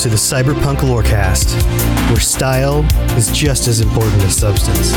To 0.00 0.08
the 0.08 0.16
Cyberpunk 0.16 0.78
Lorecast, 0.78 1.60
where 2.08 2.20
style 2.20 2.86
is 3.18 3.30
just 3.36 3.68
as 3.68 3.82
important 3.82 4.22
as 4.22 4.34
substance. 4.34 4.92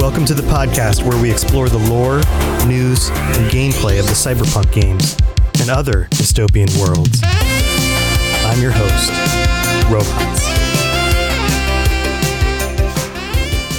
Welcome 0.00 0.24
to 0.26 0.34
the 0.34 0.42
podcast 0.42 1.04
where 1.04 1.20
we 1.20 1.32
explore 1.32 1.68
the 1.68 1.78
lore, 1.78 2.18
news, 2.64 3.08
and 3.10 3.50
gameplay 3.50 3.98
of 3.98 4.06
the 4.06 4.12
cyberpunk 4.12 4.70
games 4.70 5.16
and 5.60 5.68
other 5.68 6.06
dystopian 6.12 6.70
worlds. 6.80 7.22
I'm 7.24 8.62
your 8.62 8.70
host, 8.72 9.10
Robots. 9.90 10.53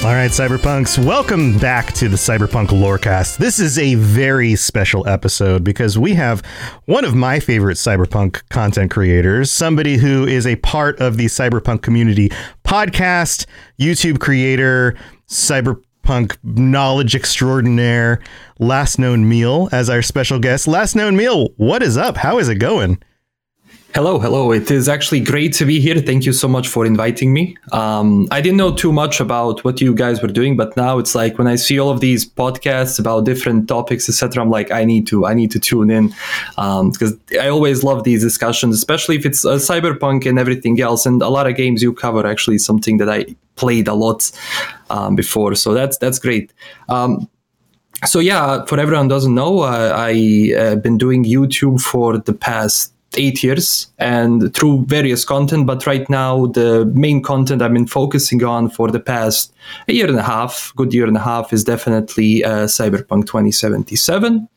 All 0.05 0.13
right, 0.13 0.29
Cyberpunks, 0.29 1.03
welcome 1.03 1.57
back 1.57 1.91
to 1.93 2.07
the 2.07 2.15
Cyberpunk 2.15 2.67
Lorecast. 2.67 3.37
This 3.37 3.59
is 3.59 3.79
a 3.79 3.95
very 3.95 4.55
special 4.55 5.07
episode 5.09 5.63
because 5.63 5.97
we 5.97 6.13
have 6.13 6.45
one 6.85 7.03
of 7.03 7.15
my 7.15 7.39
favorite 7.39 7.77
Cyberpunk 7.77 8.47
content 8.49 8.91
creators, 8.91 9.49
somebody 9.49 9.97
who 9.97 10.23
is 10.23 10.45
a 10.45 10.57
part 10.57 10.99
of 10.99 11.17
the 11.17 11.25
Cyberpunk 11.25 11.81
community 11.81 12.29
podcast, 12.63 13.47
YouTube 13.81 14.19
creator, 14.19 14.95
Cyberpunk 15.27 16.37
knowledge 16.43 17.15
extraordinaire, 17.15 18.21
Last 18.59 18.99
Known 18.99 19.27
Meal 19.27 19.69
as 19.71 19.89
our 19.89 20.03
special 20.03 20.37
guest. 20.37 20.67
Last 20.67 20.95
Known 20.95 21.15
Meal, 21.15 21.49
what 21.57 21.81
is 21.81 21.97
up? 21.97 22.15
How 22.15 22.37
is 22.37 22.47
it 22.47 22.59
going? 22.59 22.99
Hello, 23.95 24.19
hello. 24.19 24.51
It 24.51 24.69
is 24.71 24.89
actually 24.89 25.21
great 25.21 25.53
to 25.53 25.63
be 25.63 25.79
here. 25.79 25.97
Thank 26.01 26.25
you 26.25 26.33
so 26.33 26.49
much 26.49 26.67
for 26.67 26.85
inviting 26.85 27.31
me. 27.31 27.55
Um, 27.71 28.27
I 28.29 28.41
didn't 28.41 28.57
know 28.57 28.75
too 28.75 28.91
much 28.91 29.21
about 29.21 29.63
what 29.63 29.79
you 29.79 29.95
guys 29.95 30.21
were 30.21 30.27
doing, 30.27 30.57
but 30.57 30.75
now 30.75 30.97
it's 30.97 31.15
like 31.15 31.37
when 31.37 31.47
I 31.47 31.55
see 31.55 31.79
all 31.79 31.91
of 31.91 32.01
these 32.01 32.25
podcasts 32.29 32.99
about 32.99 33.23
different 33.23 33.69
topics, 33.69 34.09
etc. 34.09 34.43
I'm 34.43 34.49
like, 34.49 34.69
I 34.69 34.83
need 34.83 35.07
to, 35.07 35.25
I 35.25 35.33
need 35.33 35.49
to 35.51 35.61
tune 35.61 35.89
in 35.89 36.09
because 36.57 37.13
um, 37.13 37.21
I 37.39 37.47
always 37.47 37.85
love 37.85 38.03
these 38.03 38.21
discussions, 38.21 38.75
especially 38.75 39.15
if 39.15 39.25
it's 39.25 39.45
uh, 39.45 39.55
cyberpunk 39.55 40.25
and 40.25 40.37
everything 40.37 40.81
else. 40.81 41.05
And 41.05 41.21
a 41.21 41.29
lot 41.29 41.47
of 41.47 41.55
games 41.55 41.81
you 41.81 41.93
cover 41.93 42.27
actually 42.27 42.57
something 42.57 42.97
that 42.97 43.09
I 43.09 43.27
played 43.55 43.87
a 43.87 43.93
lot 43.93 44.29
um, 44.89 45.15
before, 45.15 45.55
so 45.55 45.73
that's 45.73 45.97
that's 45.99 46.19
great. 46.19 46.51
Um, 46.89 47.29
so 48.03 48.19
yeah, 48.19 48.65
for 48.65 48.77
everyone 48.77 49.07
doesn't 49.07 49.33
know, 49.33 49.59
uh, 49.61 49.93
I 49.95 50.53
uh, 50.59 50.75
been 50.75 50.97
doing 50.97 51.23
YouTube 51.23 51.79
for 51.79 52.17
the 52.17 52.33
past 52.33 52.91
eight 53.17 53.43
years 53.43 53.87
and 53.97 54.53
through 54.53 54.85
various 54.85 55.25
content 55.25 55.65
but 55.65 55.85
right 55.85 56.09
now 56.09 56.45
the 56.47 56.85
main 56.93 57.21
content 57.21 57.61
i've 57.61 57.73
been 57.73 57.87
focusing 57.87 58.43
on 58.43 58.69
for 58.69 58.89
the 58.91 58.99
past 58.99 59.53
a 59.87 59.93
year 59.93 60.07
and 60.07 60.17
a 60.17 60.23
half 60.23 60.73
good 60.75 60.93
year 60.93 61.07
and 61.07 61.17
a 61.17 61.19
half 61.19 61.51
is 61.53 61.63
definitely 61.63 62.43
uh, 62.43 62.65
cyberpunk 62.65 63.25
2077 63.25 64.47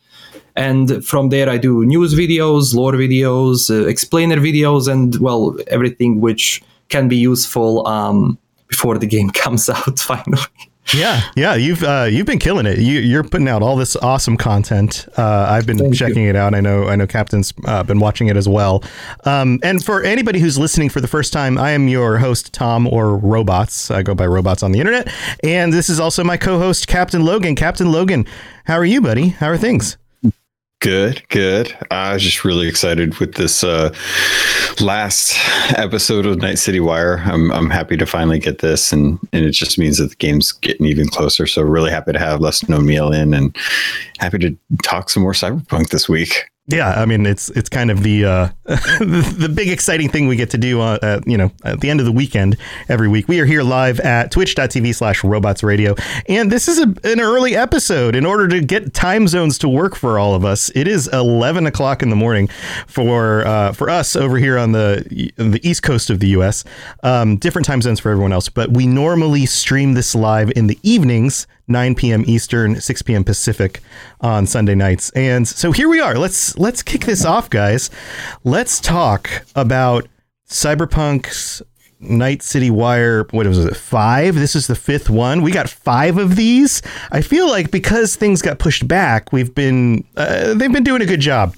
and 0.57 1.05
from 1.05 1.29
there 1.29 1.49
i 1.49 1.57
do 1.57 1.85
news 1.85 2.15
videos 2.15 2.75
lore 2.75 2.93
videos 2.93 3.71
uh, 3.71 3.87
explainer 3.87 4.37
videos 4.37 4.91
and 4.91 5.17
well 5.17 5.57
everything 5.69 6.21
which 6.21 6.63
can 6.89 7.09
be 7.09 7.17
useful 7.17 7.87
um, 7.87 8.39
before 8.67 8.99
the 8.99 9.07
game 9.15 9.31
comes 9.31 9.69
out 9.69 9.99
finally 9.99 10.68
yeah, 10.95 11.23
yeah, 11.37 11.55
you've 11.55 11.83
uh, 11.83 12.09
you've 12.11 12.27
been 12.27 12.39
killing 12.39 12.67
it. 12.67 12.79
You, 12.79 13.01
you're 13.01 13.25
putting 13.25 13.49
out 13.49 13.63
all 13.63 13.77
this 13.77 13.97
awesome 13.97 14.37
content. 14.37 15.07
Uh, 15.17 15.47
I've 15.49 15.67
been 15.67 15.79
Thank 15.79 15.95
checking 15.95 16.25
you. 16.25 16.31
it 16.31 16.37
out. 16.37 16.55
I 16.55 16.61
know 16.61 16.89
I 16.89 16.97
know 16.97 17.07
Captain's 17.07 17.53
uh, 17.65 17.83
been 17.83 17.99
watching 17.99 18.29
it 18.29 18.37
as 18.37 18.49
well. 18.49 18.83
Um, 19.25 19.61
and 19.63 19.85
for 19.85 20.03
anybody 20.03 20.41
who's 20.41 20.59
listening 20.59 20.89
for 20.89 21.01
the 21.01 21.09
first 21.09 21.33
time, 21.33 21.59
I 21.59 21.71
am 21.71 21.89
your 21.89 22.19
host 22.19 22.53
Tom 22.53 22.87
or 22.87 23.17
Robots. 23.17 23.91
I 23.91 24.03
go 24.03 24.15
by 24.15 24.27
Robots 24.27 24.63
on 24.63 24.73
the 24.73 24.79
internet, 24.81 25.13
and 25.43 25.73
this 25.73 25.89
is 25.89 26.01
also 26.01 26.25
my 26.25 26.37
co-host 26.37 26.87
Captain 26.87 27.25
Logan. 27.25 27.55
Captain 27.55 27.93
Logan, 27.93 28.27
how 28.65 28.75
are 28.75 28.85
you, 28.85 29.01
buddy? 29.01 29.29
How 29.29 29.49
are 29.49 29.59
things? 29.59 29.97
Good, 30.81 31.27
good. 31.29 31.77
I 31.91 32.13
was 32.13 32.23
just 32.23 32.45
really 32.45 32.69
excited 32.69 33.19
with 33.19 33.35
this 33.35 33.65
uh, 33.65 33.93
last 34.81 35.37
episode 35.77 36.25
of 36.25 36.39
Night 36.39 36.59
City 36.59 36.79
Wire. 36.79 37.19
I'm 37.25 37.51
I'm 37.51 37.69
happy 37.69 37.97
to 37.97 38.07
finally 38.07 38.39
get 38.39 38.61
this, 38.61 38.93
and 38.93 39.19
and 39.33 39.45
it 39.45 39.51
just 39.51 39.77
means 39.77 39.99
that 39.99 40.11
the 40.11 40.17
game's 40.17 40.53
getting 40.53 40.87
even 40.87 41.09
closer. 41.09 41.49
So 41.49 41.63
really 41.63 41.91
happy 41.91 42.13
to 42.13 42.19
have 42.21 42.41
Last 42.41 42.69
Known 42.69 42.87
Meal 42.87 43.13
in, 43.13 43.35
and 43.35 43.57
happy 44.21 44.39
to 44.39 44.57
talk 44.85 45.11
some 45.11 45.25
more 45.25 45.33
Cyberpunk 45.33 45.89
this 45.89 46.09
week. 46.09 46.49
Yeah, 46.71 46.91
I 46.91 47.07
mean 47.07 47.25
it's 47.25 47.49
it's 47.51 47.71
kind 47.71 47.91
of 47.91 48.03
the 48.03 48.27
uh, 48.27 48.49
the, 48.67 49.51
big 49.53 49.71
exciting 49.71 50.11
thing 50.11 50.29
we 50.29 50.37
get 50.37 50.51
to 50.51 50.59
do 50.59 50.83
uh, 50.83 50.99
at, 51.01 51.27
you 51.27 51.39
know 51.39 51.51
at 51.65 51.81
the 51.81 51.89
end 51.89 51.99
of 51.99 52.05
the 52.05 52.13
weekend 52.13 52.59
every 52.91 53.09
week. 53.09 53.27
We 53.27 53.41
are 53.41 53.47
here 53.47 53.63
live 53.63 54.01
at 54.01 54.31
twitch.tv 54.31 54.95
slash 54.95 55.25
robots 55.25 55.63
radio. 55.63 55.95
And 56.29 56.53
this 56.53 56.69
is 56.69 56.79
a, 56.79 56.95
an 57.05 57.21
early 57.23 57.57
episode. 57.57 58.15
In 58.15 58.27
order 58.27 58.47
to 58.49 58.61
get 58.61 58.93
time 58.93 59.29
zones 59.29 59.57
to 59.59 59.69
work 59.69 59.97
for 59.97 60.19
all 60.19 60.35
of 60.35 60.45
us, 60.45 60.71
it 60.75 60.87
is 60.87 61.09
eleven 61.09 61.65
o'clock 61.67 62.03
in 62.03 62.11
the 62.11 62.17
morning 62.17 62.49
for 62.87 63.47
uh, 63.47 63.73
for 63.73 63.89
us 63.89 64.15
over 64.15 64.37
here 64.37 64.59
on 64.59 64.73
the 64.73 65.33
the 65.37 65.61
east 65.67 65.83
coast 65.83 66.11
of 66.11 66.21
the 66.21 66.29
US. 66.29 66.65
Um, 67.03 67.39
different 67.39 67.65
time 67.65 67.81
zones 67.81 67.99
for 67.99 68.11
everyone 68.11 68.35
else, 68.35 68.51
but 68.51 68.73
we 68.73 68.87
normally 68.87 69.47
stream 69.47 69.95
this 69.95 70.15
live 70.15 70.53
in 70.55 70.67
the 70.67 70.79
evenings 70.83 71.47
9 71.69 71.95
p.m. 71.95 72.25
Eastern, 72.27 72.81
6 72.81 73.03
p.m. 73.03 73.25
Pacific 73.25 73.81
on 74.21 74.47
Sunday 74.47 74.75
nights. 74.75 75.11
And 75.11 75.47
so 75.47 75.73
here 75.73 75.89
we 75.89 76.01
are. 76.01 76.17
Let's 76.17 76.57
let's 76.59 76.83
kick 76.83 77.05
this 77.05 77.25
off, 77.25 77.51
guys. 77.51 77.91
Let's 78.45 78.81
talk 78.81 79.31
about 79.55 80.09
Cyberpunk's 80.49 81.63
Night 82.01 82.43
City 82.43 82.71
Wire. 82.71 83.25
What 83.31 83.47
was 83.47 83.65
it? 83.65 83.77
Five. 83.77 84.35
This 84.35 84.55
is 84.55 84.67
the 84.67 84.75
fifth 84.75 85.11
one. 85.11 85.43
We 85.43 85.51
got 85.51 85.69
five 85.69 86.17
of 86.17 86.37
these. 86.37 86.83
I 87.11 87.21
feel 87.21 87.49
like 87.49 87.71
because 87.71 88.17
things 88.17 88.43
got 88.43 88.59
pushed 88.59 88.87
back, 88.87 89.33
we've 89.33 89.55
been 89.55 90.05
uh, 90.17 90.55
they've 90.55 90.73
been 90.73 90.85
doing 90.85 91.03
a 91.03 91.07
good 91.07 91.21
job 91.21 91.55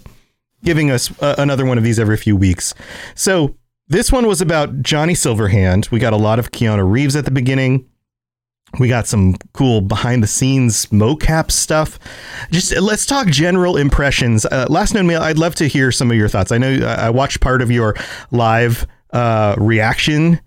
giving 0.65 0.91
us 0.91 1.11
uh, 1.23 1.37
another 1.39 1.65
one 1.65 1.79
of 1.79 1.85
these 1.85 1.99
every 1.99 2.17
few 2.17 2.37
weeks. 2.37 2.75
So 3.15 3.55
this 3.89 4.13
one 4.13 4.27
was 4.27 4.41
about 4.41 4.83
Johnny 4.83 5.15
Silverhand. 5.15 5.91
We 5.91 5.99
got 5.99 6.13
a 6.13 6.17
lot 6.17 6.39
of 6.39 6.53
Keanu 6.53 6.89
Reeves 6.91 7.17
at 7.17 7.25
the 7.25 7.31
beginning. 7.31 7.90
We 8.79 8.89
got 8.89 9.07
some 9.07 9.35
cool 9.53 9.81
behind 9.81 10.23
the 10.23 10.27
scenes 10.29 10.87
mocap 10.87 11.51
stuff. 11.51 11.99
Just 12.51 12.77
let's 12.77 13.05
talk 13.05 13.27
general 13.27 13.77
impressions. 13.77 14.47
Uh, 14.47 14.67
last 14.69 14.95
known 14.95 15.07
meal, 15.07 15.21
I'd 15.21 15.39
love 15.39 15.55
to 15.57 15.67
hear 15.67 15.91
some 15.91 16.11
of 16.11 16.17
your 16.17 16.29
thoughts. 16.29 16.53
I 16.53 16.59
know 16.59 16.75
uh, 16.75 16.97
I 16.99 17.11
watched 17.11 17.41
part 17.41 17.63
of 17.63 17.71
your 17.71 17.97
live 18.31 18.87
uh, 19.13 19.57
reaction 19.59 20.41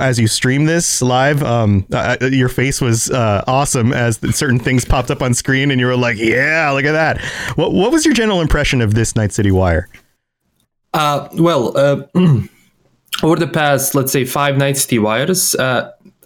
as 0.00 0.18
you 0.18 0.26
stream 0.26 0.64
this 0.64 1.02
live. 1.02 1.42
Um, 1.42 1.86
uh, 1.92 2.16
your 2.20 2.48
face 2.48 2.80
was 2.80 3.10
uh, 3.10 3.44
awesome 3.46 3.92
as 3.92 4.18
certain 4.36 4.58
things 4.58 4.84
popped 4.84 5.10
up 5.10 5.22
on 5.22 5.34
screen, 5.34 5.70
and 5.70 5.80
you 5.80 5.86
were 5.86 5.96
like, 5.96 6.18
"Yeah, 6.18 6.70
look 6.70 6.84
at 6.84 6.92
that." 6.92 7.20
What 7.56 7.72
What 7.72 7.92
was 7.92 8.04
your 8.04 8.14
general 8.14 8.40
impression 8.40 8.80
of 8.80 8.94
this 8.94 9.14
Night 9.14 9.32
City 9.32 9.52
Wire? 9.52 9.88
Uh, 10.94 11.28
well, 11.34 11.76
over 13.22 13.36
the 13.36 13.50
past, 13.52 13.94
let's 13.94 14.12
say, 14.12 14.24
five 14.24 14.56
Night 14.56 14.76
City 14.76 14.98
Wires 14.98 15.54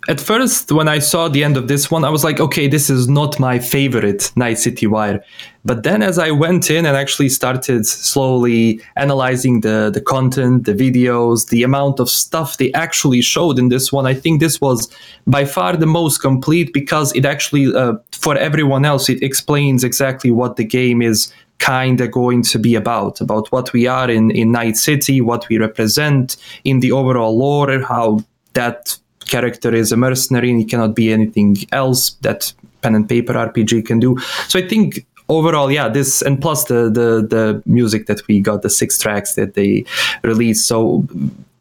at 0.09 0.21
first, 0.21 0.71
when 0.71 0.89
I 0.89 1.01
saw 1.01 1.29
the 1.29 1.43
end 1.43 1.57
of 1.57 1.67
this 1.67 1.91
one, 1.91 2.05
I 2.05 2.11
was 2.11 2.23
like, 2.23 2.39
okay, 2.39 2.69
this 2.69 2.89
is 2.89 3.09
not 3.09 3.41
my 3.41 3.59
favorite 3.59 4.31
Night 4.37 4.59
City 4.59 4.87
Wire. 4.87 5.23
But 5.65 5.83
then 5.83 6.01
as 6.01 6.17
I 6.19 6.31
went 6.31 6.71
in 6.71 6.87
and 6.87 6.97
actually 6.97 7.29
started 7.29 7.87
slowly 7.87 8.81
analyzing 8.95 9.63
the, 9.63 9.91
the 9.93 10.01
content, 10.01 10.65
the 10.65 10.75
videos, 10.75 11.49
the 11.49 11.65
amount 11.65 11.99
of 11.99 12.09
stuff 12.09 12.59
they 12.59 12.73
actually 12.73 13.21
showed 13.21 13.59
in 13.59 13.69
this 13.69 13.93
one, 13.93 14.07
I 14.07 14.15
think 14.15 14.39
this 14.39 14.61
was 14.61 14.89
by 15.27 15.45
far 15.45 15.77
the 15.77 15.87
most 15.87 16.19
complete 16.19 16.73
because 16.73 17.13
it 17.17 17.25
actually, 17.25 17.75
uh, 17.75 17.95
for 18.13 18.37
everyone 18.37 18.85
else, 18.85 19.09
it 19.09 19.23
explains 19.25 19.83
exactly 19.83 20.31
what 20.31 20.57
the 20.57 20.65
game 20.65 21.03
is 21.03 21.33
kind 21.59 22.01
of 22.01 22.11
going 22.13 22.43
to 22.43 22.59
be 22.59 22.75
about 22.75 23.19
about 23.23 23.51
what 23.51 23.73
we 23.73 23.87
are 23.87 24.11
in 24.11 24.31
in 24.31 24.53
night 24.53 24.77
city 24.77 25.23
what 25.23 25.49
we 25.49 25.57
represent 25.57 26.37
in 26.65 26.81
the 26.81 26.93
overall 26.93 27.39
lore 27.39 27.81
how 27.81 28.23
that 28.53 28.99
character 29.29 29.75
is 29.75 29.93
a 29.93 29.97
mercenary 29.97 30.51
and 30.51 30.59
he 30.59 30.65
cannot 30.65 30.95
be 30.95 31.13
anything 31.13 31.57
else 31.73 32.11
that 32.23 32.53
pen 32.83 32.95
and 32.95 33.09
paper 33.09 33.33
RPG 33.33 33.87
can 33.87 33.99
do. 33.99 34.19
So 34.49 34.59
I 34.59 34.67
think 34.67 35.07
overall, 35.29 35.71
yeah, 35.71 35.89
this 35.89 36.23
and 36.23 36.41
plus 36.41 36.65
the 36.65 36.85
the 36.85 37.27
the 37.27 37.63
music 37.67 38.07
that 38.07 38.27
we 38.29 38.41
got, 38.41 38.63
the 38.63 38.71
six 38.71 38.99
tracks 38.99 39.35
that 39.35 39.55
they 39.55 39.85
released, 40.23 40.67
so 40.67 41.07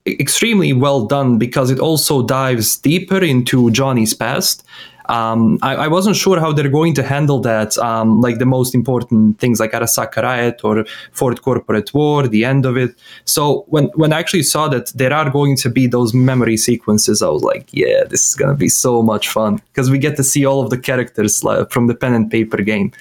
extremely 0.08 0.72
well 0.72 1.06
done 1.06 1.38
because 1.38 1.72
it 1.72 1.80
also 1.80 2.22
dives 2.22 2.78
deeper 2.78 3.24
into 3.24 3.72
Johnny's 3.72 4.14
past. 4.14 4.64
Um, 5.10 5.60
I, 5.62 5.76
I, 5.76 5.88
wasn't 5.88 6.16
sure 6.16 6.40
how 6.40 6.52
they're 6.52 6.70
going 6.70 6.94
to 6.96 7.04
handle 7.04 7.40
that, 7.42 7.78
um, 7.78 8.22
like 8.22 8.40
the 8.40 8.46
most 8.46 8.74
important 8.74 9.40
things 9.40 9.60
like 9.60 9.72
Arasaka 9.72 10.24
Riot 10.24 10.62
or 10.64 10.86
Fourth 11.12 11.42
Corporate 11.42 11.94
War, 11.94 12.28
the 12.28 12.46
end 12.46 12.66
of 12.66 12.78
it. 12.78 12.96
So 13.26 13.66
when 13.68 13.86
when 13.96 14.14
I 14.14 14.20
actually 14.20 14.44
saw 14.44 14.68
that 14.70 14.88
there 14.96 15.14
are 15.14 15.30
going 15.30 15.58
to 15.58 15.70
be 15.70 15.88
those 15.88 16.14
memory 16.14 16.58
sequences, 16.58 17.22
I 17.22 17.30
was 17.30 17.44
like, 17.44 17.70
yeah, 17.72 18.04
this 18.10 18.28
is 18.30 18.36
gonna 18.36 18.56
be 18.56 18.70
so 18.70 19.02
much 19.02 19.30
fun 19.30 19.62
because 19.74 19.90
we 19.90 20.00
get 20.00 20.16
to 20.18 20.24
see 20.24 20.46
all 20.46 20.62
of 20.64 20.70
the 20.70 20.78
characters 20.78 21.42
from 21.70 21.88
the 21.88 21.96
pen 21.96 22.14
and 22.14 22.30
paper 22.30 22.62
game. 22.62 22.92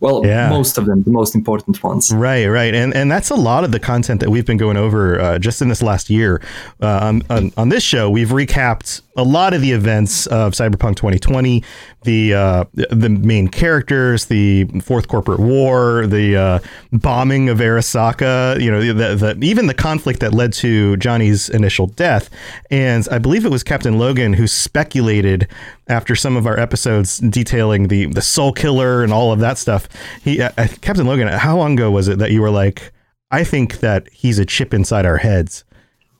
Well, 0.00 0.26
yeah. 0.26 0.50
most 0.50 0.76
of 0.76 0.84
them, 0.84 1.02
the 1.04 1.10
most 1.10 1.34
important 1.34 1.82
ones. 1.82 2.12
Right, 2.12 2.46
right, 2.46 2.74
and 2.74 2.94
and 2.94 3.10
that's 3.10 3.30
a 3.30 3.34
lot 3.34 3.64
of 3.64 3.72
the 3.72 3.80
content 3.80 4.20
that 4.20 4.30
we've 4.30 4.44
been 4.44 4.58
going 4.58 4.76
over 4.76 5.18
uh, 5.20 5.38
just 5.38 5.62
in 5.62 5.68
this 5.68 5.82
last 5.82 6.10
year. 6.10 6.42
Uh, 6.82 6.98
on, 7.02 7.22
on, 7.30 7.52
on 7.56 7.68
this 7.70 7.82
show, 7.82 8.10
we've 8.10 8.28
recapped 8.28 9.00
a 9.16 9.22
lot 9.22 9.54
of 9.54 9.62
the 9.62 9.72
events 9.72 10.26
of 10.26 10.52
Cyberpunk 10.52 10.96
2020, 10.96 11.62
the 12.02 12.34
uh, 12.34 12.64
the 12.74 13.08
main 13.08 13.48
characters, 13.48 14.26
the 14.26 14.64
Fourth 14.82 15.08
Corporate 15.08 15.40
War, 15.40 16.06
the 16.06 16.36
uh, 16.36 16.58
bombing 16.92 17.48
of 17.48 17.58
Arasaka, 17.58 18.60
you 18.60 18.70
know, 18.70 18.80
the, 18.92 19.16
the, 19.16 19.44
even 19.44 19.66
the 19.66 19.74
conflict 19.74 20.20
that 20.20 20.32
led 20.32 20.52
to 20.54 20.96
Johnny's 20.98 21.48
initial 21.48 21.86
death. 21.86 22.30
And 22.70 23.06
I 23.10 23.18
believe 23.18 23.44
it 23.44 23.50
was 23.50 23.62
Captain 23.62 23.98
Logan 23.98 24.34
who 24.34 24.46
speculated 24.46 25.48
after 25.88 26.14
some 26.14 26.36
of 26.36 26.46
our 26.46 26.58
episodes 26.58 27.18
detailing 27.18 27.88
the 27.88 28.06
the 28.06 28.20
Soulkiller 28.20 29.02
and 29.02 29.12
all 29.12 29.32
of 29.32 29.40
that 29.40 29.58
stuff. 29.58 29.88
He, 30.22 30.40
uh, 30.40 30.50
Captain 30.80 31.06
Logan, 31.06 31.28
how 31.28 31.56
long 31.56 31.74
ago 31.74 31.90
was 31.90 32.08
it 32.08 32.18
that 32.18 32.30
you 32.30 32.42
were 32.42 32.50
like, 32.50 32.92
I 33.30 33.44
think 33.44 33.80
that 33.80 34.08
he's 34.12 34.38
a 34.38 34.44
chip 34.44 34.72
inside 34.72 35.06
our 35.06 35.18
heads? 35.18 35.64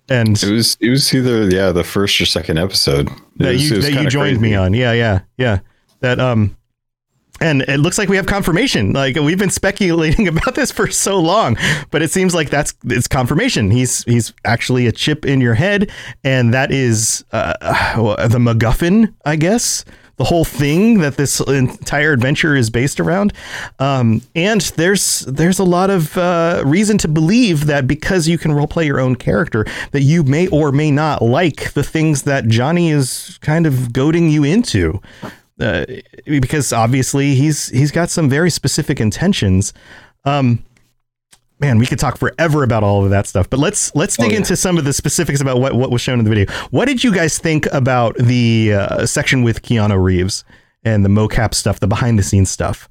And 0.08 0.42
it 0.42 0.50
was 0.50 0.76
it 0.80 0.90
was 0.90 1.12
either 1.14 1.48
yeah 1.48 1.72
the 1.72 1.84
first 1.84 2.20
or 2.20 2.26
second 2.26 2.58
episode. 2.58 3.08
That 3.36 3.52
was, 3.52 3.70
you 3.70 3.80
that 3.80 3.92
you 3.92 4.08
joined 4.08 4.38
crazy. 4.38 4.40
me 4.40 4.54
on. 4.54 4.74
Yeah 4.74 4.92
yeah 4.92 5.20
yeah. 5.36 5.60
That 6.00 6.20
um 6.20 6.56
and 7.40 7.62
it 7.62 7.80
looks 7.80 7.98
like 7.98 8.08
we 8.08 8.16
have 8.16 8.26
confirmation. 8.26 8.92
Like 8.92 9.16
we've 9.16 9.38
been 9.38 9.50
speculating 9.50 10.28
about 10.36 10.54
this 10.54 10.70
for 10.70 10.86
so 10.88 11.18
long 11.20 11.56
but 11.90 12.02
it 12.02 12.10
seems 12.10 12.34
like 12.34 12.50
that's 12.50 12.74
it's 12.84 13.08
confirmation. 13.08 13.70
He's 13.70 14.04
he's 14.04 14.32
actually 14.44 14.86
a 14.86 14.92
chip 14.92 15.24
in 15.24 15.40
your 15.40 15.54
head 15.54 15.90
and 16.22 16.54
that 16.54 16.70
is 16.70 17.24
uh, 17.32 17.54
the 18.28 18.38
MacGuffin 18.38 19.12
I 19.24 19.36
guess 19.36 19.84
the 20.16 20.24
whole 20.24 20.44
thing 20.44 20.98
that 21.00 21.16
this 21.16 21.40
entire 21.40 22.12
adventure 22.12 22.56
is 22.56 22.70
based 22.70 23.00
around. 23.00 23.32
Um, 23.78 24.22
and 24.34 24.60
there's 24.76 25.20
there's 25.20 25.58
a 25.58 25.64
lot 25.64 25.90
of 25.90 26.16
uh, 26.16 26.62
reason 26.64 26.98
to 26.98 27.08
believe 27.08 27.66
that 27.66 27.86
because 27.86 28.26
you 28.26 28.38
can 28.38 28.52
roleplay 28.52 28.86
your 28.86 29.00
own 29.00 29.16
character, 29.16 29.66
that 29.92 30.02
you 30.02 30.22
may 30.22 30.48
or 30.48 30.72
may 30.72 30.90
not 30.90 31.22
like 31.22 31.72
the 31.72 31.82
things 31.82 32.22
that 32.22 32.48
Johnny 32.48 32.90
is 32.90 33.38
kind 33.42 33.66
of 33.66 33.92
goading 33.92 34.30
you 34.30 34.44
into. 34.44 35.00
Uh, 35.58 35.86
because 36.26 36.70
obviously 36.72 37.34
he's 37.34 37.68
he's 37.68 37.90
got 37.90 38.10
some 38.10 38.28
very 38.28 38.50
specific 38.50 39.00
intentions. 39.00 39.72
Um, 40.26 40.62
man, 41.58 41.78
we 41.78 41.86
could 41.86 41.98
talk 41.98 42.18
forever 42.18 42.62
about 42.62 42.82
all 42.82 43.04
of 43.04 43.10
that 43.10 43.26
stuff, 43.26 43.48
but 43.48 43.58
let's 43.58 43.94
let's 43.94 44.16
dig 44.16 44.26
oh, 44.26 44.30
yeah. 44.30 44.36
into 44.38 44.56
some 44.56 44.78
of 44.78 44.84
the 44.84 44.92
specifics 44.92 45.40
about 45.40 45.58
what 45.58 45.74
what 45.74 45.90
was 45.90 46.00
shown 46.00 46.18
in 46.18 46.24
the 46.24 46.30
video. 46.30 46.52
What 46.70 46.86
did 46.86 47.02
you 47.02 47.12
guys 47.12 47.38
think 47.38 47.66
about 47.72 48.16
the 48.16 48.74
uh, 48.74 49.06
section 49.06 49.42
with 49.42 49.62
Keanu 49.62 50.02
Reeves 50.02 50.44
and 50.84 51.04
the 51.04 51.08
mocap 51.08 51.54
stuff, 51.54 51.80
the 51.80 51.86
behind 51.86 52.18
the 52.18 52.22
scenes 52.22 52.50
stuff? 52.50 52.88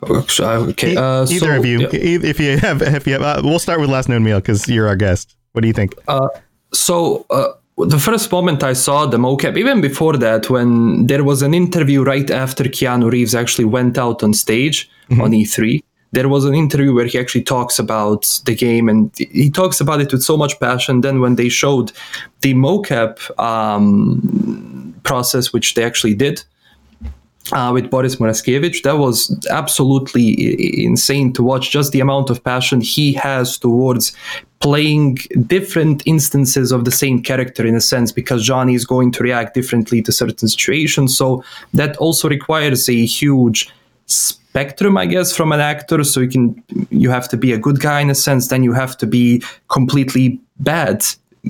Okay, 0.00 0.96
uh, 0.96 1.26
either 1.28 1.38
so, 1.38 1.56
of 1.56 1.66
you, 1.66 1.80
yeah. 1.80 1.88
if 1.92 2.38
you 2.38 2.56
have, 2.58 2.82
if 2.82 3.06
you 3.06 3.14
have, 3.14 3.22
uh, 3.22 3.40
we'll 3.42 3.58
start 3.58 3.80
with 3.80 3.90
last 3.90 4.08
known 4.08 4.22
meal 4.22 4.38
because 4.38 4.68
you're 4.68 4.86
our 4.86 4.96
guest. 4.96 5.36
What 5.52 5.62
do 5.62 5.66
you 5.66 5.74
think? 5.74 5.94
Uh, 6.06 6.28
so 6.72 7.26
uh, 7.30 7.48
the 7.78 7.98
first 7.98 8.30
moment 8.30 8.62
I 8.62 8.74
saw 8.74 9.06
the 9.06 9.16
mocap, 9.18 9.56
even 9.56 9.80
before 9.80 10.16
that, 10.18 10.48
when 10.50 11.06
there 11.08 11.24
was 11.24 11.42
an 11.42 11.52
interview 11.52 12.04
right 12.04 12.30
after 12.30 12.64
Keanu 12.64 13.10
Reeves 13.10 13.34
actually 13.34 13.64
went 13.64 13.98
out 13.98 14.22
on 14.22 14.34
stage 14.34 14.88
mm-hmm. 15.10 15.20
on 15.20 15.32
E3, 15.32 15.82
there 16.12 16.28
was 16.28 16.44
an 16.44 16.54
interview 16.54 16.94
where 16.94 17.06
he 17.06 17.18
actually 17.18 17.42
talks 17.42 17.78
about 17.78 18.40
the 18.46 18.54
game 18.54 18.88
and 18.88 19.10
he 19.16 19.50
talks 19.50 19.80
about 19.80 20.00
it 20.00 20.12
with 20.12 20.22
so 20.22 20.36
much 20.36 20.58
passion. 20.58 21.02
Then 21.02 21.20
when 21.20 21.36
they 21.36 21.48
showed 21.48 21.92
the 22.40 22.54
mocap 22.54 23.18
um, 23.38 24.94
process, 25.02 25.52
which 25.52 25.74
they 25.74 25.84
actually 25.84 26.14
did, 26.14 26.42
uh, 27.52 27.70
with 27.72 27.90
Boris 27.90 28.16
Moraskevich. 28.16 28.82
That 28.82 28.98
was 28.98 29.34
absolutely 29.50 30.84
insane 30.84 31.32
to 31.34 31.42
watch. 31.42 31.70
Just 31.70 31.92
the 31.92 32.00
amount 32.00 32.30
of 32.30 32.42
passion 32.42 32.80
he 32.80 33.12
has 33.14 33.58
towards 33.58 34.14
playing 34.60 35.14
different 35.46 36.02
instances 36.04 36.72
of 36.72 36.84
the 36.84 36.90
same 36.90 37.22
character 37.22 37.64
in 37.64 37.74
a 37.74 37.80
sense, 37.80 38.12
because 38.12 38.44
Johnny 38.44 38.74
is 38.74 38.84
going 38.84 39.12
to 39.12 39.22
react 39.22 39.54
differently 39.54 40.02
to 40.02 40.12
certain 40.12 40.48
situations. 40.48 41.16
So 41.16 41.44
that 41.74 41.96
also 41.98 42.28
requires 42.28 42.88
a 42.88 43.06
huge 43.06 43.70
spectrum 44.58 44.96
i 44.96 45.06
guess 45.06 45.36
from 45.36 45.52
an 45.52 45.60
actor. 45.60 46.04
So 46.04 46.20
you 46.20 46.28
can 46.28 46.62
you 46.90 47.10
have 47.10 47.28
to 47.28 47.36
be 47.36 47.52
a 47.52 47.58
good 47.58 47.80
guy 47.80 48.00
in 48.00 48.10
a 48.10 48.14
sense 48.14 48.48
then 48.48 48.62
you 48.62 48.72
have 48.72 48.96
to 48.98 49.06
be 49.06 49.42
completely 49.68 50.40
bad 50.58 51.04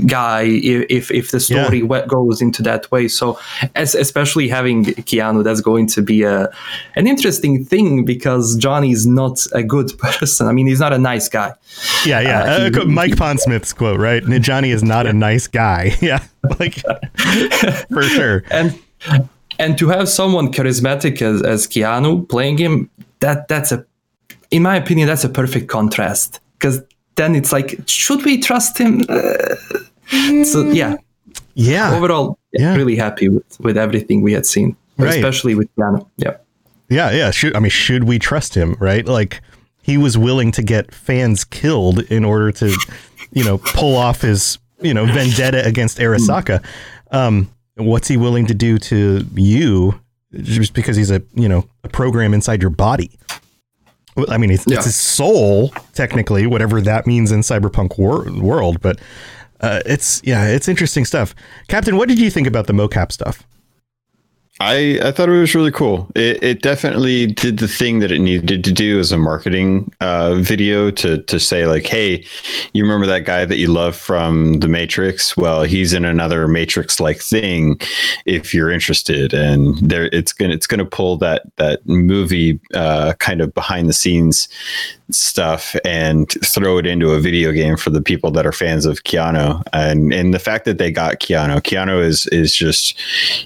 guy 0.07 0.43
if 0.43 1.11
if 1.11 1.31
the 1.31 1.41
story 1.41 1.81
yeah. 1.81 2.07
goes 2.07 2.43
into 2.43 2.63
that 2.63 2.91
way. 2.93 3.09
So 3.09 3.39
as, 3.75 3.95
especially 3.95 4.47
having 4.49 4.85
keanu 5.09 5.43
that's 5.43 5.63
going 5.63 5.87
to 5.89 6.03
be 6.03 6.23
a 6.23 6.51
an 6.95 7.07
interesting 7.07 7.65
thing 7.65 8.05
because 8.05 8.57
johnny 8.57 8.91
is 8.93 9.07
not 9.07 9.47
a 9.53 9.63
good 9.63 9.91
person. 10.05 10.47
I 10.47 10.53
mean 10.53 10.67
he's 10.67 10.81
not 10.81 10.93
a 10.93 10.99
nice 10.99 11.29
guy. 11.29 11.55
Yeah 12.05 12.21
yeah. 12.21 12.43
Uh, 12.43 12.71
he, 12.71 12.81
uh, 12.81 12.85
mike 12.85 13.17
pondsmith's 13.17 13.73
quote 13.73 13.99
right? 13.99 14.23
Johnny 14.49 14.71
is 14.71 14.83
not 14.83 15.07
a 15.07 15.13
nice 15.13 15.47
guy. 15.47 15.97
Yeah 16.01 16.23
like 16.61 16.75
for 17.95 18.03
sure. 18.03 18.45
And 18.51 18.79
and 19.59 19.77
to 19.79 19.89
have 19.89 20.09
someone 20.09 20.53
charismatic 20.53 21.21
as, 21.21 21.43
as 21.43 21.67
Keanu 21.67 22.29
playing 22.29 22.59
him, 22.59 22.91
that 23.21 23.49
that's 23.49 23.73
a, 23.73 23.85
in 24.51 24.63
my 24.63 24.77
opinion, 24.77 25.07
that's 25.07 25.25
a 25.25 25.29
perfect 25.29 25.69
contrast 25.69 26.41
because 26.55 26.83
then 27.17 27.35
it's 27.35 27.53
like, 27.53 27.81
should 27.87 28.25
we 28.25 28.41
trust 28.41 28.79
him? 28.79 29.03
Uh, 29.09 29.57
so 30.45 30.71
yeah, 30.71 30.97
yeah. 31.55 31.95
Overall, 31.95 32.39
yeah. 32.53 32.75
really 32.75 32.97
happy 32.97 33.29
with 33.29 33.61
with 33.61 33.77
everything 33.77 34.23
we 34.23 34.33
had 34.33 34.47
seen, 34.47 34.77
right. 34.97 35.15
especially 35.17 35.55
with 35.55 35.69
Keanu. 35.77 36.07
Yeah, 36.17 36.37
yeah, 36.89 37.11
yeah. 37.11 37.31
Should 37.31 37.57
I 37.57 37.61
mean, 37.61 37.71
should 37.71 38.05
we 38.05 38.19
trust 38.19 38.55
him? 38.55 38.77
Right, 38.81 39.05
like 39.05 39.43
he 39.83 39.99
was 39.99 40.17
willing 40.17 40.53
to 40.53 40.63
get 40.63 40.95
fans 40.95 41.45
killed 41.45 42.01
in 42.11 42.25
order 42.25 42.53
to, 42.53 42.77
you 43.33 43.45
know, 43.45 43.59
pull 43.59 43.97
off 43.97 44.23
his 44.23 44.59
you 44.81 44.95
know 44.95 45.07
vendetta 45.07 45.65
against 45.67 45.99
Arasaka. 45.99 46.65
Um, 47.11 47.51
what's 47.77 48.09
he 48.09 48.17
willing 48.17 48.47
to 48.47 48.55
do 48.55 48.79
to 48.79 49.25
you 49.35 50.01
just 50.35 50.75
because 50.75 50.97
he's 50.97 51.11
a 51.11 51.23
you 51.35 51.49
know 51.49 51.69
a 51.85 51.89
program 51.89 52.35
inside 52.35 52.61
your 52.61 52.71
body. 52.71 53.19
I 54.29 54.37
mean 54.37 54.51
it's, 54.51 54.65
yeah. 54.67 54.77
it's 54.77 54.87
his 54.87 54.97
soul 54.97 55.71
technically 55.95 56.47
whatever 56.47 56.81
that 56.81 57.07
means 57.07 57.31
in 57.31 57.41
cyberpunk 57.41 57.99
wor- 57.99 58.29
world 58.43 58.81
but 58.81 58.99
uh, 59.61 59.81
it's 59.87 60.21
yeah 60.25 60.49
it's 60.49 60.69
interesting 60.69 61.05
stuff. 61.05 61.35
Captain 61.69 61.97
what 61.97 62.09
did 62.09 62.19
you 62.19 62.31
think 62.31 62.47
about 62.47 62.67
the 62.67 62.73
mocap 62.73 63.13
stuff 63.13 63.47
I, 64.61 64.99
I 65.03 65.13
thought 65.13 65.29
it 65.29 65.39
was 65.39 65.55
really 65.55 65.71
cool. 65.71 66.11
It, 66.17 66.43
it 66.43 66.63
definitely 66.63 67.27
did 67.27 67.59
the 67.59 67.69
thing 67.69 68.01
that 68.01 68.11
it 68.11 68.19
needed 68.19 68.65
to 68.65 68.73
do 68.73 68.99
as 68.99 69.13
a 69.13 69.19
marketing 69.19 69.93
uh, 70.01 70.35
video 70.37 70.91
to 70.91 71.23
to 71.23 71.39
say 71.39 71.67
like, 71.67 71.87
hey, 71.87 72.25
you 72.73 72.83
remember 72.83 73.07
that 73.07 73.25
guy 73.25 73.45
that 73.45 73.59
you 73.59 73.69
love 73.69 73.95
from 73.95 74.55
The 74.55 74.67
Matrix? 74.67 75.37
Well, 75.37 75.63
he's 75.63 75.93
in 75.93 76.05
another 76.05 76.49
Matrix 76.49 76.99
like 76.99 77.21
thing. 77.21 77.81
If 78.27 78.53
you're 78.53 78.71
interested, 78.71 79.33
and 79.33 79.77
there, 79.79 80.07
it's 80.13 80.33
gonna 80.33 80.55
it's 80.55 80.67
gonna 80.67 80.85
pull 80.85 81.17
that 81.19 81.43
that 81.57 81.87
movie 81.87 82.59
uh, 82.75 83.15
kind 83.21 83.41
of 83.41 83.55
behind 83.55 83.89
the 83.89 83.93
scenes 83.93 84.49
stuff 85.11 85.75
and 85.85 86.31
throw 86.45 86.79
it 86.79 86.87
into 86.87 87.13
a 87.13 87.21
video 87.21 87.53
game 87.53 87.77
for 87.77 87.91
the 87.91 88.03
people 88.03 88.31
that 88.31 88.45
are 88.45 88.53
fans 88.53 88.85
of 88.85 89.05
Keanu. 89.05 89.63
And 89.73 90.13
and 90.13 90.35
the 90.35 90.39
fact 90.39 90.65
that 90.65 90.79
they 90.79 90.91
got 90.91 91.21
Keanu, 91.21 91.63
Keanu 91.63 92.03
is 92.03 92.27
is 92.27 92.55
just 92.55 92.99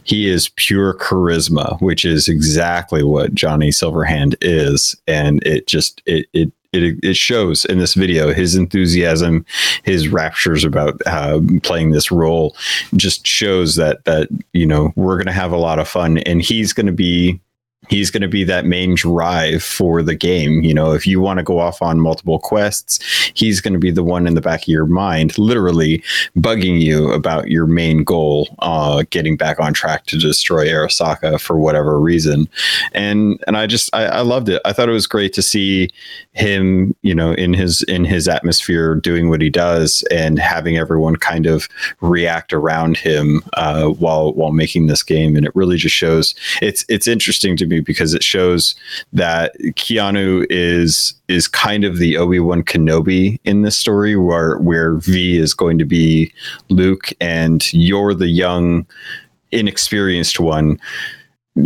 he 0.04 0.28
is 0.28 0.48
pure 0.56 0.94
charisma, 1.02 1.80
which 1.82 2.04
is 2.04 2.28
exactly 2.28 3.02
what 3.02 3.34
Johnny 3.34 3.68
Silverhand 3.68 4.36
is. 4.40 4.96
And 5.06 5.42
it 5.44 5.66
just 5.66 6.00
it 6.06 6.26
it 6.32 6.52
it, 6.72 6.98
it 7.02 7.16
shows 7.16 7.66
in 7.66 7.78
this 7.78 7.94
video 7.94 8.32
his 8.32 8.54
enthusiasm, 8.54 9.44
his 9.82 10.08
raptures 10.08 10.64
about 10.64 11.00
uh, 11.04 11.40
playing 11.62 11.90
this 11.90 12.10
role 12.10 12.56
just 12.96 13.26
shows 13.26 13.76
that 13.76 14.04
that 14.04 14.28
you 14.52 14.66
know 14.66 14.92
we're 14.96 15.16
going 15.16 15.26
to 15.26 15.32
have 15.32 15.52
a 15.52 15.58
lot 15.58 15.78
of 15.78 15.88
fun, 15.88 16.18
and 16.18 16.40
he's 16.40 16.72
going 16.72 16.86
to 16.86 16.92
be 16.92 17.40
he's 17.88 18.10
going 18.10 18.22
to 18.22 18.28
be 18.28 18.44
that 18.44 18.64
main 18.64 18.94
drive 18.94 19.62
for 19.62 20.02
the 20.02 20.14
game. 20.14 20.62
You 20.62 20.74
know, 20.74 20.92
if 20.92 21.06
you 21.06 21.20
want 21.20 21.38
to 21.38 21.42
go 21.42 21.58
off 21.58 21.82
on 21.82 22.00
multiple 22.00 22.38
quests, 22.38 23.02
he's 23.34 23.60
going 23.60 23.72
to 23.72 23.78
be 23.78 23.90
the 23.90 24.04
one 24.04 24.26
in 24.26 24.34
the 24.34 24.40
back 24.40 24.62
of 24.62 24.68
your 24.68 24.86
mind, 24.86 25.36
literally 25.36 26.02
bugging 26.36 26.80
you 26.80 27.10
about 27.12 27.50
your 27.50 27.66
main 27.66 28.04
goal, 28.04 28.48
uh, 28.60 29.04
getting 29.10 29.36
back 29.36 29.58
on 29.58 29.72
track 29.74 30.06
to 30.06 30.18
destroy 30.18 30.68
Arasaka 30.68 31.40
for 31.40 31.58
whatever 31.58 32.00
reason. 32.00 32.48
And 32.92 33.42
and 33.46 33.56
I 33.56 33.66
just 33.66 33.94
I, 33.94 34.04
I 34.04 34.20
loved 34.20 34.48
it. 34.48 34.62
I 34.64 34.72
thought 34.72 34.88
it 34.88 34.92
was 34.92 35.06
great 35.06 35.32
to 35.34 35.42
see 35.42 35.90
him, 36.34 36.96
you 37.02 37.14
know, 37.14 37.32
in 37.32 37.52
his 37.52 37.82
in 37.84 38.04
his 38.04 38.26
atmosphere 38.26 38.94
doing 38.94 39.28
what 39.28 39.42
he 39.42 39.50
does 39.50 40.02
and 40.10 40.38
having 40.38 40.78
everyone 40.78 41.16
kind 41.16 41.46
of 41.46 41.68
react 42.00 42.52
around 42.52 42.96
him 42.96 43.42
uh, 43.54 43.88
while 43.88 44.32
while 44.32 44.52
making 44.52 44.86
this 44.86 45.02
game. 45.02 45.36
And 45.36 45.44
it 45.44 45.54
really 45.54 45.76
just 45.76 45.94
shows 45.94 46.34
it's 46.62 46.84
it's 46.88 47.06
interesting 47.06 47.56
to 47.58 47.66
me 47.66 47.80
because 47.80 48.14
it 48.14 48.22
shows 48.22 48.74
that 49.12 49.54
Keanu 49.60 50.46
is 50.48 51.14
is 51.28 51.48
kind 51.48 51.84
of 51.84 51.98
the 51.98 52.16
Obi 52.16 52.40
Wan 52.40 52.62
Kenobi 52.62 53.38
in 53.44 53.62
this 53.62 53.76
story, 53.76 54.16
where 54.16 54.56
where 54.58 54.94
V 54.94 55.36
is 55.36 55.52
going 55.52 55.78
to 55.78 55.84
be 55.84 56.32
Luke, 56.70 57.12
and 57.20 57.70
you're 57.74 58.14
the 58.14 58.28
young, 58.28 58.86
inexperienced 59.50 60.40
one. 60.40 60.78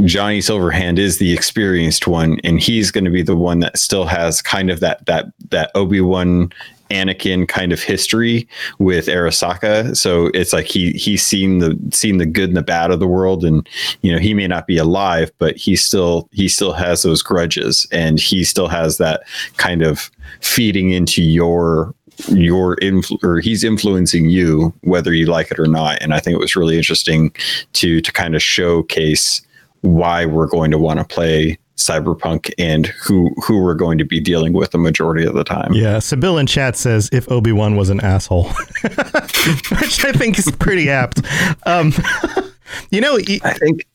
Johnny 0.04 0.40
Silverhand 0.40 0.98
is 0.98 1.18
the 1.18 1.32
experienced 1.32 2.06
one, 2.06 2.40
and 2.42 2.60
he's 2.60 2.90
going 2.90 3.04
to 3.04 3.10
be 3.10 3.22
the 3.22 3.36
one 3.36 3.60
that 3.60 3.78
still 3.78 4.04
has 4.04 4.42
kind 4.42 4.70
of 4.70 4.80
that 4.80 5.06
that 5.06 5.26
that 5.50 5.70
Obi 5.74 6.00
Wan 6.00 6.52
Anakin 6.90 7.46
kind 7.48 7.72
of 7.72 7.80
history 7.80 8.48
with 8.78 9.06
Arasaka. 9.06 9.96
So 9.96 10.26
it's 10.34 10.52
like 10.52 10.66
he 10.66 10.92
he's 10.92 11.24
seen 11.24 11.58
the 11.58 11.78
seen 11.92 12.18
the 12.18 12.26
good 12.26 12.48
and 12.48 12.56
the 12.56 12.62
bad 12.62 12.90
of 12.90 12.98
the 12.98 13.06
world, 13.06 13.44
and 13.44 13.68
you 14.02 14.12
know 14.12 14.18
he 14.18 14.34
may 14.34 14.48
not 14.48 14.66
be 14.66 14.76
alive, 14.76 15.30
but 15.38 15.56
he 15.56 15.76
still 15.76 16.28
he 16.32 16.48
still 16.48 16.72
has 16.72 17.02
those 17.02 17.22
grudges, 17.22 17.86
and 17.92 18.18
he 18.18 18.42
still 18.42 18.68
has 18.68 18.98
that 18.98 19.22
kind 19.56 19.82
of 19.82 20.10
feeding 20.40 20.90
into 20.90 21.22
your 21.22 21.94
your 22.28 22.76
influ- 22.76 23.22
or 23.22 23.40
he's 23.40 23.62
influencing 23.62 24.30
you 24.30 24.72
whether 24.80 25.12
you 25.12 25.26
like 25.26 25.50
it 25.50 25.58
or 25.58 25.66
not 25.66 25.98
and 26.00 26.14
i 26.14 26.18
think 26.18 26.34
it 26.34 26.40
was 26.40 26.56
really 26.56 26.74
interesting 26.74 27.30
to 27.74 28.00
to 28.00 28.10
kind 28.10 28.34
of 28.34 28.42
showcase 28.42 29.45
why 29.94 30.26
we're 30.26 30.46
going 30.46 30.70
to 30.70 30.78
want 30.78 30.98
to 30.98 31.04
play 31.04 31.58
cyberpunk 31.76 32.50
and 32.58 32.86
who 32.86 33.30
who 33.44 33.62
we're 33.62 33.74
going 33.74 33.98
to 33.98 34.04
be 34.04 34.18
dealing 34.18 34.54
with 34.54 34.70
the 34.70 34.78
majority 34.78 35.26
of 35.26 35.34
the 35.34 35.44
time 35.44 35.72
Yeah, 35.74 35.98
Sibyl 35.98 36.38
in 36.38 36.46
chat 36.46 36.76
says 36.76 37.10
if 37.12 37.30
Obi 37.30 37.52
Wan 37.52 37.76
was 37.76 37.90
an 37.90 38.00
asshole, 38.00 38.44
which 38.82 40.04
I 40.04 40.12
think 40.12 40.38
is 40.38 40.50
pretty 40.58 40.88
apt. 40.88 41.20
Um, 41.66 41.92
you 42.90 43.00
know, 43.00 43.16
he, 43.16 43.40
i 43.44 43.52
think 43.52 43.86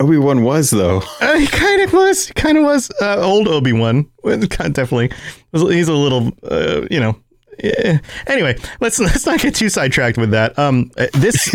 obi-wan 0.00 0.42
was 0.42 0.70
though 0.70 1.00
uh, 1.20 1.38
he 1.38 1.46
kind 1.46 1.80
of 1.82 1.92
was, 1.92 2.30
kind 2.32 2.58
of 2.58 2.64
was 2.64 2.90
uh, 3.00 3.16
old 3.20 3.48
Obi 3.48 3.72
Wan. 3.72 4.10
Definitely, 4.24 5.10
he's 5.52 5.88
a 5.88 5.94
little, 5.94 6.32
uh, 6.50 6.82
you 6.90 7.00
know. 7.00 7.16
yeah. 7.62 7.98
Anyway, 8.26 8.56
let's 8.80 8.98
let's 8.98 9.26
not 9.26 9.40
get 9.40 9.54
too 9.54 9.68
sidetracked 9.68 10.18
with 10.18 10.30
that. 10.30 10.58
Um, 10.58 10.90
uh, 10.98 11.06
this 11.14 11.54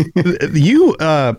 you 0.54 0.96
uh, 0.96 1.34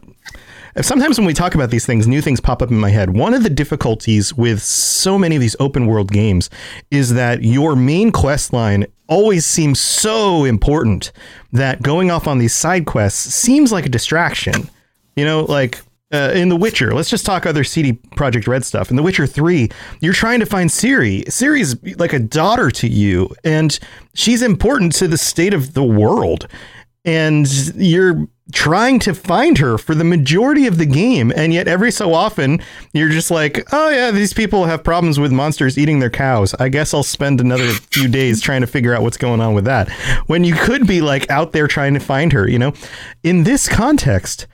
sometimes 0.81 1.19
when 1.19 1.27
we 1.27 1.35
talk 1.35 1.55
about 1.55 1.71
these 1.71 1.87
things, 1.87 2.07
new 2.07 2.21
things 2.21 2.41
pop 2.41 2.63
up 2.63 2.71
in 2.71 2.79
my 2.79 2.91
head. 2.91 3.17
One 3.17 3.35
of 3.35 3.43
the 3.43 3.51
difficulties 3.51 4.35
with 4.35 4.63
so 4.63 5.19
many 5.19 5.37
of 5.37 5.41
these 5.41 5.57
open 5.61 5.87
world 5.87 6.11
games 6.11 6.51
is 6.91 7.15
that 7.15 7.43
your 7.43 7.77
main 7.77 8.13
quest 8.13 8.53
line 8.53 8.87
always 9.09 9.45
seems 9.45 9.81
so 9.81 10.45
important 10.45 11.13
that 11.53 11.83
going 11.83 12.11
off 12.11 12.27
on 12.27 12.39
these 12.39 12.55
side 12.55 12.87
quests 12.87 13.35
seems 13.35 13.73
like 13.73 13.87
a 13.87 13.89
distraction. 13.89 14.69
You 15.17 15.25
know, 15.25 15.43
like 15.45 15.81
uh, 16.13 16.33
in 16.35 16.49
The 16.49 16.57
Witcher, 16.57 16.95
let's 16.95 17.11
just 17.11 17.27
talk 17.27 17.47
other 17.47 17.65
CD 17.65 17.93
Projekt 17.93 18.47
Red 18.47 18.65
stuff. 18.65 18.91
In 18.91 18.97
The 18.97 19.03
Witcher 19.03 19.27
3, 19.27 19.69
you're 20.01 20.13
trying 20.13 20.41
to 20.41 20.47
find 20.47 20.71
Ciri. 20.71 21.25
Ciri's 21.25 21.77
like 21.99 22.13
a 22.13 22.19
daughter 22.19 22.71
to 22.71 22.89
you, 22.89 23.35
and 23.45 23.79
she's 24.15 24.43
important 24.43 24.93
to 24.97 25.09
the 25.09 25.19
state 25.19 25.55
of 25.55 25.75
the 25.75 25.85
world. 25.85 26.47
And 27.05 27.49
you're 27.77 28.29
trying 28.53 28.99
to 29.01 29.15
find 29.15 29.59
her 29.59 29.79
for 29.79 29.95
the 29.95 30.05
majority 30.05 30.67
of 30.67 30.79
the 30.79 30.87
game, 30.87 31.33
and 31.35 31.53
yet 31.53 31.69
every 31.69 31.91
so 31.91 32.15
often 32.15 32.61
you're 32.93 33.09
just 33.09 33.31
like, 33.31 33.67
oh 33.73 33.91
yeah, 33.91 34.11
these 34.11 34.33
people 34.33 34.65
have 34.65 34.85
problems 34.85 35.19
with 35.19 35.33
monsters 35.33 35.79
eating 35.79 35.99
their 35.99 36.11
cows. 36.11 36.55
I 36.55 36.69
guess 36.69 36.93
I'll 36.95 37.03
spend 37.03 37.41
another 37.41 37.69
few 37.69 38.09
days 38.09 38.41
trying 38.41 38.61
to 38.61 38.67
figure 38.67 38.95
out 38.95 39.03
what's 39.03 39.17
going 39.17 39.41
on 39.41 39.55
with 39.55 39.65
that. 39.65 39.91
When 40.27 40.45
you 40.45 40.55
could 40.55 40.87
be 40.87 41.01
like 41.01 41.31
out 41.31 41.53
there 41.53 41.67
trying 41.67 41.95
to 41.95 42.01
find 42.01 42.33
her, 42.33 42.49
you 42.49 42.59
know? 42.59 42.73
In 43.23 43.45
this 43.45 43.69
context, 43.69 44.47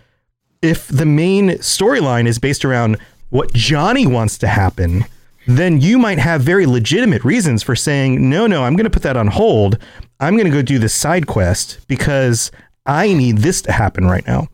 if 0.63 0.89
the 0.89 1.07
main 1.07 1.51
storyline 1.59 2.27
is 2.27 2.39
based 2.39 2.65
around 2.65 2.99
what 3.31 3.53
Johnny 3.53 4.07
wants 4.07 4.39
to 4.39 4.47
happen, 4.47 5.05
then 5.47 5.81
you 5.81 5.99
might 5.99 6.19
have 6.19 6.41
very 6.41 6.67
legitimate 6.67 7.25
reasons 7.25 7.63
for 7.63 7.77
saying, 7.77 8.29
no, 8.29 8.47
no, 8.47 8.65
I'm 8.65 8.75
going 8.75 8.85
to 8.85 8.91
put 8.91 9.03
that 9.05 9.17
on 9.17 9.29
hold. 9.29 9.79
I'm 10.19 10.35
going 10.35 10.51
to 10.51 10.57
go 10.57 10.63
do 10.63 10.79
this 10.79 10.95
side 10.95 11.27
quest 11.27 11.79
because 11.89 12.51
I 12.87 13.13
need 13.13 13.39
this 13.39 13.63
to 13.63 13.73
happen 13.73 14.07
right 14.07 14.27
now. 14.27 14.49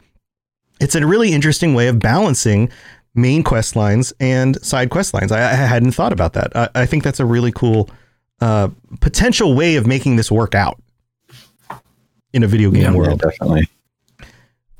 It's 0.81 0.95
a 0.95 1.07
really 1.07 1.33
interesting 1.33 1.75
way 1.75 1.89
of 1.89 1.99
balancing 1.99 2.71
main 3.15 3.43
quest 3.43 3.77
lines 3.77 4.13
and 4.21 4.61
side 4.65 4.91
quest 4.91 5.15
lines. 5.15 5.31
I, 5.31 5.39
I 5.41 5.55
hadn't 5.55 5.93
thought 5.93 6.13
about 6.13 6.33
that. 6.33 6.55
I, 6.57 6.69
I 6.75 6.87
think 6.87 7.05
that's 7.05 7.21
a 7.21 7.27
really 7.27 7.53
cool 7.53 7.89
uh, 8.41 8.69
potential 9.01 9.55
way 9.55 9.77
of 9.77 9.87
making 9.87 10.17
this 10.17 10.31
work 10.31 10.55
out 10.55 10.81
in 12.33 12.43
a 12.43 12.47
video 12.49 12.71
game 12.71 12.83
Yeah, 12.83 12.95
world. 12.95 13.21
definitely 13.21 13.69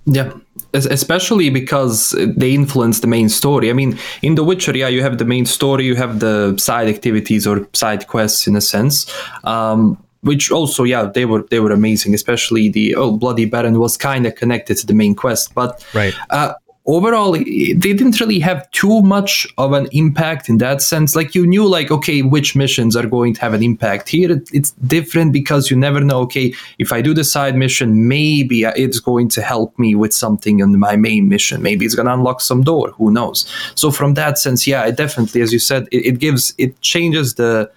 Yeah, 0.05 0.33
especially 0.75 1.51
because 1.51 2.17
they 2.37 2.55
influence 2.55 3.01
the 3.01 3.07
main 3.07 3.29
story. 3.29 3.71
I 3.71 3.73
mean, 3.73 3.97
in 4.23 4.35
The 4.35 4.43
Witcher, 4.43 4.77
yeah, 4.77 4.89
you 4.89 5.03
have 5.03 5.19
the 5.19 5.25
main 5.25 5.47
story, 5.47 5.85
you 5.85 5.95
have 5.95 6.19
the 6.19 6.57
side 6.59 6.89
activities 6.89 7.47
or 7.47 7.69
side 7.73 8.09
quests 8.09 8.49
in 8.49 8.57
a 8.57 8.61
sense. 8.61 9.07
Um, 9.45 10.03
which 10.23 10.51
also, 10.51 10.85
yeah, 10.85 11.05
they 11.05 11.25
were 11.25 11.43
they 11.51 11.61
were 11.61 11.73
amazing. 11.73 12.15
Especially 12.15 12.69
the 12.69 12.95
oh, 12.95 13.17
Bloody 13.17 13.45
Baron 13.45 13.79
was 13.79 13.97
kind 13.97 14.27
of 14.27 14.35
connected 14.35 14.77
to 14.79 14.87
the 14.87 14.95
main 14.95 15.15
quest, 15.15 15.55
but 15.55 15.85
Right. 15.95 16.15
uh, 16.31 16.55
overall 16.87 17.33
they 17.33 17.75
didn't 17.75 18.19
really 18.19 18.41
have 18.41 18.69
too 18.73 19.03
much 19.03 19.47
of 19.57 19.73
an 19.73 19.87
impact 19.93 20.49
in 20.49 20.59
that 20.59 20.83
sense 20.83 21.15
like 21.15 21.33
you 21.33 21.47
knew 21.47 21.65
like 21.65 21.93
okay 21.93 22.23
which 22.23 22.57
missions 22.57 22.97
are 22.97 23.07
going 23.07 23.33
to 23.33 23.41
have 23.41 23.55
an 23.55 23.63
impact 23.63 24.09
here 24.09 24.43
it's 24.53 24.73
different 24.73 25.33
because 25.33 25.71
you 25.71 25.77
never 25.77 26.01
know 26.01 26.19
okay 26.19 26.53
if 26.81 26.93
i 26.93 27.01
do 27.01 27.15
the 27.15 27.23
side 27.23 27.55
mission 27.55 28.09
maybe 28.09 28.65
it's 28.65 28.99
going 28.99 29.29
to 29.29 29.41
help 29.41 29.79
me 29.79 29.95
with 29.95 30.13
something 30.13 30.59
in 30.59 30.77
my 30.77 30.97
main 30.97 31.29
mission 31.29 31.63
maybe 31.63 31.85
it's 31.85 31.95
going 31.95 32.07
to 32.07 32.15
unlock 32.15 32.41
some 32.41 32.63
door 32.63 32.91
who 32.99 33.13
knows 33.13 33.47
so 33.77 33.93
from 33.93 34.15
that 34.15 34.37
sense 34.37 34.67
yeah 34.67 34.85
it 34.85 34.97
definitely 34.97 35.41
as 35.41 35.53
you 35.53 35.61
said 35.61 35.87
it, 35.93 36.05
it 36.05 36.19
gives 36.19 36.53
it 36.59 36.81
changes 36.81 37.35
the 37.35 37.71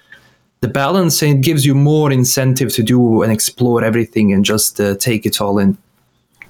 the 0.61 0.67
balance 0.67 1.21
and 1.21 1.37
it 1.37 1.41
gives 1.41 1.65
you 1.65 1.75
more 1.75 2.11
incentive 2.11 2.73
to 2.73 2.83
do 2.83 3.21
and 3.21 3.31
explore 3.31 3.83
everything 3.83 4.33
and 4.33 4.45
just 4.45 4.79
uh, 4.79 4.95
take 4.95 5.25
it 5.25 5.41
all 5.41 5.59
in 5.59 5.77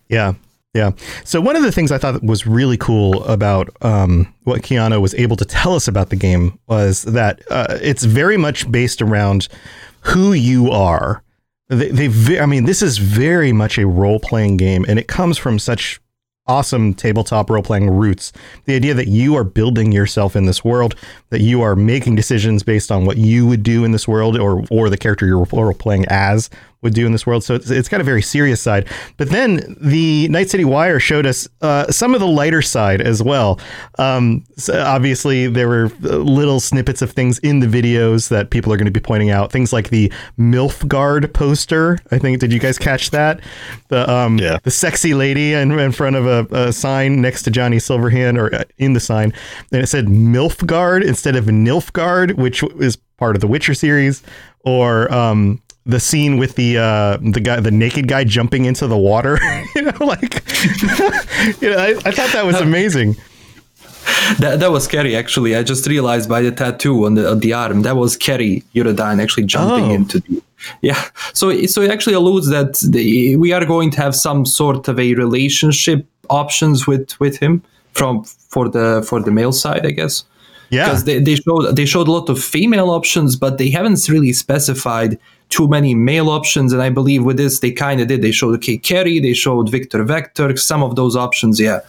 Yeah. 0.07 0.33
Yeah. 0.75 0.91
So 1.23 1.39
one 1.39 1.55
of 1.55 1.63
the 1.63 1.71
things 1.71 1.89
I 1.89 1.97
thought 1.97 2.21
was 2.21 2.45
really 2.45 2.75
cool 2.75 3.23
about 3.23 3.69
um, 3.81 4.33
what 4.43 4.61
Keanu 4.61 5.01
was 5.01 5.13
able 5.15 5.37
to 5.37 5.45
tell 5.45 5.73
us 5.73 5.87
about 5.87 6.09
the 6.09 6.17
game 6.17 6.59
was 6.67 7.03
that 7.03 7.41
uh, 7.49 7.77
it's 7.81 8.03
very 8.03 8.35
much 8.35 8.69
based 8.69 9.01
around 9.01 9.47
who 10.01 10.33
you 10.33 10.69
are. 10.69 11.23
They, 11.69 11.89
they, 11.89 12.39
I 12.41 12.45
mean, 12.45 12.65
this 12.65 12.81
is 12.81 12.97
very 12.97 13.53
much 13.53 13.77
a 13.77 13.87
role 13.87 14.19
playing 14.19 14.57
game, 14.57 14.85
and 14.87 14.99
it 14.99 15.07
comes 15.07 15.37
from 15.37 15.59
such 15.59 16.01
awesome 16.47 16.93
tabletop 16.93 17.49
role 17.49 17.63
playing 17.63 17.89
roots. 17.89 18.31
The 18.65 18.75
idea 18.75 18.93
that 18.93 19.07
you 19.07 19.35
are 19.35 19.43
building 19.43 19.91
yourself 19.91 20.35
in 20.35 20.45
this 20.45 20.63
world, 20.63 20.95
that 21.29 21.41
you 21.41 21.61
are 21.61 21.75
making 21.75 22.15
decisions 22.15 22.63
based 22.63 22.91
on 22.91 23.05
what 23.05 23.17
you 23.17 23.47
would 23.47 23.63
do 23.63 23.83
in 23.83 23.91
this 23.91 24.07
world, 24.07 24.37
or 24.37 24.63
or 24.69 24.89
the 24.89 24.97
character 24.97 25.25
you're 25.25 25.39
role 25.39 25.73
playing 25.73 26.05
as 26.09 26.49
would 26.85 26.93
do 26.93 27.05
in 27.05 27.11
this 27.11 27.27
world. 27.27 27.43
So 27.43 27.55
it's, 27.55 27.69
it's 27.69 27.89
got 27.89 27.99
a 27.99 28.03
very 28.05 28.21
serious 28.21 28.61
side. 28.61 28.87
But 29.17 29.29
then 29.29 29.75
the 29.81 30.29
Night 30.29 30.49
City 30.49 30.63
Wire 30.63 30.99
showed 31.01 31.25
us 31.25 31.49
uh, 31.61 31.91
some 31.91 32.13
of 32.13 32.21
the 32.21 32.27
lighter 32.27 32.61
side 32.61 33.01
as 33.01 33.21
well. 33.21 33.59
Um, 33.99 34.45
so 34.55 34.81
obviously, 34.81 35.47
there 35.47 35.67
were 35.67 35.91
uh, 36.05 36.15
little 36.17 36.61
snippets 36.61 37.01
of 37.01 37.11
things 37.11 37.39
in 37.39 37.59
the 37.59 37.67
videos 37.67 38.29
that 38.29 38.51
people 38.51 38.71
are 38.71 38.77
going 38.77 38.85
to 38.85 38.91
be 38.91 39.01
pointing 39.01 39.31
out. 39.31 39.51
Things 39.51 39.73
like 39.73 39.89
the 39.89 40.09
MILFgaard 40.39 41.33
poster. 41.33 41.97
I 42.11 42.17
think, 42.19 42.39
did 42.39 42.53
you 42.53 42.59
guys 42.59 42.77
catch 42.77 43.09
that? 43.11 43.41
The, 43.89 44.09
um, 44.09 44.37
Yeah. 44.37 44.59
the 44.63 44.71
sexy 44.71 45.13
lady 45.13 45.53
in, 45.53 45.71
in 45.77 45.91
front 45.91 46.15
of 46.15 46.25
a, 46.25 46.47
a 46.67 46.71
sign 46.71 47.19
next 47.21 47.43
to 47.43 47.51
Johnny 47.51 47.77
Silverhand 47.77 48.37
or 48.37 48.53
uh, 48.53 48.63
in 48.77 48.93
the 48.93 48.99
sign. 48.99 49.33
And 49.71 49.81
it 49.81 49.87
said 49.87 50.05
MILFgaard 50.05 51.03
instead 51.03 51.35
of 51.35 51.45
Nilfgaard, 51.45 52.37
which 52.37 52.63
is 52.79 52.95
part 53.17 53.35
of 53.35 53.41
the 53.41 53.47
Witcher 53.47 53.73
series. 53.73 54.21
Or, 54.63 55.11
um, 55.13 55.61
the 55.85 55.99
scene 55.99 56.37
with 56.37 56.55
the 56.55 56.77
uh, 56.77 57.17
the 57.21 57.39
guy, 57.39 57.59
the 57.59 57.71
naked 57.71 58.07
guy 58.07 58.23
jumping 58.23 58.65
into 58.65 58.87
the 58.87 58.97
water, 58.97 59.37
you 59.75 59.83
know, 59.83 60.05
like, 60.05 60.43
you 61.61 61.69
know, 61.69 61.77
I, 61.77 61.89
I 62.05 62.11
thought 62.11 62.31
that 62.33 62.43
was 62.45 62.59
amazing. 62.59 63.15
That, 64.39 64.59
that 64.59 64.71
was 64.71 64.87
Kerry 64.87 65.15
actually. 65.15 65.55
I 65.55 65.63
just 65.63 65.87
realized 65.87 66.27
by 66.29 66.41
the 66.41 66.51
tattoo 66.51 67.05
on 67.05 67.15
the 67.15 67.29
on 67.29 67.39
the 67.39 67.53
arm 67.53 67.81
that 67.83 67.95
was 67.95 68.17
Kerry 68.17 68.63
Eurodyne 68.73 69.21
actually 69.21 69.45
jumping 69.45 69.91
Oh. 69.91 69.93
into 69.93 70.19
the 70.19 70.41
yeah. 70.81 71.03
So 71.33 71.49
it- 71.49 71.69
so 71.69 71.81
it 71.81 71.91
actually 71.91 72.13
alludes 72.15 72.47
that 72.49 72.77
the, 72.79 73.35
we 73.35 73.51
are 73.53 73.65
going 73.65 73.91
to 73.91 73.97
have 74.01 74.15
some 74.15 74.45
sort 74.45 74.87
of 74.87 74.99
a 74.99 75.13
relationship 75.15 76.05
options 76.29 76.87
with 76.87 77.19
with 77.19 77.37
him 77.37 77.61
from 77.93 78.23
for 78.23 78.67
the 78.69 79.03
for 79.07 79.21
the 79.21 79.31
male 79.31 79.51
side, 79.51 79.85
I 79.85 79.91
guess. 79.91 80.23
Yeah. 80.71 80.85
because 80.85 81.03
they, 81.03 81.19
they 81.19 81.35
showed 81.35 81.75
they 81.75 81.85
showed 81.85 82.07
a 82.07 82.11
lot 82.11 82.27
of 82.29 82.43
female 82.43 82.89
options, 82.89 83.35
but 83.35 83.57
they 83.59 83.69
haven't 83.69 84.07
really 84.09 84.33
specified 84.33 85.19
too 85.49 85.67
many 85.67 85.93
male 85.93 86.29
options. 86.29 86.73
And 86.73 86.81
I 86.81 86.89
believe 86.89 87.23
with 87.23 87.37
this 87.37 87.59
they 87.59 87.71
kind 87.71 88.01
of 88.01 88.07
did. 88.07 88.21
They 88.21 88.31
showed 88.31 88.55
okay, 88.55 88.77
Kerry, 88.77 89.19
they 89.19 89.33
showed 89.33 89.69
Viktor 89.69 90.03
Vektor, 90.03 90.57
some 90.57 90.83
of 90.83 90.95
those 90.95 91.15
options. 91.15 91.59
Yeah, 91.59 91.79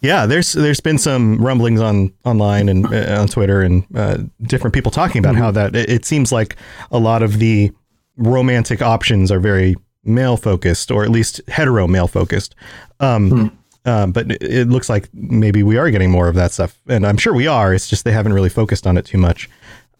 Yeah, 0.00 0.26
there's 0.26 0.52
there's 0.52 0.80
been 0.80 0.98
some 0.98 1.38
rumblings 1.38 1.80
on 1.80 2.12
online 2.24 2.68
and 2.68 2.86
uh, 2.86 3.20
on 3.20 3.26
Twitter 3.28 3.62
and 3.62 3.84
uh, 3.96 4.18
different 4.42 4.74
people 4.74 4.92
talking 4.92 5.18
about 5.18 5.34
how 5.34 5.50
that 5.50 5.74
it, 5.74 5.90
it 5.90 6.04
seems 6.04 6.30
like 6.30 6.56
a 6.92 6.98
lot 6.98 7.22
of 7.22 7.38
the 7.40 7.72
romantic 8.16 8.80
options 8.80 9.32
are 9.32 9.40
very 9.40 9.76
male 10.04 10.36
focused 10.36 10.90
or 10.90 11.04
at 11.04 11.10
least 11.10 11.40
hetero 11.48 11.88
male 11.88 12.08
focused. 12.08 12.54
Um, 13.00 13.58
uh, 13.84 14.06
but 14.06 14.30
it, 14.30 14.42
it 14.42 14.68
looks 14.68 14.88
like 14.88 15.08
maybe 15.14 15.62
we 15.62 15.76
are 15.76 15.90
getting 15.90 16.10
more 16.10 16.28
of 16.28 16.34
that 16.34 16.52
stuff, 16.52 16.78
and 16.88 17.06
I'm 17.06 17.16
sure 17.16 17.32
we 17.32 17.46
are. 17.46 17.74
It's 17.74 17.88
just 17.88 18.04
they 18.04 18.12
haven't 18.12 18.34
really 18.34 18.48
focused 18.48 18.86
on 18.86 18.98
it 18.98 19.04
too 19.04 19.18
much. 19.18 19.48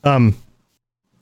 Um, 0.05 0.37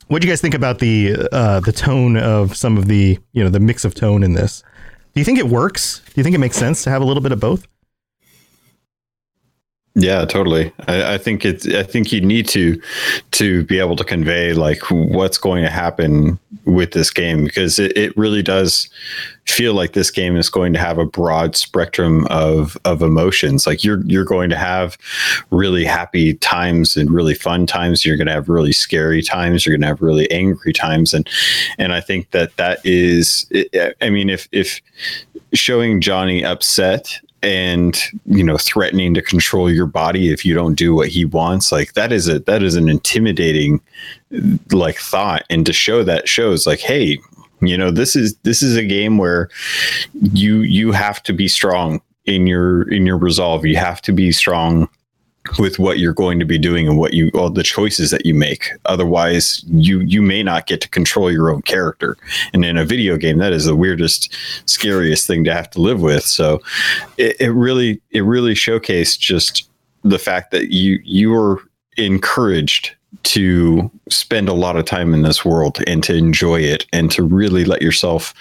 what 0.08 0.22
do 0.22 0.28
you 0.28 0.32
guys 0.32 0.40
think 0.40 0.54
about 0.54 0.78
the 0.78 1.28
uh, 1.32 1.60
the 1.60 1.72
tone 1.72 2.16
of 2.16 2.56
some 2.56 2.76
of 2.76 2.86
the 2.86 3.18
you 3.32 3.42
know 3.42 3.50
the 3.50 3.60
mix 3.60 3.84
of 3.84 3.94
tone 3.94 4.22
in 4.22 4.34
this? 4.34 4.62
Do 5.14 5.20
you 5.20 5.24
think 5.24 5.38
it 5.38 5.48
works? 5.48 6.00
Do 6.00 6.12
you 6.16 6.22
think 6.22 6.34
it 6.34 6.38
makes 6.38 6.56
sense 6.56 6.82
to 6.84 6.90
have 6.90 7.02
a 7.02 7.04
little 7.04 7.22
bit 7.22 7.32
of 7.32 7.40
both? 7.40 7.66
Yeah, 9.98 10.26
totally. 10.26 10.72
I, 10.88 11.14
I 11.14 11.18
think 11.18 11.44
it's. 11.46 11.66
I 11.66 11.82
think 11.82 12.12
you 12.12 12.20
need 12.20 12.46
to 12.48 12.80
to 13.32 13.64
be 13.64 13.78
able 13.78 13.96
to 13.96 14.04
convey 14.04 14.52
like 14.52 14.82
what's 14.90 15.38
going 15.38 15.64
to 15.64 15.70
happen 15.70 16.38
with 16.66 16.92
this 16.92 17.10
game 17.10 17.44
because 17.44 17.78
it, 17.78 17.96
it 17.96 18.16
really 18.16 18.42
does 18.42 18.90
feel 19.46 19.74
like 19.74 19.92
this 19.92 20.10
game 20.10 20.36
is 20.36 20.50
going 20.50 20.72
to 20.72 20.78
have 20.78 20.98
a 20.98 21.06
broad 21.06 21.56
spectrum 21.56 22.26
of 22.26 22.76
of 22.84 23.02
emotions. 23.02 23.66
Like 23.66 23.84
you're 23.84 24.04
you're 24.06 24.24
going 24.24 24.50
to 24.50 24.56
have 24.56 24.98
really 25.50 25.84
happy 25.84 26.34
times 26.34 26.96
and 26.96 27.10
really 27.10 27.34
fun 27.34 27.66
times. 27.66 28.04
You're 28.04 28.16
going 28.16 28.26
to 28.26 28.32
have 28.32 28.48
really 28.48 28.72
scary 28.72 29.22
times. 29.22 29.64
You're 29.64 29.74
going 29.74 29.82
to 29.82 29.88
have 29.88 30.02
really 30.02 30.30
angry 30.30 30.72
times, 30.72 31.14
and 31.14 31.28
and 31.78 31.92
I 31.92 32.00
think 32.00 32.30
that 32.32 32.56
that 32.56 32.80
is. 32.84 33.50
I 34.00 34.10
mean, 34.10 34.30
if 34.30 34.48
if 34.52 34.80
showing 35.52 36.00
Johnny 36.00 36.44
upset 36.44 37.18
and 37.42 38.02
you 38.24 38.42
know 38.42 38.56
threatening 38.56 39.14
to 39.14 39.22
control 39.22 39.70
your 39.70 39.86
body 39.86 40.32
if 40.32 40.44
you 40.44 40.54
don't 40.54 40.74
do 40.74 40.94
what 40.94 41.08
he 41.08 41.24
wants 41.24 41.70
like 41.70 41.92
that 41.92 42.10
is 42.10 42.28
a 42.28 42.38
that 42.40 42.62
is 42.62 42.76
an 42.76 42.88
intimidating 42.88 43.80
like 44.72 44.96
thought 44.96 45.44
and 45.50 45.66
to 45.66 45.72
show 45.72 46.02
that 46.02 46.26
shows 46.26 46.66
like 46.66 46.80
hey 46.80 47.18
you 47.68 47.76
know 47.76 47.90
this 47.90 48.16
is 48.16 48.36
this 48.38 48.62
is 48.62 48.76
a 48.76 48.84
game 48.84 49.18
where 49.18 49.48
you 50.14 50.60
you 50.60 50.92
have 50.92 51.22
to 51.24 51.32
be 51.32 51.48
strong 51.48 52.00
in 52.24 52.46
your 52.46 52.90
in 52.92 53.06
your 53.06 53.16
resolve. 53.18 53.64
You 53.64 53.76
have 53.76 54.02
to 54.02 54.12
be 54.12 54.32
strong 54.32 54.88
with 55.58 55.78
what 55.78 55.98
you're 55.98 56.12
going 56.12 56.38
to 56.40 56.44
be 56.44 56.58
doing 56.58 56.88
and 56.88 56.98
what 56.98 57.14
you 57.14 57.30
all 57.34 57.50
the 57.50 57.62
choices 57.62 58.10
that 58.10 58.26
you 58.26 58.34
make. 58.34 58.70
Otherwise 58.84 59.64
you 59.68 60.00
you 60.00 60.20
may 60.20 60.42
not 60.42 60.66
get 60.66 60.80
to 60.80 60.88
control 60.88 61.30
your 61.30 61.50
own 61.50 61.62
character. 61.62 62.16
And 62.52 62.64
in 62.64 62.76
a 62.76 62.84
video 62.84 63.16
game 63.16 63.38
that 63.38 63.52
is 63.52 63.64
the 63.64 63.76
weirdest 63.76 64.34
scariest 64.66 65.26
thing 65.26 65.44
to 65.44 65.54
have 65.54 65.70
to 65.70 65.80
live 65.80 66.00
with. 66.00 66.24
So 66.24 66.60
it, 67.16 67.40
it 67.40 67.50
really 67.50 68.00
it 68.10 68.22
really 68.22 68.54
showcased 68.54 69.18
just 69.18 69.68
the 70.02 70.18
fact 70.18 70.50
that 70.50 70.72
you 70.72 70.98
you 71.04 71.30
were 71.30 71.60
encouraged 71.96 72.94
to 73.24 73.90
spend 74.08 74.48
a 74.48 74.54
lot 74.54 74.76
of 74.76 74.84
time 74.84 75.14
in 75.14 75.22
this 75.22 75.44
world 75.44 75.78
and 75.86 76.02
to 76.04 76.14
enjoy 76.14 76.60
it 76.60 76.86
and 76.92 77.10
to 77.10 77.22
really 77.22 77.64
let 77.64 77.82
yourself 77.82 78.34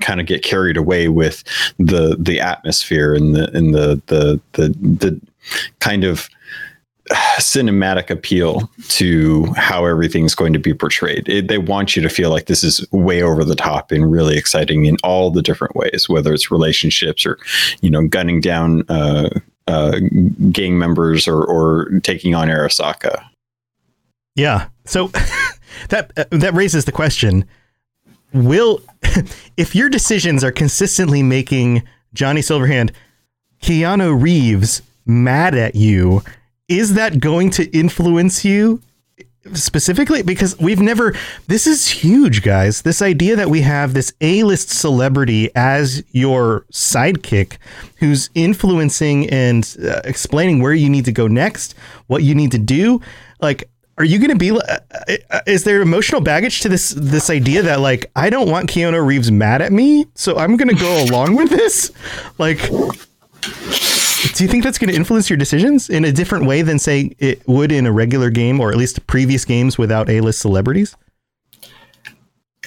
kind 0.00 0.20
of 0.20 0.26
get 0.26 0.42
carried 0.42 0.76
away 0.76 1.08
with 1.08 1.44
the 1.78 2.16
the 2.18 2.40
atmosphere 2.40 3.14
and 3.14 3.34
the 3.34 3.50
and 3.56 3.74
the 3.74 4.00
the 4.06 4.40
the, 4.52 4.68
the 4.80 5.20
kind 5.80 6.04
of 6.04 6.28
cinematic 7.38 8.10
appeal 8.10 8.70
to 8.88 9.46
how 9.56 9.84
everything's 9.84 10.34
going 10.34 10.52
to 10.52 10.58
be 10.58 10.72
portrayed. 10.72 11.28
It, 11.28 11.48
they 11.48 11.58
want 11.58 11.96
you 11.96 12.02
to 12.02 12.08
feel 12.08 12.30
like 12.30 12.46
this 12.46 12.62
is 12.62 12.86
way 12.92 13.22
over 13.22 13.44
the 13.44 13.56
top 13.56 13.90
and 13.90 14.10
really 14.10 14.36
exciting 14.36 14.84
in 14.84 14.96
all 15.02 15.30
the 15.30 15.42
different 15.42 15.74
ways, 15.74 16.08
whether 16.08 16.32
it's 16.32 16.50
relationships 16.50 17.26
or, 17.26 17.38
you 17.80 17.90
know, 17.90 18.06
gunning 18.06 18.40
down 18.40 18.84
uh, 18.88 19.28
uh, 19.66 19.98
gang 20.52 20.78
members 20.78 21.26
or, 21.26 21.44
or 21.44 21.90
taking 22.02 22.34
on 22.34 22.48
Arasaka. 22.48 23.24
Yeah. 24.34 24.68
So 24.84 25.08
that 25.88 26.12
uh, 26.16 26.24
that 26.30 26.54
raises 26.54 26.84
the 26.84 26.92
question: 26.92 27.44
Will 28.32 28.82
if 29.56 29.74
your 29.74 29.88
decisions 29.88 30.44
are 30.44 30.52
consistently 30.52 31.22
making 31.22 31.82
Johnny 32.14 32.40
Silverhand, 32.40 32.90
Keanu 33.62 34.20
Reeves 34.20 34.82
mad 35.06 35.54
at 35.54 35.74
you, 35.74 36.22
is 36.68 36.94
that 36.94 37.20
going 37.20 37.50
to 37.50 37.68
influence 37.76 38.44
you 38.44 38.80
specifically? 39.54 40.22
Because 40.22 40.58
we've 40.58 40.80
never. 40.80 41.14
This 41.46 41.66
is 41.66 41.88
huge, 41.88 42.42
guys. 42.42 42.82
This 42.82 43.02
idea 43.02 43.36
that 43.36 43.50
we 43.50 43.62
have 43.62 43.94
this 43.94 44.12
A-list 44.20 44.70
celebrity 44.70 45.50
as 45.54 46.04
your 46.12 46.64
sidekick, 46.72 47.56
who's 47.96 48.30
influencing 48.34 49.28
and 49.30 49.76
uh, 49.82 50.00
explaining 50.04 50.62
where 50.62 50.74
you 50.74 50.88
need 50.88 51.04
to 51.06 51.12
go 51.12 51.26
next, 51.26 51.74
what 52.06 52.22
you 52.22 52.34
need 52.34 52.52
to 52.52 52.58
do, 52.58 53.00
like 53.40 53.69
are 54.00 54.04
you 54.04 54.18
going 54.18 54.30
to 54.30 54.36
be 54.36 54.50
uh, 54.50 55.40
is 55.46 55.64
there 55.64 55.82
emotional 55.82 56.22
baggage 56.22 56.60
to 56.60 56.70
this 56.70 56.94
this 56.96 57.28
idea 57.28 57.60
that 57.60 57.80
like 57.80 58.10
I 58.16 58.30
don't 58.30 58.48
want 58.48 58.70
Keanu 58.70 59.04
Reeves 59.04 59.30
mad 59.30 59.60
at 59.60 59.72
me 59.72 60.06
so 60.14 60.38
I'm 60.38 60.56
going 60.56 60.74
to 60.74 60.74
go 60.74 61.04
along 61.08 61.36
with 61.36 61.50
this 61.50 61.92
like 62.38 62.58
do 62.62 64.44
you 64.44 64.48
think 64.48 64.64
that's 64.64 64.78
going 64.78 64.88
to 64.88 64.96
influence 64.96 65.28
your 65.28 65.36
decisions 65.36 65.90
in 65.90 66.06
a 66.06 66.12
different 66.12 66.46
way 66.46 66.62
than 66.62 66.78
say 66.78 67.14
it 67.18 67.46
would 67.46 67.70
in 67.70 67.86
a 67.86 67.92
regular 67.92 68.30
game 68.30 68.58
or 68.58 68.70
at 68.70 68.76
least 68.78 69.06
previous 69.06 69.44
games 69.44 69.76
without 69.76 70.08
A-list 70.08 70.40
celebrities 70.40 70.96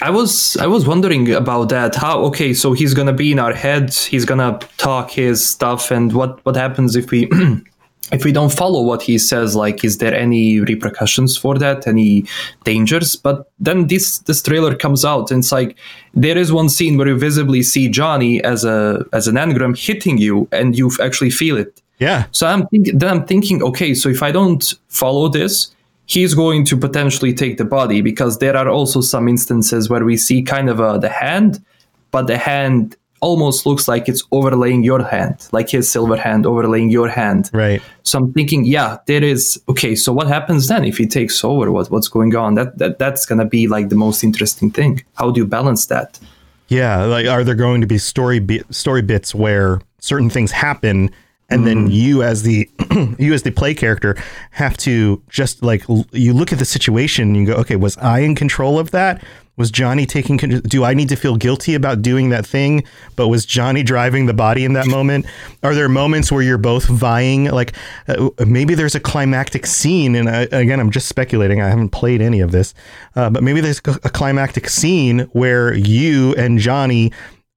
I 0.00 0.10
was 0.10 0.56
I 0.56 0.66
was 0.66 0.86
wondering 0.86 1.32
about 1.32 1.68
that. 1.68 1.94
How 1.94 2.18
okay, 2.24 2.52
so 2.52 2.72
he's 2.72 2.94
gonna 2.94 3.12
be 3.12 3.30
in 3.30 3.38
our 3.38 3.52
heads. 3.52 4.04
He's 4.04 4.24
gonna 4.24 4.58
talk 4.76 5.12
his 5.12 5.46
stuff, 5.46 5.92
and 5.92 6.12
what 6.12 6.44
what 6.44 6.56
happens 6.56 6.96
if 6.96 7.12
we 7.12 7.30
if 8.14 8.24
we 8.24 8.32
don't 8.32 8.52
follow 8.52 8.82
what 8.82 9.02
he 9.02 9.18
says? 9.18 9.54
Like, 9.56 9.84
is 9.84 9.98
there 9.98 10.14
any 10.14 10.60
repercussions 10.60 11.36
for 11.36 11.58
that? 11.58 11.86
Any 11.86 12.24
dangers? 12.64 13.16
But 13.16 13.50
then 13.58 13.88
this 13.88 14.18
this 14.18 14.42
trailer 14.42 14.74
comes 14.74 15.04
out, 15.04 15.30
and 15.30 15.40
it's 15.42 15.52
like 15.52 15.76
there 16.14 16.38
is 16.38 16.52
one 16.52 16.68
scene 16.68 16.96
where 16.96 17.08
you 17.08 17.18
visibly 17.18 17.62
see 17.62 17.88
Johnny 17.88 18.42
as 18.42 18.64
a 18.64 19.04
as 19.12 19.28
an 19.28 19.34
engram 19.34 19.76
hitting 19.76 20.18
you, 20.18 20.48
and 20.52 20.78
you 20.78 20.90
actually 21.02 21.30
feel 21.30 21.56
it. 21.56 21.82
yeah 21.98 22.26
So 22.32 22.46
I'm 22.46 22.66
thinking, 22.68 22.98
then 22.98 23.08
I'm 23.12 23.24
thinking, 23.26 23.62
okay, 23.62 23.94
so 23.94 24.08
if 24.08 24.22
I 24.22 24.32
don't 24.32 24.64
follow 24.88 25.28
this, 25.28 25.74
he's 26.06 26.34
going 26.34 26.64
to 26.66 26.76
potentially 26.76 27.32
take 27.32 27.56
the 27.56 27.64
body 27.64 28.00
because 28.10 28.38
there 28.38 28.56
are 28.56 28.68
also 28.68 29.00
some 29.00 29.28
instances 29.28 29.88
where 29.90 30.04
we 30.04 30.16
see 30.16 30.42
kind 30.42 30.68
of 30.68 30.80
a, 30.80 30.98
the 30.98 31.08
hand, 31.08 31.62
but 32.10 32.26
the 32.26 32.38
hand 32.38 32.96
almost 33.24 33.64
looks 33.66 33.88
like 33.88 34.08
it's 34.08 34.22
overlaying 34.30 34.84
your 34.84 35.02
hand, 35.02 35.48
like 35.52 35.70
his 35.70 35.90
silver 35.90 36.16
hand 36.16 36.46
overlaying 36.46 36.90
your 36.90 37.08
hand. 37.08 37.50
right 37.52 37.80
So 38.02 38.18
I'm 38.18 38.32
thinking, 38.34 38.64
yeah, 38.66 38.98
there 39.06 39.24
is 39.24 39.60
okay. 39.68 39.94
So 39.94 40.12
what 40.12 40.26
happens 40.26 40.68
then 40.68 40.84
if 40.84 40.98
he 40.98 41.06
takes 41.06 41.42
over? 41.42 41.72
What 41.72 41.90
what's 41.90 42.08
going 42.08 42.36
on? 42.36 42.54
That 42.54 42.78
that 42.78 42.98
that's 42.98 43.24
gonna 43.26 43.48
be 43.56 43.66
like 43.66 43.88
the 43.88 44.00
most 44.06 44.22
interesting 44.22 44.70
thing. 44.70 45.02
How 45.14 45.30
do 45.30 45.40
you 45.40 45.46
balance 45.46 45.86
that? 45.86 46.20
Yeah, 46.68 47.04
like 47.04 47.26
are 47.26 47.44
there 47.44 47.54
going 47.54 47.80
to 47.80 47.86
be 47.86 47.98
story 47.98 48.40
story 48.70 49.02
bits 49.02 49.34
where 49.34 49.80
certain 50.00 50.30
things 50.30 50.52
happen 50.52 51.10
and 51.50 51.66
then 51.66 51.84
mm-hmm. 51.84 51.92
you 51.92 52.22
as 52.22 52.42
the 52.42 52.68
you 53.18 53.32
as 53.32 53.42
the 53.42 53.50
play 53.50 53.74
character 53.74 54.16
have 54.50 54.76
to 54.78 55.22
just 55.28 55.62
like 55.62 55.88
l- 55.88 56.06
you 56.12 56.32
look 56.32 56.52
at 56.52 56.58
the 56.58 56.64
situation 56.64 57.28
and 57.28 57.36
you 57.36 57.46
go, 57.46 57.54
okay, 57.60 57.76
was 57.76 57.96
I 57.98 58.20
in 58.20 58.34
control 58.34 58.78
of 58.78 58.90
that? 58.90 59.22
Was 59.56 59.70
Johnny 59.70 60.04
taking 60.06 60.36
do 60.36 60.84
I 60.84 60.94
need 60.94 61.08
to 61.10 61.16
feel 61.16 61.36
guilty 61.36 61.74
about 61.74 62.02
doing 62.02 62.30
that 62.30 62.44
thing? 62.44 62.84
But 63.14 63.28
was 63.28 63.46
Johnny 63.46 63.82
driving 63.82 64.26
the 64.26 64.34
body 64.34 64.64
in 64.64 64.72
that 64.72 64.86
moment? 64.86 65.26
Are 65.62 65.74
there 65.74 65.88
moments 65.88 66.32
where 66.32 66.42
you're 66.42 66.58
both 66.58 66.86
vying 66.86 67.44
like 67.44 67.72
uh, 68.08 68.30
maybe 68.46 68.74
there's 68.74 68.94
a 68.94 69.00
climactic 69.00 69.66
scene 69.66 70.16
and 70.16 70.28
I, 70.28 70.42
again 70.50 70.80
I'm 70.80 70.90
just 70.90 71.08
speculating. 71.08 71.60
I 71.60 71.68
haven't 71.68 71.90
played 71.90 72.20
any 72.20 72.40
of 72.40 72.50
this. 72.50 72.74
Uh, 73.14 73.30
but 73.30 73.42
maybe 73.42 73.60
there's 73.60 73.78
a 73.78 74.10
climactic 74.10 74.68
scene 74.68 75.20
where 75.32 75.72
you 75.72 76.34
and 76.34 76.58
Johnny 76.58 77.12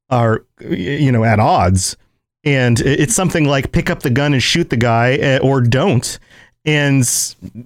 are 0.10 0.46
you 0.62 1.12
know 1.12 1.24
at 1.24 1.40
odds 1.40 1.98
and 2.44 2.80
it's 2.80 3.14
something 3.14 3.46
like 3.46 3.72
pick 3.72 3.90
up 3.90 4.02
the 4.04 4.10
gun 4.10 4.34
and 4.34 4.42
shoot 4.42 4.70
the 4.70 4.78
guy 4.78 5.18
uh, 5.18 5.40
or 5.40 5.60
don't 5.60 6.20
and 6.68 7.02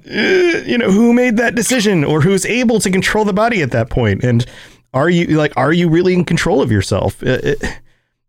uh, 0.09 0.61
you 0.65 0.77
know 0.77 0.89
who 0.91 1.11
made 1.11 1.35
that 1.37 1.55
decision 1.55 2.03
or 2.05 2.21
who's 2.21 2.45
able 2.45 2.79
to 2.79 2.89
control 2.89 3.25
the 3.25 3.33
body 3.33 3.61
at 3.61 3.71
that 3.71 3.89
point? 3.89 4.23
And 4.23 4.45
are 4.93 5.09
you 5.09 5.25
like 5.37 5.51
are 5.57 5.73
you 5.73 5.89
really 5.89 6.13
in 6.13 6.23
control 6.23 6.61
of 6.61 6.71
yourself? 6.71 7.21
Uh, 7.23 7.39
it- 7.43 7.79